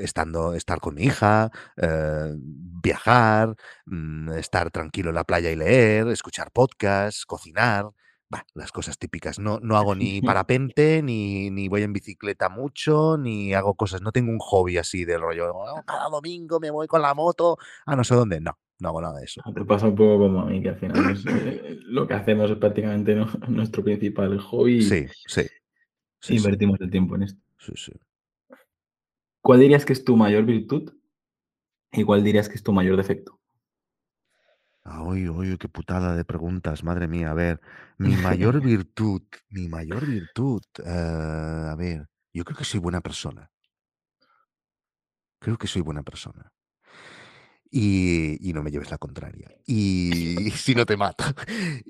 estando, 0.00 0.54
estar 0.54 0.80
con 0.80 0.94
mi 0.96 1.04
hija, 1.04 1.50
eh, 1.76 2.34
viajar, 2.82 3.54
mm, 3.86 4.32
estar 4.32 4.70
tranquilo 4.70 5.10
en 5.10 5.14
la 5.16 5.24
playa 5.24 5.50
y 5.50 5.56
leer, 5.56 6.08
escuchar 6.08 6.50
podcasts, 6.52 7.24
cocinar. 7.26 7.86
bah, 8.28 8.44
las 8.54 8.72
cosas 8.72 8.98
típicas. 8.98 9.38
No, 9.38 9.60
no 9.62 9.76
hago 9.76 9.94
ni 9.94 10.20
parapente, 10.22 11.00
ni, 11.02 11.48
ni 11.50 11.68
voy 11.68 11.82
en 11.84 11.92
bicicleta 11.92 12.48
mucho, 12.48 13.16
ni 13.18 13.54
hago 13.54 13.74
cosas. 13.76 14.02
No 14.02 14.10
tengo 14.12 14.32
un 14.32 14.38
hobby 14.40 14.78
así 14.78 15.04
del 15.04 15.20
rollo. 15.20 15.52
"Oh, 15.54 15.82
cada 15.86 16.08
domingo 16.08 16.58
me 16.58 16.70
voy 16.72 16.88
con 16.88 17.02
la 17.02 17.14
moto 17.14 17.56
a 17.86 17.94
no 17.94 18.02
sé 18.02 18.14
dónde. 18.16 18.40
No, 18.40 18.58
no 18.78 18.88
hago 18.88 19.00
nada 19.02 19.18
de 19.18 19.24
eso. 19.24 19.42
Te 19.54 19.64
pasa 19.64 19.86
un 19.88 19.94
poco 19.96 20.18
como 20.18 20.40
a 20.40 20.44
mí, 20.46 20.60
que 20.62 20.68
al 20.70 20.76
final 20.76 21.08
es, 21.10 21.24
eh, 21.26 21.78
lo 21.84 22.06
que 22.06 22.14
hacemos 22.14 22.50
es 22.50 22.58
prácticamente 22.58 23.14
¿no? 23.14 23.26
nuestro 23.48 23.82
principal 23.82 24.38
hobby 24.40 24.82
Sí, 24.88 25.08
sí, 25.26 25.42
invertimos 26.28 26.80
el 26.80 26.90
tiempo 26.90 27.16
en 27.16 27.22
esto. 27.24 27.40
sí, 27.58 27.72
sí. 27.76 27.92
¿Cuál 29.40 29.60
dirías 29.60 29.86
que 29.86 29.94
es 29.94 30.04
tu 30.04 30.14
mayor 30.14 30.44
virtud 30.44 30.92
y 31.92 32.04
cuál 32.04 32.22
dirías 32.22 32.48
que 32.48 32.54
es 32.54 32.62
tu 32.62 32.72
mayor 32.72 32.96
defecto? 32.96 33.40
Ah, 34.84 35.02
uy, 35.02 35.28
uy, 35.28 35.58
qué 35.58 35.68
putada 35.68 36.14
de 36.16 36.24
preguntas, 36.24 36.84
madre 36.84 37.08
mía. 37.08 37.30
A 37.32 37.34
ver, 37.34 37.60
mi 37.98 38.16
mayor 38.16 38.60
virtud, 38.62 39.22
mi 39.50 39.68
mayor 39.68 40.06
virtud. 40.06 40.62
eh, 40.84 41.68
a 41.72 41.74
ver, 41.76 42.08
yo 42.32 42.44
creo 42.44 42.56
que 42.56 42.64
soy 42.64 42.80
buena 42.80 43.00
persona. 43.00 43.50
Creo 45.38 45.56
que 45.56 45.66
soy 45.66 45.80
buena 45.82 46.02
persona. 46.02 46.52
Y, 47.78 48.38
y 48.48 48.52
no 48.54 48.62
me 48.62 48.70
lleves 48.70 48.90
la 48.90 48.98
contraria. 48.98 49.50
Y 49.66 50.50
si 50.56 50.74
no 50.74 50.86
te 50.86 50.96
mato. 50.96 51.24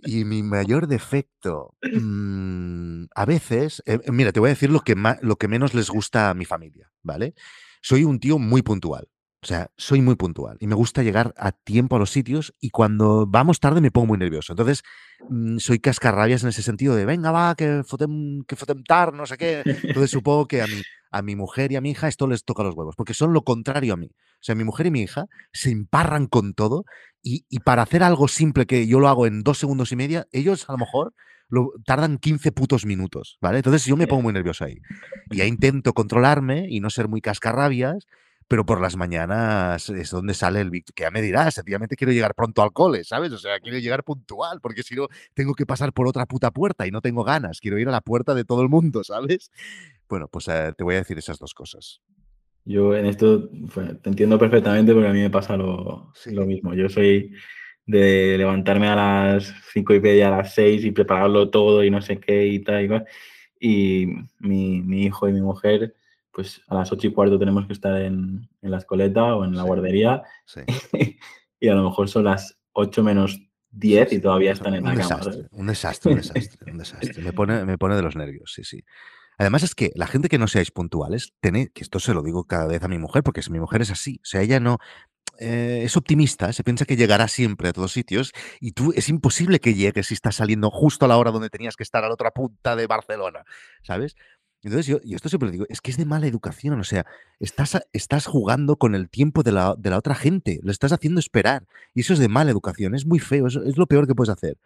Y 0.05 0.24
mi 0.24 0.43
mayor 0.43 0.87
defecto. 0.89 1.76
mm, 1.93 3.05
a 3.14 3.24
veces, 3.26 3.82
eh, 3.87 4.01
mira, 4.11 4.32
te 4.32 4.41
voy 4.41 4.49
a 4.49 4.55
decir 4.55 4.70
lo 4.70 4.80
que, 4.80 4.95
ma- 4.97 5.18
lo 5.22 5.37
que 5.37 5.47
menos 5.49 5.74
les 5.74 5.89
gusta 5.91 6.30
a 6.30 6.34
mi 6.34 6.45
familia, 6.45 6.91
¿vale? 7.03 7.34
Soy 7.82 8.05
un 8.05 8.18
tío 8.18 8.39
muy 8.39 8.62
puntual. 8.62 9.09
O 9.47 9.49
sea, 9.49 9.70
soy 9.76 10.01
muy 10.01 10.16
puntual 10.16 10.57
y 10.59 10.66
me 10.66 10.74
gusta 10.74 11.05
llegar 11.05 11.32
a 11.36 11.53
tiempo 11.53 11.94
a 11.94 12.01
los 12.01 12.11
sitios 12.11 12.53
y 12.61 12.70
cuando 12.70 13.28
vamos 13.28 13.61
tarde 13.61 13.80
me 13.80 13.92
pongo 13.92 14.09
muy 14.09 14.18
nervioso. 14.18 14.53
Entonces, 14.53 14.82
mm, 15.28 15.59
soy 15.59 15.78
cascarrabias 15.78 16.42
en 16.42 16.49
ese 16.49 16.62
sentido 16.62 16.97
de, 16.97 17.05
venga, 17.05 17.30
va, 17.30 17.55
que 17.55 17.84
fotem, 17.86 18.42
que 18.42 18.57
fotem 18.57 18.82
tar, 18.82 19.14
no 19.14 19.24
sé 19.24 19.38
qué. 19.38 19.62
Entonces, 19.64 20.11
supongo 20.11 20.49
que 20.49 20.62
a 20.62 20.66
mi, 20.66 20.82
a 21.12 21.22
mi 21.22 21.36
mujer 21.36 21.70
y 21.70 21.76
a 21.76 21.80
mi 21.80 21.90
hija 21.90 22.09
esto 22.09 22.26
les 22.26 22.44
toca 22.44 22.64
los 22.64 22.74
huevos, 22.74 22.97
porque 22.97 23.14
son 23.14 23.32
lo 23.32 23.42
contrario 23.42 23.94
a 23.94 23.97
mí. 23.97 24.11
O 24.16 24.42
sea, 24.42 24.57
mi 24.57 24.64
mujer 24.64 24.86
y 24.86 24.90
mi 24.90 25.03
hija 25.03 25.26
se 25.53 25.70
emparran 25.70 26.26
con 26.26 26.53
todo 26.53 26.84
y, 27.22 27.47
y 27.49 27.61
para 27.61 27.82
hacer 27.82 28.03
algo 28.03 28.26
simple 28.26 28.66
que 28.66 28.88
yo 28.88 28.99
lo 28.99 29.07
hago 29.07 29.28
en 29.28 29.44
dos 29.44 29.59
segundos 29.59 29.92
y 29.92 29.97
media, 29.97 30.26
ellos 30.32 30.68
a 30.68 30.72
lo 30.72 30.78
mejor 30.78 31.14
lo, 31.49 31.70
tardan 31.84 32.18
15 32.18 32.51
putos 32.51 32.84
minutos, 32.84 33.38
¿vale? 33.40 33.59
Entonces 33.59 33.84
yo 33.84 33.97
me 33.97 34.09
pongo 34.09 34.22
muy 34.22 34.32
nervioso 34.32 34.64
ahí. 34.64 34.78
Y 35.30 35.36
ya 35.36 35.44
intento 35.44 35.92
controlarme 35.92 36.66
y 36.68 36.80
no 36.80 36.90
ser 36.90 37.07
muy 37.07 37.20
cascarrabias, 37.20 38.07
pero 38.49 38.64
por 38.64 38.80
las 38.80 38.97
mañanas 38.97 39.88
es 39.90 40.11
donde 40.11 40.34
sale 40.34 40.61
el 40.61 40.70
Víctor, 40.70 40.94
que 40.94 41.03
ya 41.03 41.11
me 41.11 41.22
dirás, 41.22 41.55
sencillamente 41.55 41.97
quiero 41.97 42.12
llegar 42.12 42.34
pronto 42.34 42.62
al 42.62 42.72
cole, 42.72 43.03
¿sabes? 43.05 43.32
O 43.32 43.38
sea, 43.38 43.59
quiero 43.61 43.78
llegar 43.78 44.05
puntual, 44.05 44.61
porque 44.61 44.82
si 44.82 44.94
no 44.94 45.09
tengo 45.34 45.55
que 45.55 45.66
pasar 45.66 45.92
por 45.92 46.07
otra 46.07 46.26
puta 46.26 46.51
puerta 46.51 46.86
y 46.86 46.90
no 46.90 47.01
tengo 47.01 47.24
ganas, 47.24 47.61
quiero 47.61 47.78
ir 47.78 47.88
a 47.88 47.92
la 47.92 48.01
puerta 48.01 48.34
de 48.34 48.44
todo 48.44 48.62
el 48.62 48.68
mundo, 48.68 49.03
¿sabes? 49.05 49.51
Bueno, 50.09 50.28
pues 50.28 50.47
eh, 50.49 50.72
te 50.76 50.84
voy 50.84 50.94
a 50.94 50.99
decir 50.99 51.18
esas 51.18 51.38
dos 51.38 51.55
cosas. 51.55 52.01
Yo 52.64 52.97
en 52.97 53.07
esto 53.07 53.49
pues, 53.72 54.01
te 54.03 54.11
entiendo 54.11 54.38
perfectamente 54.38 54.92
porque 54.92 55.09
a 55.09 55.12
mí 55.12 55.20
me 55.20 55.30
pasa 55.30 55.57
lo, 55.57 56.12
Sí. 56.14 56.32
lo 56.32 56.47
mismo. 56.47 56.74
Yo 56.74 56.88
soy 56.88 57.32
de 57.84 58.36
levantarme 58.38 58.88
a 58.88 58.97
las 58.97 59.55
cinco 59.72 59.94
y 59.94 60.01
media, 60.01 60.28
a 60.28 60.38
las 60.38 60.55
seis 60.55 60.84
y 60.84 60.90
prepararlo 60.90 61.51
todo 61.51 61.84
y 61.84 61.90
no 61.90 62.03
sé 62.03 62.18
qué 62.18 62.47
y 62.47 62.59
tal 62.64 62.84
y 62.84 62.88
cual. 62.88 63.07
Y 63.61 64.07
mi, 64.40 64.82
mi 64.82 65.05
hijo 65.05 65.28
y 65.28 65.32
mi 65.32 65.40
mujer, 65.40 65.94
pues 66.37 66.61
a 66.68 66.74
las 66.74 66.93
ocho 66.93 67.07
y 67.07 67.12
cuarto 67.14 67.39
tenemos 67.39 67.66
que 67.66 67.72
estar 67.72 67.97
en, 68.03 68.47
en 68.61 68.70
la 68.70 68.76
escoleta 68.76 69.34
o 69.34 69.45
en 69.45 69.55
la 69.57 69.62
Sí. 69.62 69.66
guardería 69.66 70.22
Sí. 70.45 70.61
y 71.61 71.68
a 71.68 71.74
lo 71.74 71.82
mejor 71.84 72.09
son 72.11 72.24
las 72.24 72.59
ocho 72.72 73.03
menos 73.03 73.41
diez 73.70 74.11
Sí, 74.11 74.16
y 74.16 74.18
sí. 74.18 74.22
todavía 74.22 74.53
están 74.53 74.74
en 74.74 74.82
un 74.84 74.91
la 74.91 74.97
desastre, 74.97 75.49
un 75.51 75.66
desastre, 75.66 76.12
un 76.12 76.16
desastre, 76.20 76.72
un 76.72 76.78
desastre. 76.78 77.22
Me 77.22 77.32
pone, 77.32 77.64
me 77.64 77.78
pone 77.78 77.97
de 77.97 78.03
los 78.03 78.16
nervios, 78.16 78.53
sí, 78.55 78.64
sí. 78.64 78.84
Además 79.39 79.62
es 79.62 79.74
que 79.74 79.93
la 79.95 80.07
gente 80.07 80.28
que 80.28 80.39
no 80.39 80.47
seáis 80.47 80.70
puntuales, 80.70 81.32
tenéis, 81.41 81.70
que 81.74 81.82
esto 81.82 81.99
se 82.01 82.12
lo 82.14 82.22
digo 82.22 82.45
cada 82.45 82.66
vez 82.66 82.82
a 82.82 82.89
mi 82.89 82.99
mujer, 82.99 83.22
porque 83.22 83.41
mi 83.51 83.59
mujer 83.61 83.80
es 83.82 83.91
así, 83.91 84.18
o 84.22 84.24
sea, 84.26 84.43
ella 84.43 84.61
no 84.61 84.78
eh, 85.39 85.82
es 85.84 85.95
optimista, 85.99 86.51
se 86.55 86.64
piensa 86.64 86.87
que 86.87 86.97
llegará 86.97 87.28
siempre 87.28 87.68
a 87.68 87.72
todos 87.74 87.93
sitios 87.93 88.32
y 88.61 88.72
tú 88.72 88.95
es 88.97 89.11
imposible 89.11 89.61
que 89.61 89.74
llegues 89.74 90.07
si 90.07 90.14
estás 90.14 90.37
saliendo 90.37 90.70
justo 90.70 91.05
a 91.05 91.09
la 91.09 91.18
hora 91.18 91.30
donde 91.30 91.51
tenías 91.51 91.76
que 91.76 91.82
estar 91.82 92.03
a 92.05 92.09
la 92.09 92.14
otra 92.14 92.30
punta 92.30 92.74
de 92.76 92.87
Barcelona, 92.87 93.45
¿sabes? 93.82 94.16
Entonces 94.66 94.86
yo, 94.86 95.00
yo 95.04 95.14
esto 95.14 95.28
siempre 95.28 95.50
digo, 95.52 95.64
es 95.68 95.80
que 95.80 95.92
es 95.92 95.96
de 95.96 96.04
mala 96.04 96.26
educación, 96.26 96.80
o 96.80 96.84
sea, 96.84 97.06
estás, 97.38 97.80
estás 97.92 98.26
jugando 98.26 98.74
con 98.76 98.96
el 98.96 99.08
tiempo 99.08 99.44
de 99.44 99.52
la, 99.52 99.76
de 99.78 99.90
la 99.90 99.98
otra 99.98 100.16
gente, 100.16 100.58
lo 100.64 100.72
estás 100.72 100.90
haciendo 100.92 101.20
esperar 101.20 101.66
y 101.94 102.00
eso 102.00 102.12
es 102.14 102.18
de 102.18 102.26
mala 102.28 102.50
educación, 102.50 102.96
es 102.96 103.06
muy 103.06 103.20
feo, 103.20 103.46
es, 103.46 103.54
es 103.54 103.76
lo 103.76 103.86
peor 103.86 104.08
que 104.08 104.16
puedes 104.16 104.30
hacer. 104.32 104.56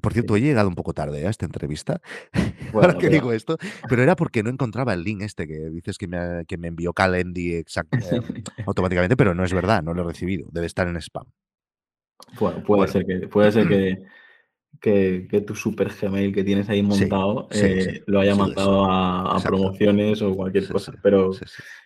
Por 0.00 0.12
cierto, 0.12 0.36
he 0.36 0.40
llegado 0.40 0.68
un 0.68 0.76
poco 0.76 0.92
tarde 0.94 1.26
a 1.26 1.30
esta 1.30 1.46
entrevista, 1.46 2.00
ahora 2.34 2.52
Bueno, 2.72 2.92
que 3.00 3.06
pero- 3.06 3.12
digo 3.14 3.32
esto, 3.32 3.56
pero 3.88 4.04
era 4.04 4.14
porque 4.14 4.44
no 4.44 4.50
encontraba 4.50 4.94
el 4.94 5.02
link 5.02 5.22
este 5.22 5.48
que 5.48 5.68
dices 5.70 5.98
que 5.98 6.06
me, 6.06 6.44
que 6.46 6.56
me 6.56 6.68
envió 6.68 6.92
Calendly 6.92 7.54
exact- 7.64 7.88
eh, 8.00 8.20
automáticamente, 8.66 9.16
pero 9.16 9.34
no 9.34 9.42
es 9.42 9.52
verdad, 9.52 9.82
no 9.82 9.94
lo 9.94 10.02
he 10.02 10.06
recibido, 10.06 10.46
debe 10.52 10.68
estar 10.68 10.86
en 10.86 10.96
spam. 10.98 11.24
Bueno, 12.38 12.62
puede 12.62 12.78
Bueno. 12.82 12.92
ser 12.92 13.04
que, 13.04 13.26
puede 13.26 13.50
ser 13.50 13.66
que, 13.68 14.04
que, 14.80 15.26
que 15.30 15.40
tu 15.40 15.54
super 15.54 15.90
Gmail 15.92 16.32
que 16.32 16.44
tienes 16.44 16.68
ahí 16.68 16.82
montado 16.82 17.48
sí, 17.50 17.60
eh, 17.64 17.82
sí, 17.82 18.02
lo 18.06 18.20
haya 18.20 18.34
mandado 18.34 18.84
a, 18.84 19.40
promociones 19.42 20.22
o 20.22 20.34
cualquier 20.34 20.68
cosa. 20.68 20.92
Pero 21.02 21.30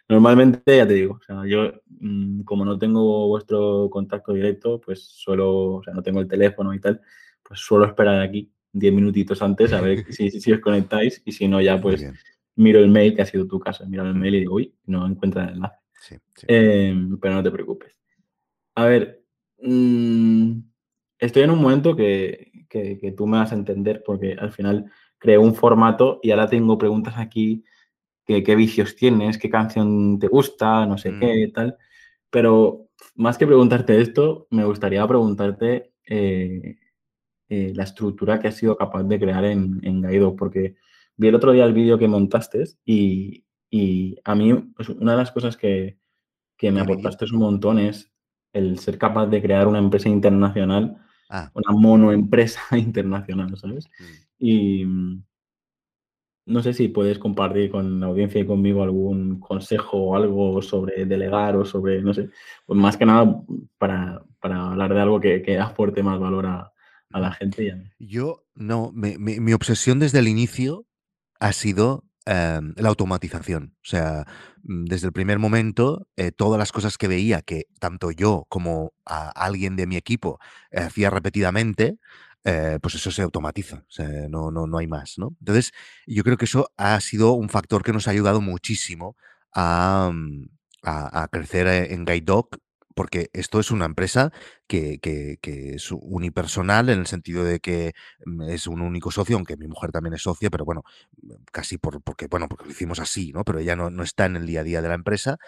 normalmente, 0.08 0.76
ya 0.76 0.86
te 0.86 0.94
digo, 0.94 1.18
o 1.20 1.24
sea, 1.24 1.46
yo 1.46 1.72
mm, 1.88 2.42
como 2.42 2.64
no 2.64 2.78
tengo 2.78 3.28
vuestro 3.28 3.88
contacto 3.90 4.32
directo, 4.32 4.80
pues 4.80 5.02
suelo, 5.02 5.74
o 5.74 5.82
sea, 5.82 5.94
no 5.94 6.02
tengo 6.02 6.20
el 6.20 6.28
teléfono 6.28 6.74
y 6.74 6.80
tal, 6.80 7.00
pues 7.42 7.60
suelo 7.60 7.86
esperar 7.86 8.20
aquí 8.20 8.50
10 8.72 8.94
minutitos 8.94 9.42
antes 9.42 9.72
a 9.72 9.80
ver 9.80 10.04
si, 10.12 10.30
si, 10.30 10.52
os 10.52 10.60
conectáis 10.60 11.22
y 11.24 11.32
si 11.32 11.48
no 11.48 11.60
ya 11.60 11.80
pues 11.80 12.04
miro 12.56 12.80
el 12.80 12.90
mail, 12.90 13.14
que 13.14 13.22
ha 13.22 13.26
sido 13.26 13.46
tu 13.46 13.58
caso, 13.58 13.86
miro 13.86 14.04
el 14.04 14.14
mail 14.14 14.34
y 14.34 14.40
digo, 14.40 14.54
uy, 14.56 14.74
no 14.86 15.06
encuentra 15.06 15.44
el 15.44 15.54
enlace. 15.54 15.76
Eh, 16.48 16.94
pero 17.20 17.34
no 17.34 17.42
te 17.42 17.50
preocupes. 17.50 17.96
A 18.74 18.86
ver, 18.86 19.24
mm, 19.60 20.58
estoy 21.18 21.42
en 21.42 21.50
un 21.50 21.62
momento 21.62 21.94
que, 21.94 22.51
que- 22.72 22.98
que 23.00 23.12
tú 23.12 23.26
me 23.26 23.38
vas 23.38 23.52
a 23.52 23.56
entender 23.56 24.02
porque 24.06 24.32
al 24.38 24.52
final 24.52 24.90
creé 25.18 25.38
un 25.38 25.54
formato 25.54 26.18
y 26.22 26.30
ahora 26.30 26.48
tengo 26.48 26.78
preguntas 26.78 27.14
aquí, 27.18 27.64
que, 28.26 28.42
qué 28.42 28.56
vicios 28.56 28.96
tienes, 28.96 29.38
qué 29.38 29.50
canción 29.50 30.18
te 30.18 30.28
gusta, 30.28 30.86
no 30.86 30.96
sé 30.98 31.10
qué, 31.20 31.48
Mm. 31.48 31.52
tal. 31.52 31.76
Pero 32.30 32.88
más 33.16 33.36
que 33.38 33.46
preguntarte 33.46 34.00
esto, 34.00 34.46
me 34.50 34.64
gustaría 34.64 35.06
preguntarte 35.06 35.92
eh, 36.08 36.76
eh, 37.48 37.72
la 37.74 37.84
estructura 37.84 38.38
que 38.40 38.48
has 38.48 38.56
sido 38.56 38.76
capaz 38.76 39.02
de 39.04 39.18
crear 39.20 39.44
en, 39.44 39.80
en 39.84 40.00
Gaido, 40.02 40.34
porque 40.36 40.76
vi 41.16 41.28
el 41.28 41.34
otro 41.36 41.52
día 41.52 41.64
el 41.66 41.74
vídeo 41.74 41.98
que 41.98 42.08
montaste 42.08 42.64
y, 42.84 43.44
y 43.70 44.16
a 44.24 44.34
mí 44.34 44.52
pues, 44.76 44.88
una 44.88 45.12
de 45.12 45.18
las 45.18 45.32
cosas 45.32 45.56
que, 45.56 45.98
que 46.56 46.70
me 46.72 46.80
aportaste 46.80 47.26
un 47.32 47.38
montón 47.40 47.78
es 47.78 48.10
el 48.54 48.78
ser 48.78 48.98
capaz 48.98 49.26
de 49.26 49.42
crear 49.42 49.66
una 49.68 49.78
empresa 49.78 50.08
internacional, 50.08 50.98
Ah. 51.34 51.50
una 51.54 51.72
monoempresa 51.72 52.60
internacional, 52.78 53.56
¿sabes? 53.56 53.88
Mm. 53.98 54.04
Y 54.38 54.84
mm, 54.84 55.24
no 56.44 56.62
sé 56.62 56.72
si 56.74 56.88
puedes 56.88 57.18
compartir 57.18 57.70
con 57.70 58.00
la 58.00 58.06
audiencia 58.06 58.40
y 58.40 58.46
conmigo 58.46 58.82
algún 58.82 59.38
consejo 59.40 59.96
o 59.98 60.16
algo 60.16 60.60
sobre 60.60 61.06
delegar 61.06 61.56
o 61.56 61.64
sobre, 61.64 62.02
no 62.02 62.12
sé, 62.12 62.28
pues 62.66 62.78
más 62.78 62.96
que 62.96 63.06
nada 63.06 63.42
para, 63.78 64.22
para 64.40 64.72
hablar 64.72 64.92
de 64.92 65.00
algo 65.00 65.20
que, 65.20 65.40
que 65.42 65.58
aporte 65.58 66.02
más 66.02 66.18
valor 66.18 66.46
a, 66.46 66.72
a 67.10 67.20
la 67.20 67.28
Ujú. 67.28 67.36
gente. 67.38 67.64
y 67.64 67.70
a- 67.70 67.82
Yo 67.98 68.44
no, 68.54 68.90
me- 68.92 69.18
me- 69.18 69.40
mi 69.40 69.52
obsesión 69.52 70.00
desde 70.00 70.18
el 70.18 70.28
inicio 70.28 70.84
ha 71.38 71.52
sido 71.52 72.04
em, 72.26 72.74
la 72.76 72.88
automatización. 72.88 73.74
O 73.82 73.84
sea, 73.88 74.26
mm, 74.64 74.84
desde 74.86 75.06
el 75.08 75.12
primer 75.12 75.38
momento, 75.38 76.06
eh, 76.16 76.32
todas 76.32 76.58
las 76.58 76.72
cosas 76.72 76.98
que 76.98 77.08
veía 77.08 77.42
que 77.42 77.66
tanto 77.80 78.10
yo 78.10 78.46
como 78.48 78.92
a 79.06 79.30
alguien 79.30 79.76
de 79.76 79.86
mi 79.86 79.96
equipo 79.96 80.38
hacía 80.74 81.10
repetidamente, 81.10 81.98
eh, 82.44 82.78
pues 82.82 82.94
eso 82.96 83.10
se 83.10 83.22
automatiza. 83.22 83.84
No, 84.28 84.50
no, 84.50 84.66
no 84.66 84.78
hay 84.78 84.86
más, 84.86 85.14
¿no? 85.18 85.36
Entonces, 85.40 85.72
yo 86.06 86.22
creo 86.24 86.36
que 86.36 86.44
eso 86.46 86.70
ha 86.76 87.00
sido 87.00 87.32
un 87.32 87.48
factor 87.48 87.82
que 87.82 87.92
nos 87.92 88.08
ha 88.08 88.10
ayudado 88.12 88.40
muchísimo 88.40 89.16
a, 89.54 90.10
mm, 90.12 90.44
a- 90.82 91.22
a 91.24 91.28
crecer 91.28 91.66
eh, 91.68 91.94
en 91.94 92.04
Guide 92.04 92.22
Dog, 92.22 92.48
porque 92.94 93.30
esto 93.32 93.60
es 93.60 93.70
una 93.70 93.84
empresa 93.86 94.32
que, 94.66 94.98
que- 95.00 95.38
que 95.40 95.74
es 95.76 95.90
unipersonal 95.92 96.88
en 96.90 97.00
el 97.00 97.06
sentido 97.06 97.44
de 97.44 97.60
que 97.60 97.92
mm, 98.26 98.42
es 98.50 98.66
un 98.66 98.80
único 98.82 99.10
socio, 99.10 99.36
aunque 99.36 99.56
mi 99.56 99.68
mujer 99.68 99.92
también 99.92 100.14
es 100.14 100.22
socia, 100.22 100.50
pero 100.50 100.64
bueno, 100.64 100.82
casi 101.52 101.78
por, 101.78 102.02
porque, 102.02 102.26
bueno, 102.28 102.48
porque 102.48 102.64
lo 102.66 102.70
hicimos 102.70 102.98
así, 103.00 103.32
¿no? 103.32 103.44
Pero 103.44 103.58
ella 103.60 103.76
no, 103.76 103.90
no 103.90 104.02
está 104.02 104.26
en 104.26 104.36
el 104.36 104.46
día 104.46 104.60
a 104.60 104.64
día 104.64 104.82
de 104.82 104.88
la 104.88 104.94
empresa. 104.94 105.38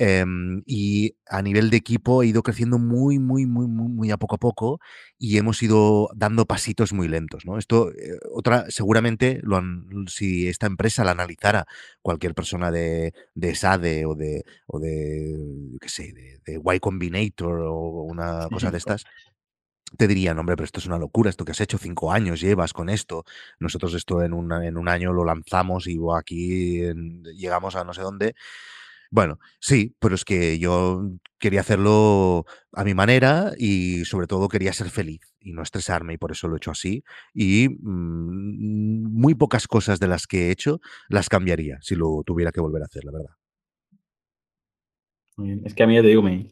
Em, 0.00 0.62
y 0.64 1.16
a 1.28 1.42
nivel 1.42 1.70
de 1.70 1.76
equipo 1.76 2.22
he 2.22 2.28
ido 2.28 2.44
creciendo 2.44 2.78
muy, 2.78 3.18
muy, 3.18 3.46
muy, 3.46 3.66
muy, 3.66 3.88
muy 3.88 4.10
a 4.12 4.16
poco 4.16 4.36
a 4.36 4.38
poco 4.38 4.80
y 5.18 5.38
hemos 5.38 5.60
ido 5.62 6.08
dando 6.14 6.46
pasitos 6.46 6.92
muy 6.92 7.08
lentos, 7.08 7.44
¿no? 7.44 7.58
Esto, 7.58 7.90
eh, 7.90 8.18
otra, 8.32 8.66
seguramente, 8.70 9.40
lo 9.42 9.56
han- 9.56 10.06
si 10.08 10.46
esta 10.48 10.66
empresa 10.66 11.02
la 11.04 11.10
analizara 11.12 11.66
cualquier 12.00 12.34
persona 12.34 12.70
de, 12.70 13.12
de 13.34 13.54
SADE 13.56 14.06
o 14.06 14.14
de, 14.14 14.44
o 14.68 14.78
de, 14.78 15.36
qué 15.80 15.88
sé, 15.88 16.12
de, 16.12 16.40
de 16.44 16.60
Y 16.76 16.78
Combinator 16.80 17.60
o 17.60 18.02
una 18.04 18.48
cosa 18.50 18.70
de 18.70 18.78
estas, 18.78 19.04
te 19.96 20.06
dirían, 20.06 20.38
hombre, 20.38 20.54
pero 20.54 20.66
esto 20.66 20.80
es 20.80 20.86
una 20.86 20.98
locura, 20.98 21.30
esto 21.30 21.44
que 21.46 21.52
has 21.52 21.60
hecho, 21.62 21.78
cinco 21.78 22.12
años 22.12 22.40
llevas 22.40 22.74
con 22.74 22.90
esto. 22.90 23.24
Nosotros 23.58 23.94
esto 23.94 24.22
en, 24.22 24.34
una- 24.34 24.66
en 24.66 24.76
un 24.76 24.88
año 24.88 25.12
lo 25.14 25.24
lanzamos 25.24 25.86
y 25.86 25.98
aquí 26.14 26.82
en- 26.84 27.22
llegamos 27.24 27.74
a 27.74 27.84
no 27.84 27.94
sé 27.94 28.02
dónde. 28.02 28.34
Bueno, 29.10 29.38
sí, 29.60 29.96
pero 29.98 30.14
es 30.14 30.24
que 30.24 30.58
yo 30.58 31.10
quería 31.38 31.60
hacerlo 31.60 32.44
a 32.72 32.84
mi 32.84 32.94
manera 32.94 33.52
y 33.56 34.04
sobre 34.04 34.26
todo 34.26 34.48
quería 34.48 34.72
ser 34.72 34.90
feliz 34.90 35.20
y 35.40 35.52
no 35.52 35.62
estresarme 35.62 36.14
y 36.14 36.18
por 36.18 36.32
eso 36.32 36.48
lo 36.48 36.54
he 36.54 36.58
hecho 36.58 36.72
así. 36.72 37.04
Y 37.32 37.68
mm, 37.70 39.10
muy 39.10 39.34
pocas 39.34 39.66
cosas 39.66 39.98
de 40.00 40.08
las 40.08 40.26
que 40.26 40.48
he 40.48 40.50
hecho 40.50 40.80
las 41.08 41.28
cambiaría 41.28 41.78
si 41.80 41.94
lo 41.94 42.22
tuviera 42.24 42.52
que 42.52 42.60
volver 42.60 42.82
a 42.82 42.86
hacer, 42.86 43.04
la 43.04 43.12
verdad. 43.12 43.34
Muy 45.36 45.48
bien. 45.48 45.62
Es 45.64 45.74
que 45.74 45.84
a 45.84 45.86
mí 45.86 45.94
ya 45.94 46.02
te 46.02 46.08
digo, 46.08 46.22
me, 46.22 46.50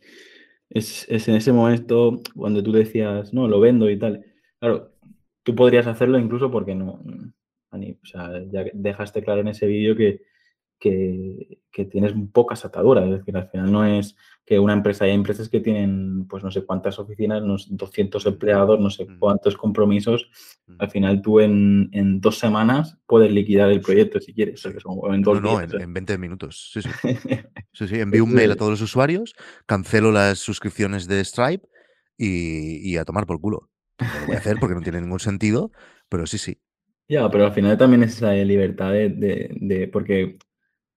es, 0.70 1.06
es 1.08 1.28
en 1.28 1.34
ese 1.34 1.52
momento 1.52 2.20
cuando 2.34 2.62
tú 2.62 2.72
decías, 2.72 3.34
no, 3.34 3.48
lo 3.48 3.60
vendo 3.60 3.90
y 3.90 3.98
tal. 3.98 4.24
Claro, 4.60 4.92
tú 5.42 5.54
podrías 5.54 5.86
hacerlo 5.86 6.18
incluso 6.18 6.50
porque 6.50 6.74
no, 6.74 7.02
Ani, 7.70 7.98
o 8.02 8.06
sea, 8.06 8.30
ya 8.50 8.64
dejaste 8.72 9.22
claro 9.22 9.42
en 9.42 9.48
ese 9.48 9.66
vídeo 9.66 9.96
que, 9.96 10.22
que, 10.78 11.60
que 11.70 11.84
tienes 11.86 12.12
pocas 12.32 12.64
ataduras. 12.64 13.04
Es 13.06 13.18
decir, 13.18 13.36
al 13.36 13.48
final 13.48 13.72
no 13.72 13.84
es 13.84 14.16
que 14.44 14.58
una 14.58 14.72
empresa, 14.74 15.04
hay 15.04 15.12
empresas 15.12 15.48
que 15.48 15.60
tienen, 15.60 16.26
pues 16.28 16.44
no 16.44 16.50
sé 16.50 16.64
cuántas 16.64 16.98
oficinas, 16.98 17.42
unos 17.42 17.66
200 17.76 18.24
Mm, 18.24 18.28
empleados, 18.28 18.80
no 18.80 18.90
sé 18.90 19.06
mm, 19.06 19.18
cuántos 19.18 19.56
compromisos. 19.56 20.30
mm. 20.66 20.74
Al 20.78 20.90
final 20.90 21.22
tú 21.22 21.40
en, 21.40 21.88
en 21.92 22.20
dos 22.20 22.38
semanas 22.38 22.98
puedes 23.06 23.30
liquidar 23.32 23.70
el 23.70 23.80
proyecto 23.80 24.20
si 24.20 24.32
quieres, 24.34 24.64
en 25.10 25.22
No, 25.28 25.32
dos 25.32 25.42
no, 25.42 25.50
días. 25.50 25.64
en, 25.64 25.70
o 25.70 25.74
sea. 25.74 25.82
en 25.84 25.92
20 25.94 26.18
minutos. 26.18 26.70
Sí, 26.72 26.82
sí. 26.82 26.90
Sí, 27.72 27.88
sí, 27.88 28.00
envío 28.00 28.24
un 28.24 28.32
mail 28.32 28.50
a 28.52 28.56
todos 28.56 28.70
los 28.72 28.80
usuarios, 28.80 29.34
cancelo 29.66 30.10
las 30.12 30.38
suscripciones 30.38 31.06
de 31.06 31.24
Stripe 31.24 31.66
y, 32.16 32.90
y 32.90 32.96
a 32.96 33.04
tomar 33.04 33.26
por 33.26 33.40
culo. 33.40 33.70
No 34.10 34.20
lo 34.20 34.26
voy 34.26 34.36
a 34.36 34.38
hacer 34.38 34.58
porque 34.58 34.74
no 34.74 34.82
tiene 34.82 35.00
ningún 35.00 35.20
sentido, 35.20 35.72
pero 36.08 36.26
sí, 36.26 36.38
sí. 36.38 36.58
Ya, 37.08 37.30
pero 37.30 37.44
al 37.46 37.52
final 37.52 37.78
también 37.78 38.02
es 38.02 38.16
esa 38.16 38.32
libertad 38.34 38.92
de, 38.92 39.10
de- 39.10 39.50
de- 39.60 39.88
porque 39.88 40.38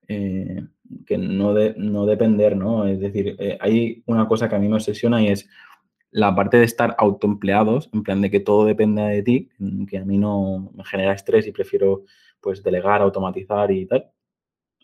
eh, 0.09 0.65
que 1.05 1.17
no, 1.17 1.53
de, 1.53 1.73
no 1.77 2.05
depender, 2.05 2.57
¿no? 2.57 2.85
Es 2.85 2.99
decir, 2.99 3.35
eh, 3.39 3.57
hay 3.61 4.03
una 4.07 4.27
cosa 4.27 4.49
que 4.49 4.55
a 4.55 4.59
mí 4.59 4.67
me 4.67 4.75
obsesiona 4.75 5.21
y 5.21 5.29
es 5.29 5.47
la 6.11 6.35
parte 6.35 6.57
de 6.57 6.63
estar 6.65 6.95
autoempleados, 6.97 7.89
en 7.93 8.03
plan 8.03 8.19
de 8.21 8.31
que 8.31 8.39
todo 8.41 8.65
dependa 8.65 9.07
de 9.07 9.23
ti, 9.23 9.49
mm, 9.59 9.85
que 9.85 9.99
a 9.99 10.05
mí 10.05 10.17
no 10.17 10.71
me 10.75 10.83
genera 10.83 11.13
estrés 11.13 11.47
y 11.47 11.51
prefiero 11.51 12.03
pues 12.41 12.63
delegar, 12.63 13.01
automatizar 13.01 13.71
y 13.71 13.85
tal. 13.85 14.07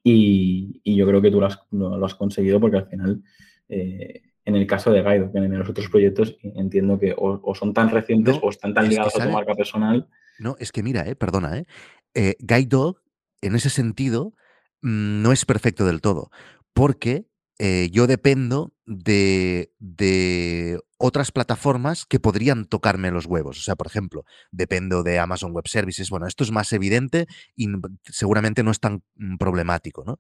Y, 0.04 0.82
y 0.84 0.96
yo 0.96 1.08
creo 1.08 1.22
que 1.22 1.32
tú 1.32 1.40
lo 1.40 1.48
has, 1.48 1.60
lo- 1.72 1.98
lo 1.98 2.06
has 2.06 2.16
conseguido 2.16 2.60
porque 2.60 2.78
al 2.78 2.88
final, 2.88 3.24
eh, 3.70 4.22
en 4.46 4.56
el 4.56 4.68
caso 4.68 4.92
de 4.92 5.02
Gaido, 5.02 5.32
que 5.32 5.40
en 5.40 5.58
los 5.58 5.68
otros 5.70 5.90
proyectos 5.90 6.38
entiendo 6.44 7.00
que 7.00 7.14
o, 7.18 7.40
o 7.44 7.56
son 7.56 7.74
tan 7.74 7.90
recientes 7.90 8.36
No, 8.36 8.42
o 8.42 8.50
están 8.52 8.74
tan 8.76 8.84
es 8.86 8.92
ligados 8.92 9.20
a 9.20 9.26
tu 9.26 9.32
marca 9.32 9.56
personal. 9.56 10.08
No, 10.38 10.56
es 10.60 10.72
que 10.72 10.84
mira, 10.84 11.08
eh, 11.08 11.16
perdona, 11.16 11.58
eh. 11.58 11.66
eh, 12.14 12.36
Guide 12.40 12.68
Dog, 12.68 13.02
en 13.42 13.56
ese 13.56 13.72
sentido, 13.72 14.34
no 14.82 15.32
es 15.32 15.46
perfecto 15.46 15.86
del 15.86 16.02
todo, 16.02 16.30
porque 16.74 17.28
eh, 17.58 17.90
yo 17.92 18.06
dependo 18.06 18.74
de, 18.86 19.72
de 19.80 20.80
otras 20.98 21.32
plataformas 21.32 22.06
que 22.06 22.20
podrían 22.20 22.66
tocarme 22.66 23.12
los 23.12 23.26
huevos. 23.26 23.58
O 23.60 23.62
sea, 23.62 23.76
por 23.76 23.88
ejemplo, 23.88 24.26
dependo 24.52 25.04
de 25.04 25.20
Amazon 25.20 25.54
Web 25.54 25.68
Services. 25.68 26.10
Bueno, 26.10 26.28
esto 26.28 26.44
es 26.44 26.52
más 26.52 26.72
evidente 26.74 27.28
y 27.56 27.68
seguramente 28.04 28.64
no 28.64 28.72
es 28.72 28.80
tan 28.80 29.04
mm, 29.16 29.38
problemático, 29.38 30.04
¿no? 30.06 30.18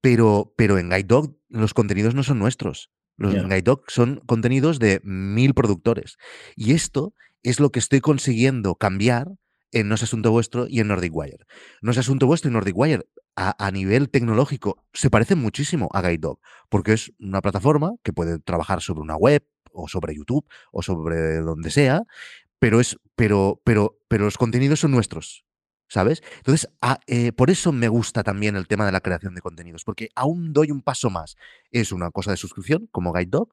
Pero, 0.00 0.52
pero 0.56 0.78
en 0.78 0.90
Guide 0.90 1.04
Dog 1.04 1.36
los 1.48 1.74
contenidos 1.74 2.14
no 2.14 2.24
son 2.24 2.38
nuestros. 2.38 2.90
Los. 3.16 3.34
Guide 3.34 3.62
Dog 3.62 3.84
son 3.88 4.20
contenidos 4.26 4.78
de 4.80 5.00
mil 5.04 5.54
productores. 5.54 6.16
Y 6.56 6.72
esto 6.72 7.14
es 7.42 7.60
lo 7.60 7.70
que 7.70 7.78
estoy 7.78 8.00
consiguiendo 8.00 8.74
cambiar 8.74 9.28
en 9.70 9.88
No 9.88 9.94
es 9.94 10.02
Asunto 10.02 10.30
Vuestro 10.32 10.66
y 10.68 10.80
en 10.80 10.88
Nordic 10.88 11.14
Wire. 11.14 11.46
No 11.80 11.92
es 11.92 11.98
Asunto 11.98 12.26
Vuestro 12.26 12.50
y 12.50 12.54
Nordic 12.54 12.76
Wire 12.76 13.06
a, 13.36 13.54
a 13.64 13.70
nivel 13.70 14.10
tecnológico 14.10 14.84
se 14.92 15.10
parecen 15.10 15.38
muchísimo 15.38 15.88
a 15.92 16.02
Guide 16.02 16.18
Dog, 16.18 16.40
porque 16.68 16.92
es 16.94 17.12
una 17.20 17.40
plataforma 17.42 17.92
que 18.02 18.12
puede 18.12 18.38
trabajar 18.38 18.82
sobre 18.82 19.00
una 19.02 19.16
web 19.16 19.44
o 19.72 19.88
sobre 19.88 20.14
YouTube 20.14 20.46
o 20.72 20.82
sobre 20.82 21.38
donde 21.38 21.70
sea, 21.70 22.02
pero 22.58 22.80
es 22.80 22.98
pero 23.16 23.60
pero 23.64 23.98
pero 24.08 24.24
los 24.24 24.38
contenidos 24.38 24.80
son 24.80 24.90
nuestros, 24.92 25.44
¿sabes? 25.88 26.22
Entonces, 26.38 26.68
a- 26.82 27.00
eh, 27.06 27.32
por 27.32 27.50
eso 27.50 27.72
me 27.72 27.88
gusta 27.88 28.22
también 28.22 28.56
el 28.56 28.68
tema 28.68 28.86
de 28.86 28.92
la 28.92 29.00
creación 29.00 29.34
de 29.34 29.40
contenidos, 29.42 29.84
porque 29.84 30.08
aún 30.14 30.52
doy 30.52 30.70
un 30.70 30.82
paso 30.82 31.10
más. 31.10 31.36
Es 31.70 31.92
una 31.92 32.10
cosa 32.10 32.30
de 32.32 32.36
suscripción, 32.36 32.88
como 32.92 33.12
Guide 33.12 33.26
Dog, 33.30 33.50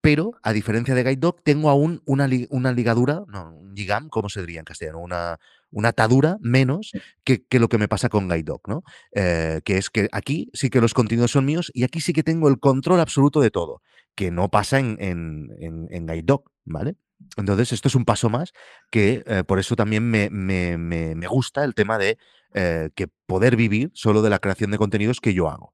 pero 0.00 0.32
a 0.42 0.52
diferencia 0.52 0.94
de 0.94 1.04
Guide 1.04 1.16
Dog, 1.16 1.42
tengo 1.42 1.70
aún 1.70 2.02
una, 2.06 2.28
una 2.50 2.72
ligadura, 2.72 3.22
no, 3.28 3.54
un 3.54 3.74
ligam, 3.74 4.08
¿cómo 4.08 4.28
se 4.28 4.40
diría 4.40 4.58
en 4.60 4.64
castellano? 4.64 5.00
Una, 5.00 5.38
una 5.72 5.88
atadura 5.88 6.38
menos 6.40 6.92
que, 7.24 7.44
que 7.44 7.58
lo 7.58 7.68
que 7.68 7.78
me 7.78 7.88
pasa 7.88 8.08
con 8.08 8.28
Guide 8.28 8.44
Dog, 8.44 8.62
¿no? 8.68 8.84
Eh, 9.14 9.60
que 9.64 9.78
es 9.78 9.90
que 9.90 10.08
aquí 10.12 10.50
sí 10.52 10.70
que 10.70 10.80
los 10.80 10.94
contenidos 10.94 11.32
son 11.32 11.44
míos 11.44 11.70
y 11.74 11.82
aquí 11.84 12.00
sí 12.00 12.12
que 12.12 12.22
tengo 12.22 12.48
el 12.48 12.60
control 12.60 13.00
absoluto 13.00 13.40
de 13.40 13.50
todo, 13.50 13.82
que 14.14 14.30
no 14.30 14.50
pasa 14.50 14.78
en, 14.78 14.96
en, 15.00 15.50
en, 15.58 15.88
en 15.90 16.06
Guide 16.06 16.22
Dog, 16.24 16.44
¿vale? 16.64 16.94
Entonces, 17.36 17.72
esto 17.72 17.88
es 17.88 17.94
un 17.94 18.04
paso 18.04 18.28
más 18.30 18.52
que 18.90 19.22
eh, 19.26 19.44
por 19.44 19.58
eso 19.58 19.76
también 19.76 20.08
me, 20.10 20.28
me- 20.30 20.76
me- 20.76 21.14
me 21.14 21.26
gusta 21.26 21.64
el 21.64 21.74
tema 21.74 21.98
de 21.98 22.18
eh, 22.54 22.90
que 22.94 23.08
poder 23.26 23.56
vivir 23.56 23.90
solo 23.94 24.22
de 24.22 24.30
la 24.30 24.38
creación 24.40 24.70
de 24.70 24.78
contenidos 24.78 25.20
que 25.20 25.32
yo 25.34 25.48
hago. 25.48 25.72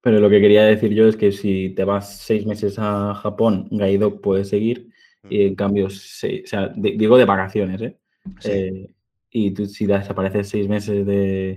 Pero 0.00 0.20
lo 0.20 0.30
que 0.30 0.40
quería 0.40 0.64
decir 0.64 0.92
yo 0.94 1.08
es 1.08 1.16
que 1.16 1.32
si 1.32 1.70
te 1.70 1.84
vas 1.84 2.18
seis 2.18 2.46
meses 2.46 2.76
a 2.78 3.14
Japón, 3.14 3.68
Gaidok 3.72 4.20
puede 4.20 4.44
seguir, 4.44 4.90
y 5.28 5.42
en 5.42 5.56
cambio, 5.56 5.86
o 5.86 5.90
sea, 5.90 6.68
de- 6.68 6.92
digo 6.96 7.18
de 7.18 7.24
vacaciones, 7.24 7.82
¿eh? 7.82 7.98
Sí. 8.38 8.50
Eh, 8.50 8.94
y 9.36 9.50
tú 9.52 9.66
si 9.66 9.86
desapareces 9.86 10.48
seis 10.48 10.68
meses 10.68 11.04
de 11.06 11.50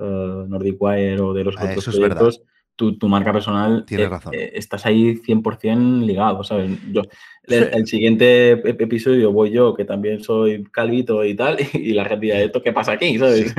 eh, 0.00 0.44
Nordic 0.48 0.76
Wire 0.80 1.20
o 1.20 1.32
de 1.32 1.44
los 1.44 1.56
Ah, 1.56 1.64
otros 1.64 1.88
es 1.88 1.94
proyectos, 1.94 2.42
tu, 2.76 2.98
tu 2.98 3.08
marca 3.08 3.32
personal, 3.32 3.84
Tienes 3.86 4.06
eh, 4.06 4.10
razón. 4.10 4.34
eh, 4.34 4.50
estás 4.54 4.86
ahí 4.86 5.16
100% 5.16 6.06
ligado, 6.06 6.42
¿sabes? 6.44 6.70
Yo, 6.84 7.02
el, 7.44 7.64
el 7.74 7.86
siguiente 7.86 8.62
ep- 8.64 8.80
episodio 8.82 9.32
voy 9.32 9.50
yo, 9.50 9.74
que 9.74 9.84
también 9.84 10.22
soy 10.22 10.64
calvito 10.64 11.24
y 11.24 11.34
tal, 11.34 11.58
y 11.74 11.92
la 11.92 12.04
gente 12.04 12.26
dirá, 12.26 12.40
¿esto 12.40 12.62
qué 12.62 12.72
pasa 12.72 12.92
aquí? 12.92 13.18
¿Sabes? 13.18 13.54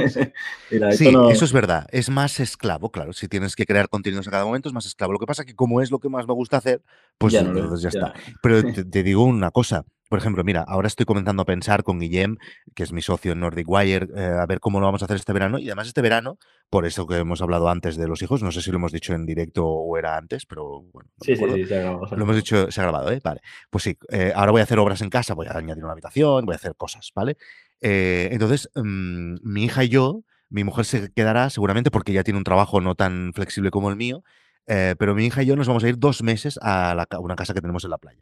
Dirá, 0.70 0.90
"Esto 0.94 1.10
Sí, 1.10 1.12
no-". 1.12 1.30
eso 1.30 1.46
es 1.46 1.54
verdad. 1.54 1.88
Es 1.92 2.10
más 2.10 2.40
esclavo, 2.40 2.92
claro. 2.92 3.14
Si 3.14 3.28
tienes 3.28 3.56
que 3.56 3.66
crear 3.66 3.90
contenidos 3.90 4.28
a 4.28 4.32
cada 4.32 4.46
momento, 4.46 4.70
es 4.70 4.74
más 4.74 4.86
esclavo. 4.86 5.14
Lo 5.14 5.20
que 5.20 5.26
pasa 5.26 5.44
es 5.44 5.48
que 5.48 5.56
como 5.56 5.82
es 5.82 5.92
lo 5.92 6.00
que 6.00 6.10
más 6.10 6.28
me 6.28 6.34
gusta 6.34 6.58
hacer, 6.58 6.82
pues 7.18 7.34
Ya 7.34 7.44
no 7.44 7.50
entonces 7.50 7.82
ya 7.82 7.90
es, 7.90 7.96
está. 7.96 8.14
Pero 8.42 8.62
te, 8.74 8.86
te 8.86 9.04
digo 9.04 9.24
una 9.24 9.52
cosa. 9.52 9.86
Por 10.14 10.20
ejemplo, 10.20 10.44
mira, 10.44 10.62
ahora 10.68 10.88
estoy 10.88 11.08
comenzando 11.08 11.42
a 11.42 11.46
pensar 11.46 11.82
con 11.82 11.98
Guillem, 11.98 12.38
que 12.76 12.84
es 12.84 12.92
mi 12.94 13.02
socio 13.02 13.32
en 13.32 13.40
Nordic 13.40 13.68
Wire, 13.68 14.10
eh, 14.16 14.38
a 14.40 14.46
ver 14.46 14.60
cómo 14.60 14.80
lo 14.80 14.86
vamos 14.86 15.02
a 15.02 15.06
hacer 15.06 15.16
este 15.18 15.34
verano. 15.34 15.58
Y 15.58 15.66
además 15.70 15.88
este 15.88 16.04
verano, 16.04 16.38
por 16.70 16.86
eso 16.86 17.08
que 17.08 17.18
hemos 17.18 17.42
hablado 17.42 17.68
antes 17.68 17.98
de 17.98 18.08
los 18.08 18.22
hijos, 18.22 18.44
no 18.44 18.52
sé 18.52 18.62
si 18.62 18.70
lo 18.70 18.78
hemos 18.78 18.92
dicho 18.92 19.16
en 19.16 19.26
directo 19.26 19.66
o 19.66 19.98
era 19.98 20.16
antes, 20.16 20.46
pero 20.46 20.84
bueno, 20.94 21.10
no 21.18 21.26
Sí, 21.26 21.36
sí, 21.36 21.44
sí, 21.52 21.66
se 21.66 21.76
ha 21.76 21.80
grabado. 21.80 22.16
Lo 22.16 22.24
hemos 22.26 22.36
dicho, 22.36 22.70
se 22.70 22.80
ha 22.80 22.84
grabado, 22.84 23.12
¿eh? 23.12 23.22
Vale. 23.24 23.42
Pues 23.72 23.86
sí, 23.86 23.98
eh, 24.12 24.32
ahora 24.36 24.52
voy 24.52 24.62
a 24.62 24.66
hacer 24.66 24.78
obras 24.78 25.02
en 25.02 25.10
casa, 25.10 25.34
voy 25.34 25.48
a 25.48 25.58
añadir 25.58 25.84
una 25.84 25.94
habitación, 25.94 26.46
voy 26.46 26.54
a 26.54 26.58
hacer 26.58 26.76
cosas, 26.76 27.10
¿vale? 27.16 27.36
Eh, 27.82 28.30
entonces, 28.32 28.70
mm, 28.76 29.38
mi 29.42 29.64
hija 29.64 29.84
y 29.84 29.90
yo, 29.90 30.22
mi 30.50 30.64
mujer 30.64 30.86
se 30.86 31.12
quedará 31.12 31.50
seguramente 31.50 31.90
porque 31.90 32.14
ya 32.14 32.24
tiene 32.24 32.38
un 32.38 32.44
trabajo 32.44 32.82
no 32.82 32.94
tan 32.94 33.32
flexible 33.34 33.72
como 33.72 33.90
el 33.90 33.96
mío, 33.96 34.24
eh, 34.68 34.94
pero 35.00 35.16
mi 35.16 35.26
hija 35.26 35.42
y 35.42 35.48
yo 35.48 35.56
nos 35.56 35.68
vamos 35.68 35.84
a 35.84 35.90
ir 35.90 35.98
dos 35.98 36.22
meses 36.22 36.60
a 36.62 36.94
la 36.94 37.08
ca- 37.08 37.18
una 37.18 37.36
casa 37.36 37.56
que 37.56 37.62
tenemos 37.62 37.84
en 37.84 37.90
la 37.90 37.98
playa. 37.98 38.22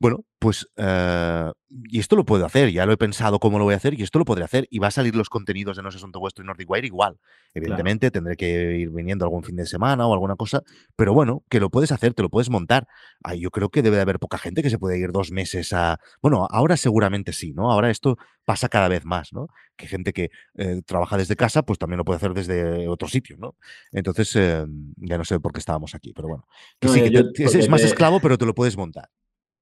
Bueno, 0.00 0.24
pues, 0.38 0.66
eh, 0.76 1.50
y 1.88 1.98
esto 1.98 2.16
lo 2.16 2.24
puedo 2.24 2.44
hacer, 2.44 2.70
ya 2.70 2.84
lo 2.84 2.92
he 2.92 2.96
pensado 2.96 3.38
cómo 3.38 3.58
lo 3.58 3.64
voy 3.64 3.74
a 3.74 3.76
hacer, 3.78 3.98
y 3.98 4.02
esto 4.02 4.18
lo 4.18 4.24
podré 4.24 4.44
hacer, 4.44 4.66
y 4.70 4.78
va 4.78 4.88
a 4.88 4.90
salir 4.90 5.14
los 5.16 5.28
contenidos 5.30 5.76
de 5.76 5.82
No 5.82 5.88
es 5.88 5.96
Asunto 5.96 6.20
Vuestro 6.20 6.44
y 6.44 6.46
Nordic 6.46 6.68
Wire 6.68 6.86
igual. 6.86 7.18
Evidentemente, 7.54 8.10
tendré 8.10 8.36
que 8.36 8.76
ir 8.76 8.90
viniendo 8.90 9.24
algún 9.24 9.44
fin 9.44 9.56
de 9.56 9.64
semana 9.66 10.06
o 10.06 10.12
alguna 10.12 10.36
cosa, 10.36 10.62
pero 10.96 11.14
bueno, 11.14 11.44
que 11.48 11.60
lo 11.60 11.70
puedes 11.70 11.92
hacer, 11.92 12.12
te 12.12 12.22
lo 12.22 12.28
puedes 12.28 12.50
montar. 12.50 12.86
Ay, 13.22 13.40
yo 13.40 13.50
creo 13.50 13.70
que 13.70 13.82
debe 13.82 13.96
de 13.96 14.02
haber 14.02 14.18
poca 14.18 14.36
gente 14.38 14.62
que 14.62 14.70
se 14.70 14.78
puede 14.78 14.98
ir 14.98 15.12
dos 15.12 15.30
meses 15.30 15.72
a... 15.72 15.98
Bueno, 16.20 16.46
ahora 16.50 16.76
seguramente 16.76 17.32
sí, 17.32 17.52
¿no? 17.52 17.70
Ahora 17.70 17.90
esto 17.90 18.16
pasa 18.44 18.68
cada 18.68 18.88
vez 18.88 19.04
más, 19.04 19.32
¿no? 19.32 19.46
Que 19.76 19.86
gente 19.86 20.12
que 20.12 20.30
eh, 20.58 20.82
trabaja 20.84 21.16
desde 21.16 21.36
casa, 21.36 21.62
pues 21.62 21.78
también 21.78 21.98
lo 21.98 22.04
puede 22.04 22.16
hacer 22.18 22.34
desde 22.34 22.88
otro 22.88 23.08
sitio, 23.08 23.36
¿no? 23.38 23.56
Entonces, 23.92 24.34
eh, 24.36 24.66
ya 24.96 25.16
no 25.16 25.24
sé 25.24 25.40
por 25.40 25.52
qué 25.52 25.60
estábamos 25.60 25.94
aquí, 25.94 26.12
pero 26.12 26.28
bueno. 26.28 26.46
Que 26.80 26.88
No, 26.88 26.94
sí, 26.94 27.02
que 27.02 27.10
yo- 27.10 27.32
te- 27.32 27.44
es, 27.44 27.68
más 27.68 27.82
esclavo, 27.82 28.20
pero 28.20 28.36
te 28.36 28.44
lo 28.44 28.54
puedes 28.54 28.76
montar. 28.76 29.08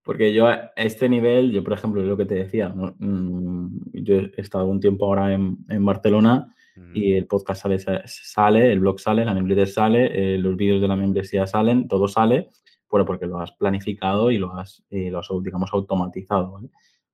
Porque 0.02 0.32
yo 0.32 0.46
a 0.48 0.72
este 0.76 1.08
nivel, 1.08 1.52
yo 1.52 1.62
por 1.62 1.74
ejemplo, 1.74 2.00
es 2.00 2.08
lo 2.08 2.16
que 2.16 2.24
te 2.24 2.34
decía, 2.34 2.68
¿no? 2.68 2.94
Mm, 2.98 3.78
yo 3.92 4.16
he 4.16 4.32
estado 4.36 4.66
un 4.66 4.80
tiempo 4.80 5.06
ahora 5.06 5.32
en, 5.32 5.58
en 5.68 5.84
Barcelona 5.84 6.54
y 6.94 7.12
el 7.12 7.26
podcast 7.26 7.62
sale, 7.62 7.78
sale, 8.06 8.72
el 8.72 8.80
blog 8.80 8.98
sale, 8.98 9.24
la 9.24 9.34
membresía 9.34 9.66
sale, 9.66 10.34
eh, 10.34 10.38
los 10.38 10.56
vídeos 10.56 10.80
de 10.80 10.88
la 10.88 10.96
membresía 10.96 11.46
salen, 11.46 11.86
todo 11.86 12.08
sale, 12.08 12.48
bueno, 12.90 13.04
porque 13.04 13.26
lo 13.26 13.38
has 13.38 13.52
planificado 13.52 14.30
y 14.30 14.38
lo 14.38 14.54
has, 14.54 14.82
lo 14.90 15.18
has 15.18 15.28
digamos, 15.42 15.70
automatizado, 15.72 16.52
¿vale? 16.52 16.68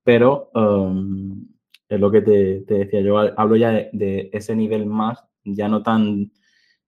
Pero 0.05 0.51
um, 0.55 1.47
es 1.89 2.01
lo 2.01 2.11
que 2.11 2.23
te, 2.23 2.61
te 2.61 2.75
decía, 2.75 3.01
yo 3.01 3.19
hablo 3.19 3.57
ya 3.57 3.71
de, 3.71 3.91
de, 3.93 4.31
ese 4.33 4.55
nivel 4.55 4.87
más, 4.87 5.25
ya 5.45 5.69
no 5.69 5.83
tan 5.83 6.31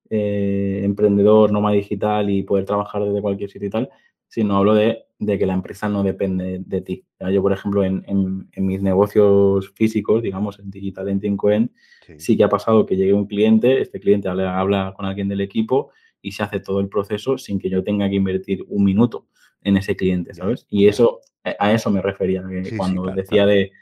eh, 0.09 0.81
emprendedor, 0.83 1.53
nómada 1.53 1.77
digital 1.77 2.31
y 2.31 2.43
poder 2.43 2.65
trabajar 2.65 3.05
desde 3.05 3.23
cualquier 3.23 3.51
sitio 3.51 3.69
y 3.69 3.71
tal, 3.71 3.91
sino 4.29 4.57
hablo 4.57 4.75
de, 4.75 5.05
de 5.21 5.39
que 5.39 5.45
la 5.45 5.53
empresa 5.53 5.89
no 5.89 6.03
depende 6.03 6.63
de 6.65 6.81
ti. 6.81 7.05
Yo, 7.31 7.43
por 7.43 7.53
ejemplo, 7.53 7.85
en, 7.85 8.03
en, 8.09 8.49
en, 8.53 8.67
mis 8.67 8.81
negocios 8.81 9.71
físicos, 9.75 10.23
digamos, 10.23 10.59
en 10.59 10.71
Digital 10.71 11.11
en 11.11 11.21
5N, 11.21 11.71
sí. 12.07 12.15
sí. 12.19 12.37
que 12.39 12.45
ha 12.45 12.49
pasado 12.49 12.87
que 12.87 12.97
llegue 12.97 13.13
un 13.13 13.27
cliente, 13.27 13.83
este 13.83 14.01
cliente 14.01 14.29
habla, 14.29 14.59
habla, 14.59 14.95
con 14.97 15.05
alguien 15.05 15.29
del 15.29 15.43
equipo 15.43 15.91
y 16.23 16.33
se 16.33 16.43
hace 16.43 16.59
todo 16.59 16.81
el 16.81 16.89
proceso 16.89 17.37
sin 17.37 17.59
que 17.59 17.69
yo 17.69 17.85
tenga 17.85 18.09
que 18.09 18.17
invertir 18.17 18.65
un 18.69 18.83
minuto 18.83 19.27
en 19.63 19.77
ese 19.77 19.95
cliente, 19.95 20.33
¿sabes? 20.33 20.67
Y 20.71 20.89
eso, 20.89 21.21
a 21.45 21.73
eso 21.73 21.91
me 21.91 22.01
refería 22.01 22.43
sí, 22.65 22.77
cuando 22.79 23.03
claro, 23.03 23.17
decía 23.17 23.45
claro. 23.45 23.51
De, 23.51 23.73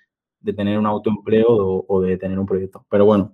de, 0.40 0.52
tener 0.52 0.76
un 0.76 0.86
autoempleo 0.86 1.46
o, 1.48 1.86
o, 1.88 2.00
de 2.02 2.16
tener 2.16 2.36
un 2.36 2.46
proyecto. 2.46 2.84
Pero 2.90 3.04
bueno, 3.04 3.32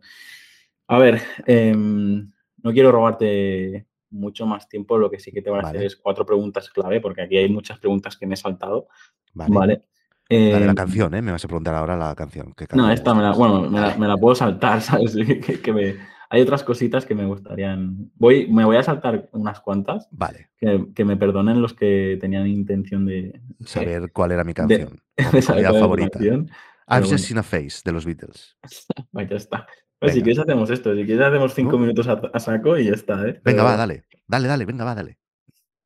a 0.89 0.99
ver, 0.99 1.23
eh, 1.47 1.75
no 1.75 2.73
quiero 2.73 2.93
robarte 2.93 3.87
mucho 4.15 4.47
más 4.47 4.69
tiempo, 4.69 4.97
lo 4.99 5.11
que 5.11 5.19
sí 5.19 5.31
que 5.33 5.43
te 5.43 5.51
voy 5.51 5.59
a 5.59 5.69
hacer 5.69 5.83
es 5.83 5.97
cuatro 5.97 6.25
preguntas 6.25 6.71
clave, 6.71 7.01
porque 7.01 7.23
aquí 7.23 7.37
hay 7.37 7.49
muchas 7.49 7.79
preguntas 7.79 8.17
que 8.17 8.27
me 8.27 8.35
he 8.35 8.37
saltado. 8.37 8.89
Vale. 9.35 9.55
¿vale? 9.55 9.83
La 10.31 10.59
de 10.59 10.67
la 10.67 10.73
Eh, 10.73 10.75
canción, 10.75 11.15
¿eh? 11.15 11.21
Me 11.23 11.33
vas 11.33 11.45
a 11.45 11.49
preguntar 11.49 11.75
ahora 11.75 11.97
la 11.97 12.15
canción. 12.15 12.55
¿Qué 12.57 12.67
no, 12.75 12.91
esta 12.91 13.13
me 13.15 13.23
la, 13.23 13.33
bueno, 13.33 13.69
me 13.69 13.81
la, 13.81 13.97
me 13.97 14.09
la, 14.09 14.17
puedo 14.17 14.35
saltar, 14.35 14.81
¿sabes? 14.81 15.15
que, 15.15 15.61
que 15.61 15.73
me, 15.73 15.97
hay 16.31 16.41
otras 16.41 16.65
cositas 16.65 17.05
que 17.05 17.15
me 17.15 17.27
gustarían. 17.27 18.11
Voy, 18.15 18.47
me 18.49 18.65
voy 18.65 18.77
a 18.77 18.83
saltar 18.83 19.29
unas 19.33 19.61
cuantas. 19.61 20.09
Vale. 20.11 20.51
Que, 20.57 20.87
que 20.95 21.05
me 21.05 21.17
perdonen 21.17 21.61
los 21.61 21.75
que 21.75 22.17
tenían 22.21 22.47
intención 22.47 23.05
de. 23.07 23.41
Saber 23.65 24.11
cuál 24.13 24.33
era 24.33 24.45
mi 24.45 24.55
canción. 24.55 25.01
De, 25.17 25.31
de 25.31 25.43
saber 25.43 25.67
cuál 25.69 25.81
favorita. 25.81 26.11
canción. 26.19 26.51
I've 26.89 27.03
just 27.03 27.11
bueno. 27.11 27.19
seen 27.19 27.39
a 27.39 27.43
face 27.43 27.83
de 27.85 27.93
los 27.93 28.05
Beatles. 28.05 28.57
Pues 29.13 29.29
ya 29.29 29.37
está. 29.37 29.67
Pues 30.05 30.15
si 30.15 30.23
quieres 30.23 30.39
hacemos 30.39 30.71
esto, 30.71 30.95
si 30.95 31.05
quieres 31.05 31.27
hacemos 31.27 31.55
cinco 31.55 31.73
¿No? 31.73 31.79
minutos 31.79 32.07
a, 32.09 32.13
a 32.33 32.39
saco 32.41 32.77
y 32.79 32.85
ya 32.87 32.93
está, 32.93 33.15
¿eh? 33.23 33.33
Venga, 33.33 33.43
Pero 33.45 33.65
va, 33.65 33.77
dale. 33.77 34.05
Dale, 34.27 34.49
dale, 34.49 34.65
venga, 34.65 34.85
va, 34.85 34.95
dale. 34.95 35.19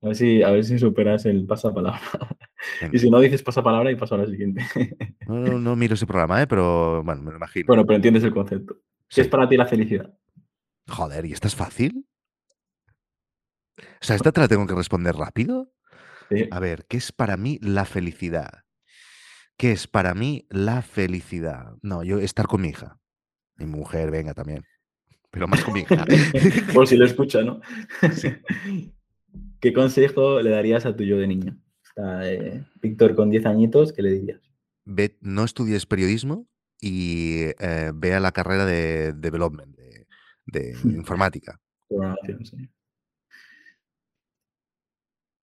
A 0.03 0.07
ver 0.09 0.17
si, 0.17 0.43
a 0.43 0.51
ver 0.51 0.65
si 0.65 0.79
superas 0.79 1.27
el 1.27 1.45
pasapalabra. 1.47 2.01
Venga. 2.81 2.97
Y 2.97 2.99
si 2.99 3.11
no 3.11 3.19
dices 3.21 3.43
pasapalabra 3.43 3.91
y 3.91 3.97
paso 3.97 4.15
a 4.15 4.19
la 4.19 4.27
siguiente. 4.27 4.65
No, 5.27 5.37
no, 5.41 5.59
no 5.59 5.77
miro 5.77 5.95
ese 5.95 6.07
programa, 6.07 6.41
¿eh? 6.43 6.47
pero 6.47 7.03
bueno, 7.05 7.23
me 7.23 7.31
lo 7.31 7.37
imagino. 7.37 7.67
Bueno, 7.67 7.85
pero 7.87 7.97
entiendes 7.97 8.25
el 8.25 8.33
concepto. 8.33 8.75
¿Qué 8.75 9.15
Sí. 9.17 9.21
es 9.23 9.29
para 9.29 9.49
ti 9.49 9.57
la 9.57 9.67
felicidad? 9.67 10.13
Joder, 10.89 11.25
¿y 11.27 11.33
esta 11.33 11.49
es 11.49 11.55
fácil? 11.55 12.07
O 13.79 13.83
sea, 14.01 14.17
¿esta 14.17 14.33
te 14.33 14.41
la 14.41 14.49
tengo 14.49 14.67
que 14.67 14.75
responder 14.75 15.15
rápido? 15.17 15.73
Sí. 16.31 16.47
A 16.51 16.61
ver, 16.61 16.85
¿qué 16.89 16.97
es 16.97 17.13
para 17.13 17.37
mí 17.37 17.59
la 17.63 17.85
felicidad? 17.85 18.65
¿Qué 19.57 19.73
es 19.73 19.87
para 19.87 20.15
mí 20.15 20.47
la 20.51 20.83
felicidad? 20.83 21.75
No, 21.83 22.03
yo 22.05 22.19
estar 22.19 22.47
con 22.47 22.61
mi 22.63 22.69
hija. 22.69 22.98
Mi 23.59 23.67
mujer, 23.67 24.11
venga, 24.11 24.35
también. 24.35 24.65
Pero 25.31 25.47
más 25.47 25.63
con 25.63 25.75
mi 25.75 25.81
hija. 25.81 26.05
Por 26.75 26.87
si 26.87 26.97
lo 26.97 27.05
escucha, 27.05 27.43
¿no? 27.43 27.61
Sí. 28.15 28.29
¿Qué 29.61 29.73
consejo 29.73 30.41
le 30.41 30.51
darías 30.51 30.87
a 30.87 30.97
tu 30.97 31.05
yo 31.05 31.19
de 31.19 31.27
niño? 31.27 31.59
Eh, 32.23 32.65
Víctor, 32.81 33.15
con 33.15 33.29
10 33.29 33.45
añitos, 33.47 33.93
¿qué 33.93 34.03
le 34.03 34.13
dirías? 34.13 34.41
Ve- 34.85 35.19
no 35.21 35.45
estudies 35.45 35.85
periodismo 35.85 36.47
y 36.81 37.41
eh, 37.59 37.91
vea 37.95 38.21
la 38.21 38.33
carrera 38.33 38.65
de 38.65 39.13
development, 39.13 39.77
de, 39.77 40.07
de 40.47 40.77
informática. 40.85 41.61
Programación, 41.89 42.45
sí. 42.47 42.57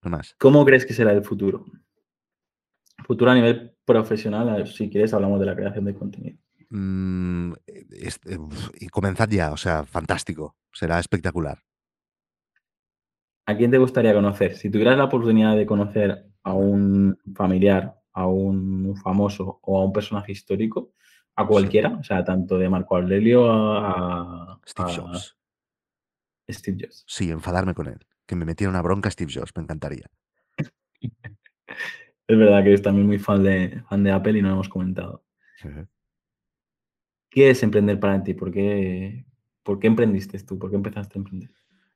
No 0.03 0.11
más. 0.11 0.35
¿Cómo 0.39 0.63
crees 0.65 0.85
que 0.85 0.93
será 0.93 1.11
el 1.11 1.23
futuro? 1.23 1.65
Futuro 3.05 3.31
a 3.31 3.35
nivel 3.35 3.75
profesional, 3.83 4.49
a 4.49 4.65
si 4.65 4.89
quieres, 4.89 5.13
hablamos 5.13 5.39
de 5.39 5.45
la 5.45 5.55
creación 5.55 5.85
de 5.85 5.93
contenido. 5.93 6.37
Mm, 6.69 7.53
eh, 7.67 8.37
y 8.79 8.87
comenzad 8.89 9.29
ya, 9.29 9.51
o 9.51 9.57
sea, 9.57 9.85
fantástico. 9.85 10.55
Será 10.71 10.99
espectacular. 10.99 11.59
¿A 13.47 13.55
quién 13.55 13.71
te 13.71 13.77
gustaría 13.77 14.13
conocer? 14.13 14.55
Si 14.55 14.69
tuvieras 14.69 14.97
la 14.97 15.05
oportunidad 15.05 15.55
de 15.55 15.65
conocer 15.65 16.25
a 16.43 16.53
un 16.53 17.17
familiar, 17.35 17.95
a 18.13 18.27
un 18.27 18.95
famoso 19.03 19.59
o 19.61 19.79
a 19.79 19.85
un 19.85 19.93
personaje 19.93 20.31
histórico, 20.31 20.93
a 21.35 21.45
cualquiera, 21.45 21.89
o 21.99 22.03
sea, 22.03 22.23
tanto 22.23 22.57
de 22.57 22.69
Marco 22.69 22.95
Aurelio 22.95 23.51
a, 23.51 24.59
Steve 24.65 24.91
a 24.91 24.95
Jobs. 24.95 25.37
Steve 26.49 26.77
Jobs. 26.81 27.03
Sí, 27.07 27.29
enfadarme 27.29 27.73
con 27.73 27.87
él. 27.87 27.99
Que 28.25 28.35
me 28.35 28.45
metiera 28.45 28.71
una 28.71 28.81
bronca 28.81 29.11
Steve 29.11 29.31
Jobs, 29.33 29.51
me 29.55 29.63
encantaría. 29.63 30.09
Es 32.27 32.39
verdad 32.39 32.63
que 32.63 32.69
eres 32.69 32.81
también 32.81 33.05
muy 33.05 33.19
fan 33.19 33.43
de, 33.43 33.83
fan 33.87 34.03
de 34.03 34.11
Apple 34.11 34.39
y 34.39 34.41
no 34.41 34.47
lo 34.47 34.55
hemos 34.55 34.69
comentado. 34.69 35.23
Ujú. 35.63 35.87
¿Qué 37.35 37.49
es 37.49 37.63
emprender 37.63 37.99
para 37.99 38.23
ti? 38.23 38.33
¿Por 38.33 38.49
qué, 38.49 39.25
¿Por 39.61 39.77
qué 39.77 39.87
emprendiste 39.87 40.39
tú? 40.39 40.57
¿Por 40.57 40.69
qué 40.69 40.77
empezaste 40.77 41.15
a 41.15 41.19
emprender? 41.19 41.51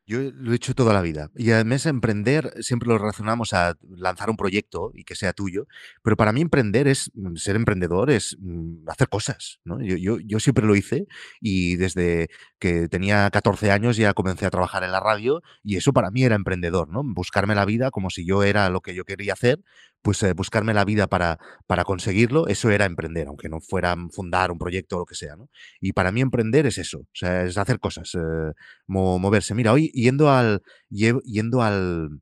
Yo 0.05 0.19
lo 0.19 0.51
he 0.51 0.55
hecho 0.55 0.75
toda 0.75 0.93
la 0.93 1.01
vida. 1.01 1.31
Y 1.33 1.51
además 1.51 1.85
emprender 1.85 2.51
siempre 2.59 2.89
lo 2.89 2.97
relacionamos 2.97 3.53
a 3.53 3.77
lanzar 3.87 4.29
un 4.29 4.35
proyecto 4.35 4.91
y 4.93 5.05
que 5.05 5.15
sea 5.15 5.31
tuyo. 5.31 5.65
Pero 6.03 6.17
para 6.17 6.33
mí 6.33 6.41
emprender 6.41 6.89
es, 6.89 7.09
mm, 7.13 7.35
ser 7.35 7.55
emprendedor 7.55 8.09
es 8.09 8.35
mm, 8.41 8.89
hacer 8.89 9.07
cosas. 9.07 9.61
yo, 9.63 10.17
yo 10.19 10.39
siempre 10.41 10.65
lo 10.65 10.75
hice 10.75 11.05
y 11.39 11.77
desde 11.77 12.27
que 12.59 12.89
tenía 12.89 13.29
14 13.29 13.71
años 13.71 13.95
ya 13.95 14.13
comencé 14.13 14.45
a 14.45 14.49
trabajar 14.49 14.83
en 14.83 14.91
la 14.91 14.99
radio 14.99 15.41
y 15.63 15.77
eso 15.77 15.93
para 15.93 16.11
mí 16.11 16.23
era 16.23 16.35
emprendedor. 16.35 16.89
¿no? 16.89 17.01
Buscarme 17.05 17.55
la 17.55 17.63
vida 17.63 17.91
como 17.91 18.09
si 18.09 18.25
yo 18.25 18.43
era 18.43 18.69
lo 18.69 18.81
que 18.81 18.93
yo 18.93 19.05
quería 19.05 19.33
hacer, 19.33 19.61
pues 20.01 20.21
eh, 20.23 20.33
buscarme 20.33 20.73
la 20.73 20.85
vida 20.85 21.07
para, 21.07 21.39
para 21.67 21.83
conseguirlo, 21.83 22.47
eso 22.47 22.69
era 22.69 22.85
emprender, 22.85 23.27
aunque 23.27 23.49
no 23.49 23.59
fuera 23.61 23.95
fundar 24.11 24.51
un 24.51 24.57
proyecto 24.59 24.95
o 24.97 24.99
lo 24.99 25.05
que 25.05 25.15
sea. 25.15 25.35
¿no? 25.35 25.49
Y 25.81 25.93
para 25.93 26.11
mí 26.11 26.21
emprender 26.21 26.65
es 26.65 26.77
eso, 26.77 26.99
o 26.99 27.07
sea, 27.13 27.43
es 27.43 27.57
hacer 27.57 27.79
cosas, 27.79 28.13
eh, 28.15 28.51
mo- 28.87 29.19
moverse. 29.19 29.53
Mira, 29.55 29.73
hoy 29.73 29.91
yendo 29.93 30.29
al, 30.31 30.61
yendo 30.89 31.61
al, 31.61 32.21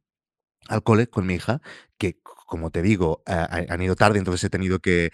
al 0.69 0.83
cole 0.83 1.07
con 1.07 1.25
mi 1.25 1.35
hija, 1.35 1.61
que 1.97 2.19
como 2.47 2.71
te 2.71 2.81
digo, 2.81 3.21
han 3.25 3.81
ido 3.81 3.97
tarde, 3.97 4.19
entonces 4.19 4.41
he 4.45 4.49
tenido 4.49 4.79
que, 4.79 5.11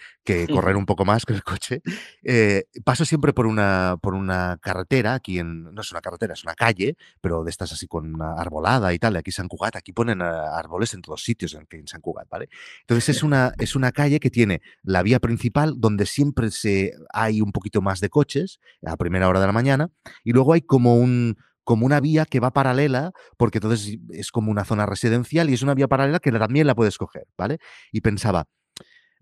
correr 0.54 0.76
un 0.76 0.86
poco 0.86 1.04
más 1.04 1.26
con 1.26 1.36
el 1.36 1.44
coche. 1.44 1.82
Eh, 2.22 2.66
paso 2.86 3.06
siempre 3.06 3.34
por 3.34 3.48
una, 3.48 3.98
por 4.00 4.14
una 4.14 4.60
carretera, 4.62 5.16
aquí 5.16 5.40
en, 5.40 5.64
no 5.64 5.82
es 5.82 5.92
una 5.92 6.00
carretera, 6.00 6.34
es 6.34 6.44
una 6.44 6.54
calle, 6.54 6.96
pero 7.22 7.44
de 7.44 7.50
estas 7.50 7.74
así 7.74 7.88
con 7.88 8.14
una 8.14 8.34
arbolada 8.34 8.94
y 8.94 9.00
tal, 9.00 9.16
aquí 9.16 9.32
San 9.32 9.48
Cugat, 9.48 9.76
aquí 9.76 9.94
ponen 9.94 10.22
árboles 10.22 10.94
en 10.94 11.02
todos 11.02 11.24
sitios 11.24 11.56
en, 11.56 11.66
en 11.72 11.88
San 11.88 12.02
Cugat, 12.02 12.30
¿vale? 12.30 12.50
Entonces 12.82 13.18
es 13.18 13.24
una, 13.24 13.52
es 13.58 13.76
una 13.76 13.92
calle 13.92 14.20
que 14.20 14.30
tiene 14.30 14.62
la 14.84 15.02
vía 15.02 15.20
principal 15.20 15.74
donde 15.78 16.06
siempre 16.06 16.52
se, 16.52 16.94
hay 17.12 17.42
un 17.42 17.52
poquito 17.52 17.82
más 17.82 18.00
de 18.00 18.10
coches 18.10 18.60
a 18.86 18.96
primera 18.96 19.28
hora 19.28 19.40
de 19.40 19.48
la 19.48 19.54
mañana 19.54 19.90
y 20.24 20.34
luego 20.34 20.54
hay 20.54 20.62
como 20.62 20.98
un, 20.98 21.38
como 21.64 21.86
una 21.86 22.00
vía 22.00 22.26
que 22.26 22.40
va 22.40 22.52
paralela, 22.52 23.12
porque 23.38 23.60
entonces 23.60 23.98
es 24.10 24.32
como 24.32 24.52
una 24.52 24.66
zona 24.66 24.86
residencial 24.86 25.50
y 25.50 25.54
es 25.54 25.62
una 25.62 25.74
vía 25.74 25.88
paralela 25.88 26.20
que 26.20 26.32
también 26.32 26.68
la 26.68 26.76
puedes 26.76 26.98
coger, 26.98 27.26
¿vale? 27.38 27.60
Y 27.92 28.02
pensaba, 28.02 28.48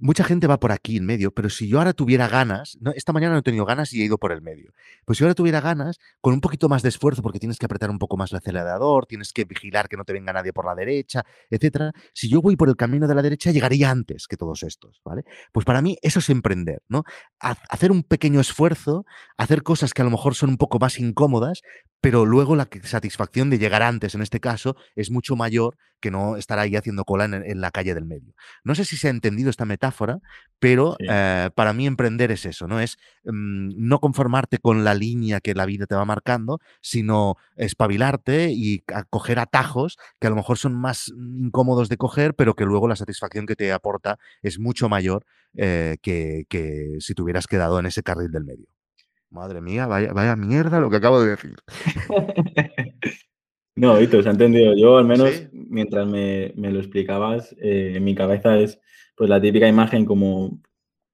mucha 0.02 0.24
gente 0.24 0.48
va 0.48 0.60
por 0.60 0.72
aquí 0.72 0.98
en 0.98 1.06
medio, 1.06 1.32
pero 1.32 1.50
si 1.50 1.68
yo 1.68 1.78
ahora 1.78 1.94
tuviera 1.94 2.28
ganas, 2.28 2.78
no, 2.82 2.92
esta 2.92 3.14
mañana 3.14 3.34
no 3.34 3.40
he 3.40 3.44
tenido 3.44 3.66
ganas 3.66 3.94
y 3.94 4.02
he 4.02 4.06
ido 4.06 4.18
por 4.18 4.32
el 4.32 4.42
medio, 4.42 4.74
pues 5.06 5.18
si 5.18 5.24
ahora 5.24 5.36
tuviera 5.36 5.62
ganas, 5.62 6.00
con 6.20 6.34
un 6.34 6.42
poquito 6.42 6.68
más 6.68 6.82
de 6.82 6.90
esfuerzo, 6.90 7.22
porque 7.22 7.40
tienes 7.40 7.60
que 7.60 7.68
apretar 7.68 7.90
un 7.92 8.00
poco 8.00 8.18
más 8.18 8.32
el 8.32 8.40
acelerador, 8.40 9.06
tienes 9.06 9.32
que 9.32 9.46
vigilar 9.46 9.88
que 9.88 9.98
no 9.98 10.04
te 10.04 10.14
venga 10.14 10.34
nadie 10.34 10.54
por 10.54 10.66
la 10.66 10.74
derecha, 10.74 11.24
etcétera, 11.50 11.92
si 12.14 12.30
yo 12.30 12.42
voy 12.42 12.56
por 12.56 12.68
el 12.68 12.76
camino 12.76 13.08
de 13.08 13.16
la 13.16 13.22
derecha, 13.22 13.52
llegaría 13.52 13.92
antes 13.92 14.26
que 14.28 14.38
todos 14.38 14.64
estos, 14.64 15.02
¿vale? 15.06 15.24
Pues 15.52 15.66
para 15.66 15.82
mí 15.82 15.98
eso 16.02 16.20
es 16.20 16.30
emprender, 16.30 16.82
¿no? 16.90 17.04
Hacer 17.40 17.92
un 17.92 18.04
pequeño 18.04 18.40
esfuerzo, 18.40 19.06
hacer 19.38 19.62
cosas 19.62 19.94
que 19.94 20.02
a 20.02 20.06
lo 20.06 20.12
mejor 20.12 20.34
son 20.34 20.50
un 20.50 20.58
poco 20.58 20.80
más 20.80 21.00
incómodas, 21.00 21.62
pero 22.02 22.26
luego 22.26 22.56
la 22.56 22.68
satisfacción 22.84 23.50
de 23.52 23.60
llegar 23.60 23.84
antes, 23.84 24.16
en 24.16 24.22
este 24.22 24.40
caso, 24.40 24.76
es 24.96 25.12
mucho 25.12 25.36
mayor 25.36 25.78
que 26.00 26.10
no 26.10 26.36
estar 26.36 26.58
ahí 26.58 26.76
haciendo 26.76 27.06
cola 27.06 27.26
en, 27.26 27.62
la 27.62 27.70
calle 27.70 27.94
del 27.94 28.06
medio. 28.06 28.34
No 28.64 28.74
sé 28.74 28.86
si 28.86 28.98
se 28.98 29.08
ha 29.08 29.12
entendido 29.12 29.52
esta 29.52 29.66
metáfora, 29.66 30.20
pero 30.60 30.98
eh, 31.00 31.52
para 31.54 31.74
mí 31.74 31.86
emprender 31.86 32.32
es 32.32 32.46
eso, 32.48 32.68
¿no? 32.68 32.80
Es 32.80 32.98
mm, 33.24 33.74
no 33.78 34.00
conformarte 34.00 34.58
con 34.58 34.84
la 34.84 34.96
línea 34.96 35.40
que 35.40 35.54
la 35.54 35.68
vida 35.68 35.86
te 35.86 35.94
va 35.94 36.04
marcando, 36.04 36.60
sino 36.82 37.38
espabilarte 37.56 38.50
y 38.52 38.84
coger 39.12 39.38
atajos 39.38 39.98
que 40.20 40.26
a 40.26 40.32
lo 40.32 40.36
mejor 40.36 40.58
son 40.58 40.74
más 40.74 41.14
incómodos 41.16 41.88
de 41.88 41.98
coger, 41.98 42.34
pero 42.34 42.56
que 42.56 42.66
luego 42.66 42.88
la 42.88 42.96
satisfacción 42.96 43.46
que 43.46 43.56
te 43.56 43.72
aporta 43.72 44.18
es 44.42 44.58
mucho 44.60 44.90
mayor 44.90 45.24
eh, 45.56 45.98
que, 46.02 46.46
que 46.50 46.98
si 47.00 47.14
te 47.14 47.22
hubieras 47.22 47.46
quedado 47.46 47.80
en 47.80 47.86
ese 47.86 48.02
carril 48.02 48.32
del 48.32 48.44
medio. 48.44 48.81
Madre 49.32 49.62
mía, 49.62 49.88
vaya, 49.88 50.12
vaya 50.12 50.36
mierda 50.36 50.82
lo 50.82 50.90
que 50.90 50.98
acabo 50.98 51.22
de 51.22 51.30
decir. 51.30 51.56
no, 53.78 53.98
Víctor, 53.98 54.24
se 54.24 54.30
ha 54.30 54.34
entendido. 54.34 54.76
Yo, 54.76 54.98
al 54.98 55.06
menos, 55.06 55.48
mientras 55.54 56.06
me, 56.06 56.52
lo 56.56 56.80
explicabas, 56.80 57.56
eh, 57.62 57.94
en 57.96 58.04
mi 58.04 58.14
cabeza 58.14 58.58
es 58.58 58.80
pues 59.16 59.30
la 59.30 59.40
típica 59.40 59.70
imagen 59.70 60.04
como 60.04 60.62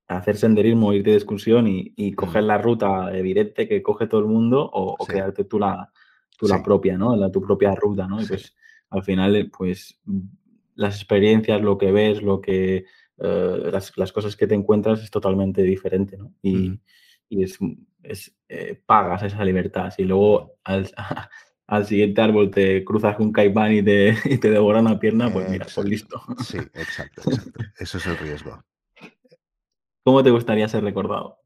hacer 0.08 0.36
senderismo, 0.36 0.94
irte 0.94 1.12
de 1.12 1.18
excursión 1.18 1.68
y, 1.68 2.14
coger 2.14 2.44
la 2.44 2.58
ruta 2.58 3.16
evidente 3.16 3.68
que 3.68 3.84
coge 3.84 4.08
todo 4.08 4.22
el 4.22 4.28
mundo 4.28 4.68
o, 4.74 4.96
crearte 5.06 5.44
tú 5.44 5.60
la, 5.60 5.92
la 6.42 6.64
propia, 6.64 6.98
¿no? 6.98 7.16
La, 7.16 7.32
tu 7.32 7.42
propia 7.42 7.76
ruta, 7.76 8.08
¿no? 8.08 8.20
Y 8.20 8.26
pues 8.26 8.56
al 8.90 9.04
final, 9.04 9.52
pues 9.56 10.00
las 10.74 10.96
experiencias, 10.96 11.62
lo 11.62 11.78
que 11.78 11.92
ves, 11.92 12.24
lo 12.24 12.42
que 12.42 12.86
eh, 13.20 13.72
las, 13.72 14.12
cosas 14.12 14.36
que 14.36 14.48
te 14.48 14.56
encuentras 14.56 15.04
es 15.04 15.12
totalmente 15.12 15.62
diferente, 15.62 16.18
¿no? 16.18 16.34
Y, 16.42 16.80
y 17.30 17.44
es, 17.44 17.60
es 18.08 18.36
eh, 18.50 18.82
pagas 18.86 19.24
esa 19.24 19.44
libertad. 19.44 19.92
Si 19.96 20.04
luego 20.04 20.58
al, 20.64 20.90
al, 21.68 21.86
siguiente 21.86 22.22
árbol 22.22 22.52
te 22.52 22.84
cruzas 22.84 23.16
con 23.16 23.28
un 23.28 23.34
caimán 23.34 23.74
y 23.74 23.84
te, 23.84 24.16
y 24.26 24.38
te 24.38 24.52
devora 24.52 24.80
una 24.80 25.00
pierna, 25.00 25.32
pues 25.32 25.50
mira, 25.50 25.68
pues 25.74 25.88
listo. 25.88 26.22
Sí, 26.44 26.58
exacto, 26.74 27.22
exacto. 27.30 27.60
Eso 27.78 27.98
es 27.98 28.06
el 28.08 28.18
riesgo. 28.18 28.64
¿Cómo 30.04 30.24
te 30.24 30.32
gustaría 30.32 30.68
ser 30.68 30.84
recordado? 30.84 31.42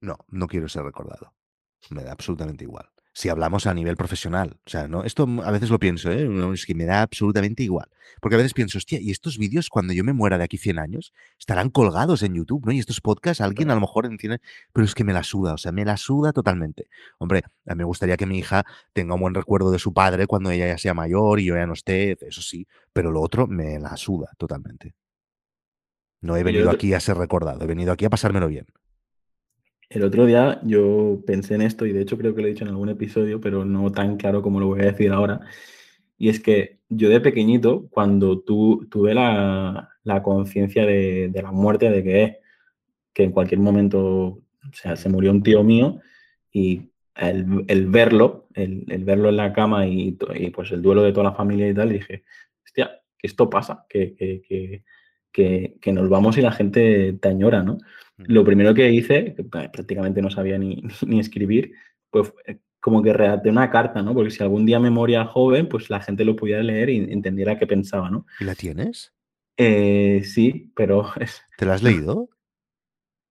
No, 0.00 0.16
no 0.28 0.46
quiero 0.46 0.68
ser 0.68 0.84
recordado. 0.84 1.34
Me 1.90 2.04
da 2.04 2.12
absolutamente 2.12 2.64
igual 2.64 2.93
si 3.14 3.28
hablamos 3.28 3.66
a 3.66 3.72
nivel 3.72 3.96
profesional. 3.96 4.58
O 4.66 4.70
sea, 4.70 4.88
¿no? 4.88 5.04
Esto 5.04 5.26
a 5.44 5.50
veces 5.52 5.70
lo 5.70 5.78
pienso, 5.78 6.10
¿eh? 6.10 6.28
es 6.52 6.66
que 6.66 6.74
me 6.74 6.84
da 6.84 7.02
absolutamente 7.02 7.62
igual. 7.62 7.88
Porque 8.20 8.34
a 8.34 8.38
veces 8.38 8.54
pienso, 8.54 8.76
hostia, 8.76 9.00
¿y 9.00 9.10
estos 9.12 9.38
vídeos 9.38 9.70
cuando 9.70 9.92
yo 9.92 10.02
me 10.04 10.12
muera 10.12 10.36
de 10.36 10.44
aquí 10.44 10.58
100 10.58 10.78
años 10.80 11.12
estarán 11.38 11.70
colgados 11.70 12.22
en 12.24 12.34
YouTube, 12.34 12.66
¿no? 12.66 12.72
Y 12.72 12.80
estos 12.80 13.00
podcasts, 13.00 13.40
alguien 13.40 13.70
a 13.70 13.74
lo 13.74 13.80
mejor 13.80 14.06
entiende, 14.06 14.40
pero 14.72 14.84
es 14.84 14.94
que 14.94 15.04
me 15.04 15.12
la 15.12 15.22
suda, 15.22 15.54
o 15.54 15.58
sea, 15.58 15.70
me 15.70 15.84
la 15.84 15.96
suda 15.96 16.32
totalmente. 16.32 16.88
Hombre, 17.18 17.42
a 17.66 17.74
mí 17.74 17.78
me 17.78 17.84
gustaría 17.84 18.16
que 18.16 18.26
mi 18.26 18.38
hija 18.38 18.64
tenga 18.92 19.14
un 19.14 19.20
buen 19.20 19.34
recuerdo 19.34 19.70
de 19.70 19.78
su 19.78 19.94
padre 19.94 20.26
cuando 20.26 20.50
ella 20.50 20.66
ya 20.66 20.78
sea 20.78 20.92
mayor 20.92 21.38
y 21.38 21.46
yo 21.46 21.54
ya 21.54 21.66
no 21.66 21.74
esté, 21.74 22.18
eso 22.20 22.42
sí, 22.42 22.66
pero 22.92 23.12
lo 23.12 23.22
otro 23.22 23.46
me 23.46 23.78
la 23.78 23.96
suda 23.96 24.32
totalmente. 24.38 24.94
No 26.20 26.36
he 26.36 26.42
venido 26.42 26.70
aquí 26.70 26.94
a 26.94 27.00
ser 27.00 27.16
recordado, 27.16 27.62
he 27.62 27.66
venido 27.66 27.92
aquí 27.92 28.06
a 28.06 28.10
pasármelo 28.10 28.48
bien. 28.48 28.66
El 29.94 30.02
otro 30.02 30.26
día 30.26 30.60
yo 30.64 31.22
pensé 31.24 31.54
en 31.54 31.62
esto 31.62 31.86
y 31.86 31.92
de 31.92 32.02
hecho 32.02 32.18
creo 32.18 32.34
que 32.34 32.42
lo 32.42 32.48
he 32.48 32.50
dicho 32.50 32.64
en 32.64 32.70
algún 32.70 32.88
episodio, 32.88 33.40
pero 33.40 33.64
no 33.64 33.92
tan 33.92 34.16
claro 34.16 34.42
como 34.42 34.58
lo 34.58 34.66
voy 34.66 34.80
a 34.80 34.86
decir 34.86 35.12
ahora. 35.12 35.40
Y 36.18 36.30
es 36.30 36.40
que 36.40 36.80
yo 36.88 37.08
de 37.08 37.20
pequeñito, 37.20 37.86
cuando 37.90 38.40
tu, 38.40 38.88
tuve 38.90 39.14
la, 39.14 39.92
conciencia 40.24 40.84
de, 40.84 41.30
la 41.32 41.52
muerte, 41.52 41.90
de 41.90 42.02
que, 42.02 42.38
que 43.12 43.22
en 43.22 43.30
cualquier 43.30 43.60
momento, 43.60 44.00
o 44.00 44.42
sea, 44.72 44.96
se 44.96 45.08
murió 45.08 45.30
un 45.30 45.44
tío 45.44 45.62
mío 45.62 46.00
y 46.50 46.90
el, 47.14 47.86
verlo, 47.86 48.48
el, 48.54 48.84
verlo 49.04 49.28
en 49.28 49.36
la 49.36 49.52
cama 49.52 49.86
y, 49.86 50.18
pues 50.52 50.72
el 50.72 50.82
duelo 50.82 51.02
de 51.04 51.12
toda 51.12 51.30
la 51.30 51.36
familia 51.36 51.68
y 51.68 51.74
tal, 51.74 51.90
dije, 51.90 52.24
hostia, 52.64 53.00
que 53.16 53.28
esto 53.28 53.48
pasa, 53.48 53.86
que, 53.88 54.16
que, 54.16 54.82
que 55.34 55.92
nos 55.92 56.08
vamos 56.08 56.38
y 56.38 56.42
la 56.42 56.52
gente 56.52 57.12
te 57.20 57.28
añora, 57.28 57.62
¿no? 57.62 57.78
Lo 58.16 58.44
primero 58.44 58.74
que 58.74 58.90
hice, 58.92 59.34
que 59.34 59.44
prácticamente 59.44 60.22
no 60.22 60.30
sabía 60.30 60.58
ni, 60.58 60.82
ni 61.06 61.20
escribir, 61.20 61.72
pues 62.10 62.32
eh, 62.46 62.58
como 62.80 63.02
que 63.02 63.12
redacté 63.12 63.48
una 63.48 63.70
carta, 63.70 64.02
¿no? 64.02 64.14
Porque 64.14 64.30
si 64.30 64.42
algún 64.42 64.66
día 64.66 64.78
me 64.78 64.90
moría 64.90 65.24
joven, 65.24 65.68
pues 65.68 65.90
la 65.90 66.00
gente 66.00 66.24
lo 66.24 66.36
pudiera 66.36 66.62
leer 66.62 66.90
y 66.90 66.98
entendiera 66.98 67.58
qué 67.58 67.66
pensaba, 67.66 68.10
¿no? 68.10 68.26
¿Y 68.40 68.44
la 68.44 68.54
tienes? 68.54 69.12
Eh, 69.56 70.22
sí, 70.24 70.70
pero... 70.76 71.10
Es, 71.20 71.42
¿Te 71.56 71.66
la 71.66 71.74
has 71.74 71.82
leído? 71.82 72.28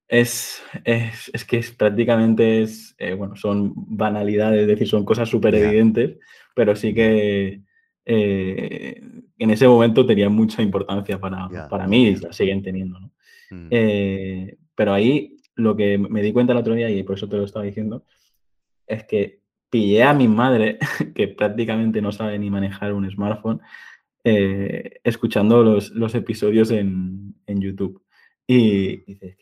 Es, 0.08 0.62
es, 0.84 1.32
es 1.34 1.46
que 1.46 1.58
es, 1.58 1.72
prácticamente 1.72 2.62
es, 2.62 2.94
eh, 2.98 3.14
bueno, 3.14 3.36
son 3.36 3.74
banalidades, 3.76 4.62
es 4.62 4.68
decir, 4.68 4.88
son 4.88 5.06
cosas 5.06 5.30
súper 5.30 5.56
evidentes, 5.56 6.18
pero 6.56 6.76
sí 6.76 6.94
que 6.94 7.62
en 8.06 9.50
ese 9.50 9.68
momento 9.68 10.06
tenía 10.06 10.30
mucha 10.30 10.62
importancia 10.62 11.20
para, 11.20 11.68
para 11.70 11.88
mí 11.88 12.08
y 12.08 12.16
la 12.18 12.34
siguen 12.34 12.62
teniendo, 12.62 13.00
¿no? 13.00 13.12
Mm. 13.52 13.68
Pero 14.76 14.94
ahí 14.94 15.38
lo 15.56 15.76
que 15.76 15.98
me 15.98 16.22
di 16.22 16.34
cuenta 16.34 16.54
el 16.54 16.60
otro 16.60 16.74
día, 16.74 16.90
y 16.90 17.04
por 17.04 17.16
eso 17.16 17.30
te 17.30 17.38
lo 17.38 17.44
estaba 17.44 17.66
diciendo, 17.66 18.06
es 18.88 19.04
que 19.06 19.42
pillé 19.70 20.04
a 20.04 20.14
mi 20.14 20.28
madre, 20.28 20.78
que 21.16 21.28
prácticamente 21.28 22.02
no 22.02 22.12
sabe 22.12 22.38
ni 22.40 22.50
manejar 22.50 22.94
un 22.94 23.10
smartphone, 23.10 23.62
eh, 24.24 25.00
escuchando 25.04 25.64
los, 25.64 26.16
episodios 26.16 26.72
en, 26.72 27.36
YouTube. 27.48 28.02
Y 28.48 28.98
dice, 29.06 29.38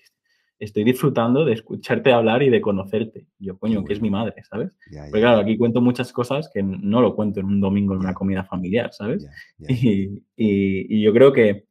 estoy 0.61 0.83
disfrutando 0.83 1.43
de 1.43 1.53
escucharte 1.53 2.13
hablar 2.13 2.43
y 2.43 2.49
de 2.49 2.61
conocerte. 2.61 3.25
yo, 3.39 3.57
coño, 3.57 3.83
que 3.83 3.93
es 3.93 4.01
mi 4.01 4.11
madre, 4.11 4.35
¿sabes? 4.47 4.77
Porque 4.85 5.19
claro, 5.19 5.39
aquí 5.39 5.57
cuento 5.57 5.81
muchas 5.81 6.13
cosas 6.13 6.51
que 6.53 6.61
no 6.61 7.01
lo 7.01 7.15
cuento 7.15 7.39
en 7.39 7.47
un 7.47 7.59
domingo 7.59 7.95
en 7.95 8.01
una 8.01 8.13
comida 8.13 8.43
familiar, 8.43 8.93
¿sabes? 8.93 9.27
y, 9.67 11.01
yo 11.01 11.13
creo 11.13 11.33
que 11.33 11.65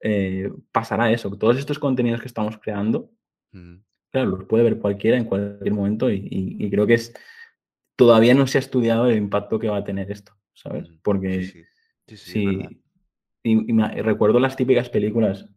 eh, 0.00 0.48
pasará 0.70 1.10
eso. 1.10 1.36
Todos 1.36 1.58
estos 1.58 1.80
contenidos 1.80 2.20
que 2.20 2.28
estamos 2.28 2.56
creando, 2.58 3.10
claro, 4.12 4.30
los 4.30 4.44
puede 4.44 4.62
ver 4.62 4.78
cualquiera 4.78 5.16
en 5.16 5.24
cualquier 5.24 5.74
momento 5.74 6.08
y, 6.08 6.68
creo 6.70 6.86
que 6.86 6.94
es 6.94 7.12
todavía 7.96 8.34
no 8.34 8.46
se 8.46 8.58
ha 8.58 8.60
estudiado 8.60 9.06
el 9.06 9.18
impacto 9.18 9.58
que 9.58 9.68
va 9.68 9.78
a 9.78 9.84
tener 9.84 10.10
esto, 10.10 10.32
¿sabes? 10.54 10.88
Porque 11.02 11.66
sí, 12.06 12.60
y, 13.42 13.72
recuerdo 14.02 14.38
las 14.38 14.54
típicas 14.54 14.88
películas, 14.88 15.48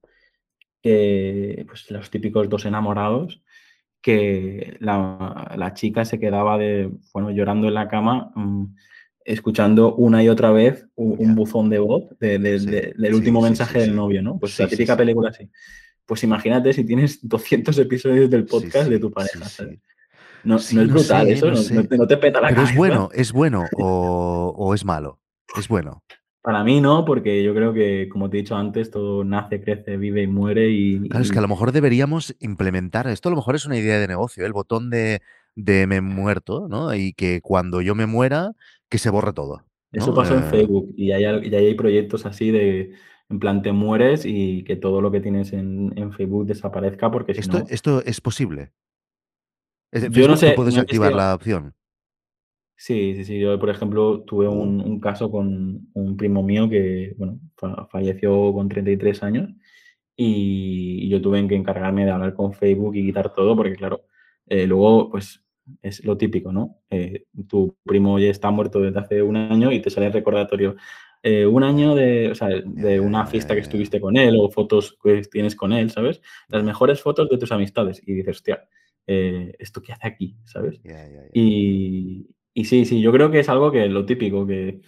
pues 0.83 1.89
los 1.89 2.09
típicos 2.09 2.49
dos 2.49 2.65
enamorados, 2.65 3.41
que 4.01 4.75
la, 4.79 5.71
chica 5.75 6.05
se 6.05 6.19
quedaba 6.19 6.57
de, 6.57 6.91
bueno, 7.13 7.31
llorando 7.31 7.67
en 7.67 7.73
la 7.73 7.87
cama. 7.87 8.31
Mm, 8.35 8.75
escuchando 9.25 9.95
una 9.95 10.23
y 10.23 10.29
otra 10.29 10.51
vez 10.51 10.85
un, 10.95 11.35
buzón 11.35 11.69
de 11.69 11.79
voz 11.79 12.09
del 12.19 13.13
último 13.13 13.41
mensaje 13.41 13.79
del 13.79 13.95
novio, 13.95 14.21
¿no? 14.21 14.37
Pues 14.39 14.59
la 14.59 14.67
típica 14.67 14.97
película 14.97 15.29
así. 15.29 15.49
Pues 16.05 16.23
imagínate 16.23 16.73
si 16.73 16.83
tienes 16.83 17.19
200 17.27 17.77
episodios 17.79 18.29
del 18.29 18.45
podcast 18.45 18.89
de 18.89 18.99
tu 18.99 19.11
pareja. 19.11 19.39
No, 20.43 20.57
es 20.57 20.73
brutal 20.73 21.29
eso, 21.29 21.51
no, 21.51 22.07
te 22.07 22.17
peta 22.17 22.41
la 22.41 22.49
Pero 22.49 22.63
es 22.63 22.75
bueno, 22.75 23.09
es 23.13 23.31
bueno 23.31 23.65
o, 23.77 24.73
es 24.75 24.83
malo. 24.83 25.19
Es 25.57 25.67
bueno. 25.67 26.03
Para 26.43 26.61
mí 26.65 26.81
no, 26.81 27.05
porque 27.05 27.41
yo 27.41 27.55
creo 27.55 27.71
que, 27.71 28.09
como 28.11 28.29
te 28.29 28.37
he 28.37 28.41
dicho 28.41 28.57
antes, 28.57 28.91
todo 28.91 29.23
nace, 29.23 29.61
crece, 29.61 29.95
vive 29.95 30.23
y 30.23 30.27
muere. 30.27 30.69
Y, 30.69 31.07
claro, 31.07 31.23
es 31.23 31.31
que 31.31 31.39
a 31.39 31.41
lo 31.41 31.47
mejor 31.47 31.71
deberíamos 31.71 32.35
implementar 32.41 33.07
esto, 33.07 33.29
a 33.29 33.31
lo 33.31 33.37
mejor 33.37 33.55
es 33.55 33.65
una 33.65 33.77
idea 33.77 33.97
de 33.97 34.09
negocio, 34.09 34.45
el 34.45 34.51
botón 34.51 34.89
de, 34.89 35.21
de 35.55 35.87
me 35.87 36.01
muerto, 36.01 36.67
¿no? 36.67 36.93
Y 36.93 37.13
que 37.13 37.39
cuando 37.39 37.79
yo 37.79 37.95
me 37.95 38.07
muera, 38.07 38.51
que 38.89 38.97
se 38.97 39.09
borre 39.09 39.31
todo. 39.31 39.63
Eso 39.93 40.13
pasó 40.13 40.35
en 40.35 40.43
Facebook 40.43 40.93
y 40.97 41.13
ahí, 41.13 41.23
hay 41.23 41.75
proyectos 41.75 42.25
así 42.25 42.51
de, 42.51 42.93
en 43.29 43.39
plan, 43.39 43.61
te 43.61 43.71
mueres 43.71 44.25
y 44.25 44.65
que 44.65 44.75
todo 44.75 44.99
lo 44.99 45.11
que 45.11 45.21
tienes 45.21 45.53
en, 45.53 46.11
Facebook 46.11 46.45
desaparezca 46.45 47.09
porque 47.09 47.35
si 47.35 47.39
esto, 47.39 47.59
no... 47.59 47.65
¿Esto 47.69 48.03
es 48.03 48.19
posible? 48.19 48.73
Yo 50.09 50.27
no 50.27 50.35
sé. 50.35 50.53
¿Puedes 50.57 50.77
activar 50.77 51.13
la 51.13 51.35
opción? 51.35 51.73
Sí, 52.83 53.15
sí, 53.15 53.23
sí. 53.23 53.39
Yo, 53.39 53.57
por 53.57 53.69
ejemplo, 53.69 54.23
tuve 54.23 54.45
un, 54.45 54.81
un, 54.81 54.99
caso 54.99 55.31
con 55.31 55.87
un 55.93 56.17
primo 56.17 56.43
mío 56.43 56.69
que, 56.69 57.15
bueno, 57.17 57.39
falleció 57.89 58.51
con 58.53 58.67
33 58.67 59.23
años 59.23 59.51
y 60.17 61.07
yo 61.07 61.21
tuve 61.21 61.47
que 61.47 61.55
encargarme 61.55 62.03
de 62.03 62.11
hablar 62.11 62.33
con 62.33 62.51
Facebook 62.51 62.93
y 62.97 63.05
quitar 63.05 63.33
todo 63.33 63.55
porque, 63.55 63.75
claro, 63.77 64.03
eh, 64.47 64.67
luego, 64.67 65.09
pues 65.09 65.45
es 65.81 66.03
lo 66.03 66.17
típico, 66.17 66.51
¿no? 66.51 66.81
Eh, 66.89 67.23
tu 67.47 67.77
primo 67.85 68.19
ya 68.19 68.29
está 68.29 68.51
muerto 68.51 68.81
desde 68.81 68.99
hace 68.99 69.21
un 69.21 69.37
año 69.37 69.71
y 69.71 69.81
te 69.81 69.89
sale 69.89 70.07
el 70.07 70.13
recordatorio. 70.13 70.75
Eh, 71.23 71.45
un 71.45 71.63
año 71.63 71.95
de, 71.95 72.31
o 72.31 72.35
sea, 72.35 72.49
de 72.49 72.99
una 72.99 73.25
fiesta 73.27 73.53
que 73.53 73.61
estuviste 73.61 74.01
con 74.01 74.17
él 74.17 74.35
o 74.37 74.49
fotos 74.51 74.97
que 75.01 75.21
tienes 75.21 75.55
con 75.55 75.71
él, 75.71 75.89
¿sabes? 75.89 76.21
Las 76.49 76.65
mejores 76.65 77.01
fotos 77.01 77.29
de 77.29 77.37
tus 77.37 77.53
amistades. 77.53 78.01
Y 78.05 78.13
dices, 78.13 78.35
hostia, 78.39 78.67
¿esto 79.07 79.81
qué 79.81 79.93
hace 79.93 80.05
aquí? 80.05 80.35
¿Sabes? 80.43 80.81
Y, 81.33 82.27
y 82.53 82.65
sí, 82.65 82.85
sí, 82.85 83.01
yo 83.01 83.11
creo 83.11 83.31
que 83.31 83.39
es 83.39 83.49
algo 83.49 83.71
que 83.71 83.87
lo 83.87 84.05
típico, 84.05 84.45
que 84.45 84.81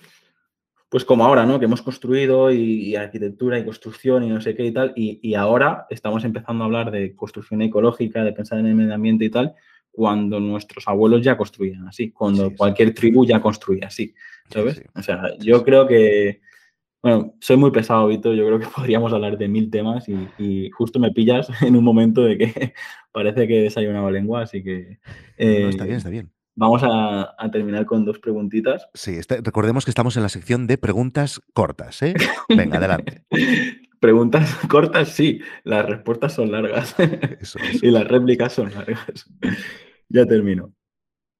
pues 0.90 1.04
como 1.04 1.26
ahora, 1.26 1.46
¿no? 1.46 1.60
Que 1.60 1.66
hemos 1.66 1.82
construido 1.82 2.52
y, 2.52 2.96
arquitectura 2.96 3.60
y 3.60 3.66
construcción 3.66 4.24
y 4.24 4.30
no 4.30 4.40
sé 4.40 4.56
qué 4.56 4.66
y 4.66 4.72
tal, 4.72 4.94
y, 4.96 5.34
ahora 5.34 5.88
estamos 5.90 6.24
empezando 6.24 6.64
a 6.64 6.68
hablar 6.68 6.92
de 6.92 7.16
construcción 7.16 7.62
ecológica, 7.62 8.24
de 8.24 8.34
pensar 8.34 8.60
en 8.60 8.68
el 8.68 8.76
medio 8.76 8.94
ambiente 8.94 9.26
y 9.26 9.30
tal, 9.30 9.56
cuando 9.92 10.40
nuestros 10.40 10.88
abuelos 10.88 11.22
ya 11.22 11.38
construían 11.38 11.88
así, 11.88 12.12
cuando 12.12 12.54
cualquier 12.56 12.94
tribu 12.94 13.26
ya 13.26 13.42
construía 13.42 13.88
así, 13.88 14.14
¿sabes? 14.50 14.84
o 14.96 15.02
sea, 15.02 15.36
yo 15.40 15.64
creo 15.64 15.88
que, 15.88 16.42
bueno, 17.02 17.34
soy 17.42 17.58
muy 17.58 17.72
pesado, 17.72 18.08
Vito, 18.08 18.34
yo 18.34 18.46
creo 18.46 18.60
que 18.60 18.68
podríamos 18.76 19.12
hablar 19.12 19.38
de 19.38 19.48
mil 19.48 19.70
temas 19.70 20.08
y, 20.08 20.70
justo 20.70 21.00
me 21.00 21.12
pillas 21.12 21.50
en 21.62 21.76
un 21.76 21.84
momento 21.84 22.22
de 22.22 22.38
que 22.38 22.74
parece 23.12 23.48
que 23.48 23.62
desayunaba 23.62 24.12
lengua, 24.12 24.44
así 24.44 24.64
que... 24.64 25.00
está 25.36 25.84
bien, 25.84 25.98
está 25.98 26.10
bien. 26.10 26.35
Vamos 26.58 26.82
a, 26.86 27.36
terminar 27.52 27.86
con 27.86 28.06
dos 28.06 28.20
preguntitas. 28.20 28.88
Sí, 28.94 29.16
este, 29.16 29.42
recordemos 29.42 29.84
que 29.84 29.92
estamos 29.92 30.16
en 30.16 30.24
la 30.24 30.30
sección 30.30 30.68
de 30.68 30.78
preguntas 30.78 31.42
cortas, 31.54 32.02
¿eh? 32.02 32.14
Venga, 32.48 32.78
adelante. 32.78 33.26
preguntas 34.00 34.56
cortas, 34.70 35.10
sí. 35.10 35.42
Las 35.66 35.86
respuestas 35.86 36.34
son 36.34 36.52
largas. 36.52 36.96
y 37.82 37.92
las 37.92 38.08
réplicas 38.08 38.54
son 38.54 38.74
largas. 38.74 39.30
ya 40.08 40.26
termino. 40.26 40.74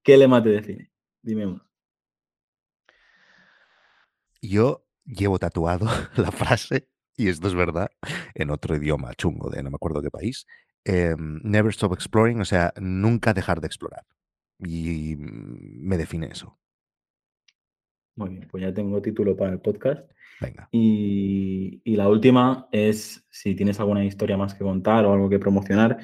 ¿Qué 0.04 0.18
lema 0.18 0.44
te 0.44 0.50
define? 0.50 0.92
Dime 1.22 1.48
uno. 1.48 1.66
Yo 4.42 4.86
llevo 5.06 5.40
tatuado 5.40 5.88
la 6.18 6.32
frase, 6.32 6.90
y 7.16 7.30
esto 7.30 7.48
es 7.48 7.56
verdad, 7.56 7.90
en 8.34 8.50
otro 8.50 8.76
idioma 8.76 9.14
chungo 9.16 9.50
de 9.50 9.64
no 9.64 9.72
me 9.72 9.76
acuerdo 9.76 10.02
qué 10.02 10.12
país. 10.12 10.46
Em, 10.84 11.40
never 11.44 11.72
stop 11.72 11.94
exploring, 11.94 12.42
o 12.42 12.46
sea, 12.46 12.74
nunca 12.80 13.34
dejar 13.34 13.62
de 13.62 13.68
explorar. 13.68 14.06
Y 14.60 15.16
me 15.18 15.98
define 15.98 16.28
eso. 16.28 16.58
Muy 18.16 18.30
bien, 18.30 18.48
pues 18.50 18.64
ya 18.64 18.74
tengo 18.74 19.02
título 19.02 19.36
para 19.36 19.52
el 19.52 19.60
podcast. 19.60 20.10
Venga. 20.40 20.70
Y, 20.72 21.82
la 21.96 22.08
última 22.10 22.68
es 22.72 23.26
si 23.30 23.56
tienes 23.56 23.80
alguna 23.80 24.04
historia 24.06 24.38
más 24.38 24.54
que 24.54 24.64
contar 24.64 25.06
o 25.06 25.14
algo 25.14 25.30
que 25.30 25.40
promocionar. 25.40 25.98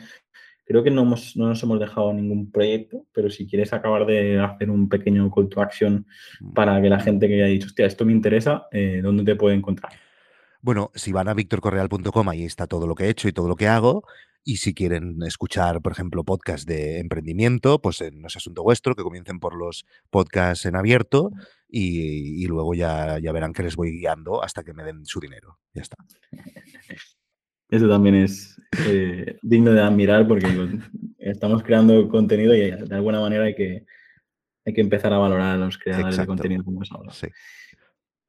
Creo 0.66 0.84
que 0.84 0.91
no, 0.91 1.02
hemos, 1.02 1.36
no 1.36 1.47
nos 1.47 1.62
hemos 1.64 1.80
dejado 1.80 2.14
ningún 2.14 2.52
proyecto, 2.52 3.06
pero 3.12 3.30
si 3.30 3.47
quieres 3.47 3.74
acabar 3.74 4.06
de 4.06 4.39
hacer 4.39 4.70
un 4.70 4.88
pequeño 4.88 5.30
call 5.30 5.49
to 5.49 5.62
action 5.62 6.06
mm. 6.39 6.54
para 6.54 6.82
que 6.82 6.89
la 6.89 6.99
gente 6.99 7.28
que 7.28 7.36
haya 7.36 7.45
dicho, 7.45 7.68
hostia, 7.68 7.86
esto 7.86 8.06
me 8.06 8.14
interesa, 8.14 8.68
eh, 8.72 9.02
¿dónde 9.04 9.24
te 9.24 9.36
puede 9.36 9.56
encontrar? 9.56 9.91
Bueno, 10.62 10.91
si 10.93 11.12
van 11.12 11.28
a 11.28 11.34
victorcorreal.com, 11.34 12.30
ahí 12.30 12.45
está 12.45 12.68
todo 12.68 12.88
lo 12.88 12.95
que 12.95 13.06
he 13.06 13.10
hecho 13.10 13.28
y 13.28 13.34
todo 13.34 13.47
lo 13.47 13.56
que 13.56 13.68
hago. 13.68 14.06
Y 14.43 14.57
si 14.57 14.73
quieren 14.73 15.17
escuchar, 15.23 15.81
por 15.81 15.91
ejemplo, 15.91 16.23
podcast 16.23 16.67
de 16.67 16.99
emprendimiento, 16.99 17.79
pues 17.79 18.03
no 18.13 18.27
es 18.27 18.35
asunto 18.35 18.63
vuestro, 18.63 18.95
que 18.95 19.03
comiencen 19.03 19.39
por 19.39 19.55
los 19.55 19.85
podcasts 20.09 20.65
en 20.65 20.75
abierto 20.75 21.31
y, 21.69 22.45
luego 22.47 22.73
ya, 22.73 23.19
ya 23.19 23.31
verán 23.31 23.53
que 23.53 23.63
les 23.63 23.75
voy 23.75 23.91
guiando 23.91 24.43
hasta 24.43 24.63
que 24.63 24.73
me 24.73 24.83
den 24.83 25.05
su 25.05 25.19
dinero. 25.19 25.59
Ya 25.73 25.83
está. 25.83 25.97
Eso 27.69 27.87
también 27.87 28.15
es 28.15 28.61
eh, 28.85 29.37
digno 29.41 29.71
de 29.71 29.81
admirar 29.81 30.27
porque 30.27 30.45
estamos 31.19 31.63
creando 31.63 32.09
contenido 32.09 32.53
y 32.53 32.71
de 32.71 32.95
alguna 32.95 33.21
manera 33.21 33.45
hay 33.45 33.55
que, 33.55 33.85
hay 34.65 34.73
que 34.73 34.81
empezar 34.81 35.13
a 35.13 35.19
valorar 35.19 35.55
a 35.55 35.57
los 35.57 35.77
creadores 35.77 36.17
de 36.17 36.25
contenido 36.25 36.65
como 36.65 36.83
es 36.83 36.91
ahora. 36.91 37.13
Sí. 37.13 37.27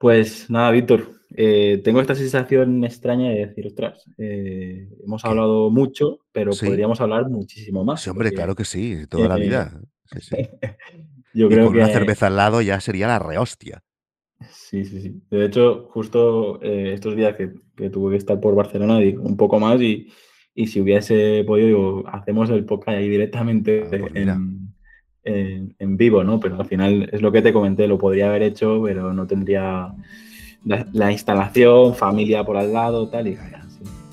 Pues 0.03 0.51
nada, 0.51 0.73
Víctor, 0.73 1.13
eh, 1.37 1.81
tengo 1.85 2.01
esta 2.01 2.17
sensación 2.17 2.83
extraña 2.83 3.29
de 3.31 3.47
decir, 3.47 3.69
ostras, 3.69 4.05
eh, 4.19 4.89
hemos 5.05 5.25
hablado 5.25 5.71
mucho, 5.71 6.19
pero 6.33 6.51
podríamos 6.51 7.01
hablar 7.01 7.31
muchísimo 7.31 7.85
más. 7.85 8.03
Sí, 8.03 8.11
hombre, 8.11 8.33
claro 8.33 8.57
que 8.57 8.65
sí, 8.65 9.07
toda 9.09 9.29
la 9.29 9.37
vida. 9.37 9.81
Yo 11.33 11.49
creo 11.49 11.67
con 11.67 11.75
que... 11.75 11.79
una 11.79 11.89
cerveza 11.89 12.27
al 12.27 12.35
lado 12.35 12.61
ya 12.63 12.81
sería 12.81 13.07
la 13.07 13.21
rehostia. 13.21 13.85
Sí, 14.51 14.85
sí, 14.85 15.03
sí. 15.03 15.23
De 15.31 15.45
hecho, 15.45 15.89
justo 15.93 16.61
eh, 16.65 16.95
estos 16.95 17.15
días 17.15 17.37
que, 17.37 17.53
tuve 17.89 18.11
que 18.11 18.19
estar 18.19 18.41
por 18.41 18.57
Barcelona, 18.57 18.99
digo, 18.99 19.23
un 19.23 19.37
poco 19.37 19.61
más 19.61 19.81
y, 19.81 20.09
si 20.67 20.81
hubiese 20.81 21.45
podido, 21.47 21.69
digo, 21.69 22.05
hacemos 22.09 22.51
el 22.51 22.65
podcast 22.65 22.99
ahí 22.99 23.09
directamente 23.09 23.85
ah, 23.85 23.89
pues 23.89 24.17
en, 24.17 24.72
en, 25.25 25.97
vivo, 25.97 26.25
¿no? 26.25 26.41
Pero 26.41 26.59
al 26.59 26.67
final 26.67 27.09
es 27.13 27.23
lo 27.23 27.33
que 27.33 27.43
te 27.43 27.53
comenté, 27.53 27.87
lo 27.87 27.99
podría 27.99 28.29
haber 28.29 28.43
hecho, 28.43 28.83
pero 28.85 29.13
no 29.13 29.27
tendría 29.27 29.93
la, 30.65 31.13
instalación, 31.13 31.95
familia 31.95 32.45
por 32.45 32.57
al 32.57 32.73
lado, 32.73 33.09
tal, 33.09 33.29
y 33.29 33.39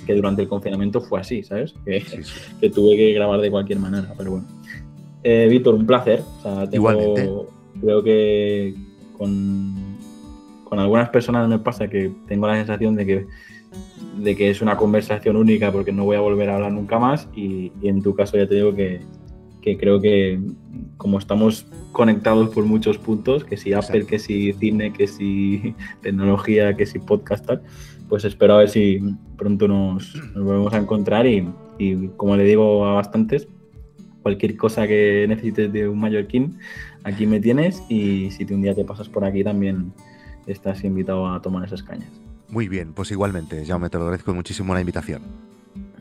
que 0.05 0.15
durante 0.15 0.41
el 0.41 0.47
confinamiento 0.47 1.01
fue 1.01 1.19
así, 1.19 1.43
¿sabes? 1.43 1.73
Que, 1.85 2.69
tuve 2.69 2.97
que 2.97 3.13
grabar 3.13 3.41
de 3.41 3.51
cualquier 3.51 3.79
manera, 3.79 4.13
pero 4.17 4.31
bueno. 4.31 4.47
Eh, 5.23 5.47
Víctor, 5.49 5.75
un 5.75 5.85
placer. 5.85 6.23
Igualmente. 6.71 7.29
Creo 7.81 8.03
que 8.03 8.73
con, 9.17 9.97
con 10.63 10.79
algunas 10.79 11.09
personas 11.09 11.47
me 11.47 11.59
pasa 11.59 11.87
que 11.87 12.11
tengo 12.27 12.47
la 12.47 12.55
sensación 12.55 12.95
de 12.95 13.05
que 13.05 13.27
de 14.17 14.35
que 14.35 14.49
es 14.49 14.61
una 14.61 14.75
conversación 14.75 15.37
única 15.37 15.71
porque 15.71 15.93
no 15.93 16.03
voy 16.03 16.17
a 16.17 16.19
volver 16.19 16.49
a 16.49 16.55
hablar 16.55 16.73
nunca 16.73 16.99
más 16.99 17.29
y 17.33 17.71
en 17.81 18.01
tu 18.01 18.13
caso 18.15 18.35
ya 18.35 18.47
te 18.47 18.55
digo 18.55 18.75
que, 18.75 18.99
que 19.61 19.77
creo 19.77 19.99
que 19.99 20.39
como 20.97 21.19
estamos 21.19 21.65
conectados 21.91 22.49
por 22.49 22.65
muchos 22.65 22.97
puntos, 22.97 23.43
que 23.43 23.57
si 23.57 23.73
Apple, 23.73 24.05
que 24.05 24.19
si 24.19 24.53
cine, 24.53 24.93
que 24.93 25.07
si 25.07 25.75
tecnología, 26.01 26.75
que 26.75 26.85
si 26.85 26.99
podcast, 26.99 27.45
tal, 27.45 27.61
pues 28.07 28.25
espero 28.25 28.55
a 28.55 28.57
ver 28.57 28.69
si 28.69 28.99
pronto 29.37 29.67
nos, 29.67 30.13
volvemos 30.33 30.73
a 30.73 30.77
encontrar 30.77 31.25
y, 31.27 31.47
como 32.17 32.35
le 32.35 32.43
digo 32.43 32.85
a 32.85 32.93
bastantes, 32.93 33.47
cualquier 34.21 34.57
cosa 34.57 34.87
que 34.87 35.25
necesites 35.27 35.71
de 35.71 35.87
un 35.87 35.99
mallorquín, 35.99 36.57
aquí 37.03 37.25
me 37.25 37.39
tienes 37.39 37.81
y 37.89 38.31
si 38.31 38.43
un 38.53 38.61
día 38.61 38.75
te 38.75 38.83
pasas 38.83 39.07
por 39.07 39.23
aquí 39.23 39.43
también 39.43 39.93
estás 40.47 40.83
invitado 40.83 41.31
a 41.31 41.41
tomar 41.41 41.65
esas 41.65 41.83
cañas. 41.83 42.09
Muy 42.49 42.67
bien, 42.67 42.93
pues 42.93 43.11
igualmente, 43.11 43.63
ya 43.63 43.77
me 43.77 43.89
te 43.89 43.97
lo 43.97 44.05
agradezco 44.05 44.33
muchísimo 44.33 44.73
la 44.73 44.81
invitación. 44.81 45.48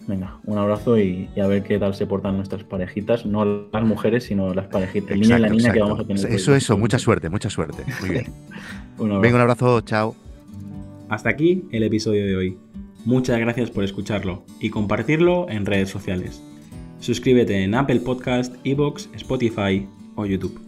Venga, 0.09 0.39
un 0.47 0.57
abrazo 0.57 0.99
y, 0.99 1.29
a 1.39 1.47
ver 1.47 1.63
qué 1.63 1.79
tal 1.79 1.95
se 1.95 2.07
portan 2.07 2.37
nuestras 2.37 2.65
parejitas, 2.65 3.27
no 3.27 3.45
las 3.71 3.85
mujeres, 3.85 4.25
sino 4.25 4.55
las 4.55 4.67
parejitas, 4.69 5.11
el 5.11 5.21
niño 5.21 5.37
y 5.37 5.41
la 5.41 5.49
niña 5.51 5.71
que 5.71 5.81
vamos 5.81 6.01
a 6.01 6.05
tener. 6.05 6.33
Eso, 6.33 6.55
eso, 6.55 6.79
mucha 6.79 6.99
suerte, 6.99 7.29
mucha 7.29 7.51
suerte. 7.51 7.85
Muy 8.01 8.11
bien. 8.11 8.27
Venga, 8.99 9.37
un 9.37 9.41
abrazo, 9.43 9.83
chao. 9.83 10.17
Hasta 11.11 11.29
aquí 11.29 11.63
el 11.73 11.83
episodio 11.83 12.25
de 12.25 12.37
hoy. 12.37 12.59
Muchas 13.05 13.39
gracias 13.39 13.71
por 13.71 13.85
escucharlo 13.85 14.45
y 14.61 14.71
compartirlo 14.71 15.47
en 15.51 15.67
redes 15.67 15.91
sociales. 15.91 16.43
Suscríbete 17.01 17.63
en 17.63 17.75
Apple 17.75 18.01
Podcast, 18.01 18.55
Evox, 18.65 19.11
Spotify 19.15 19.87
o 20.17 20.25
YouTube. 20.25 20.68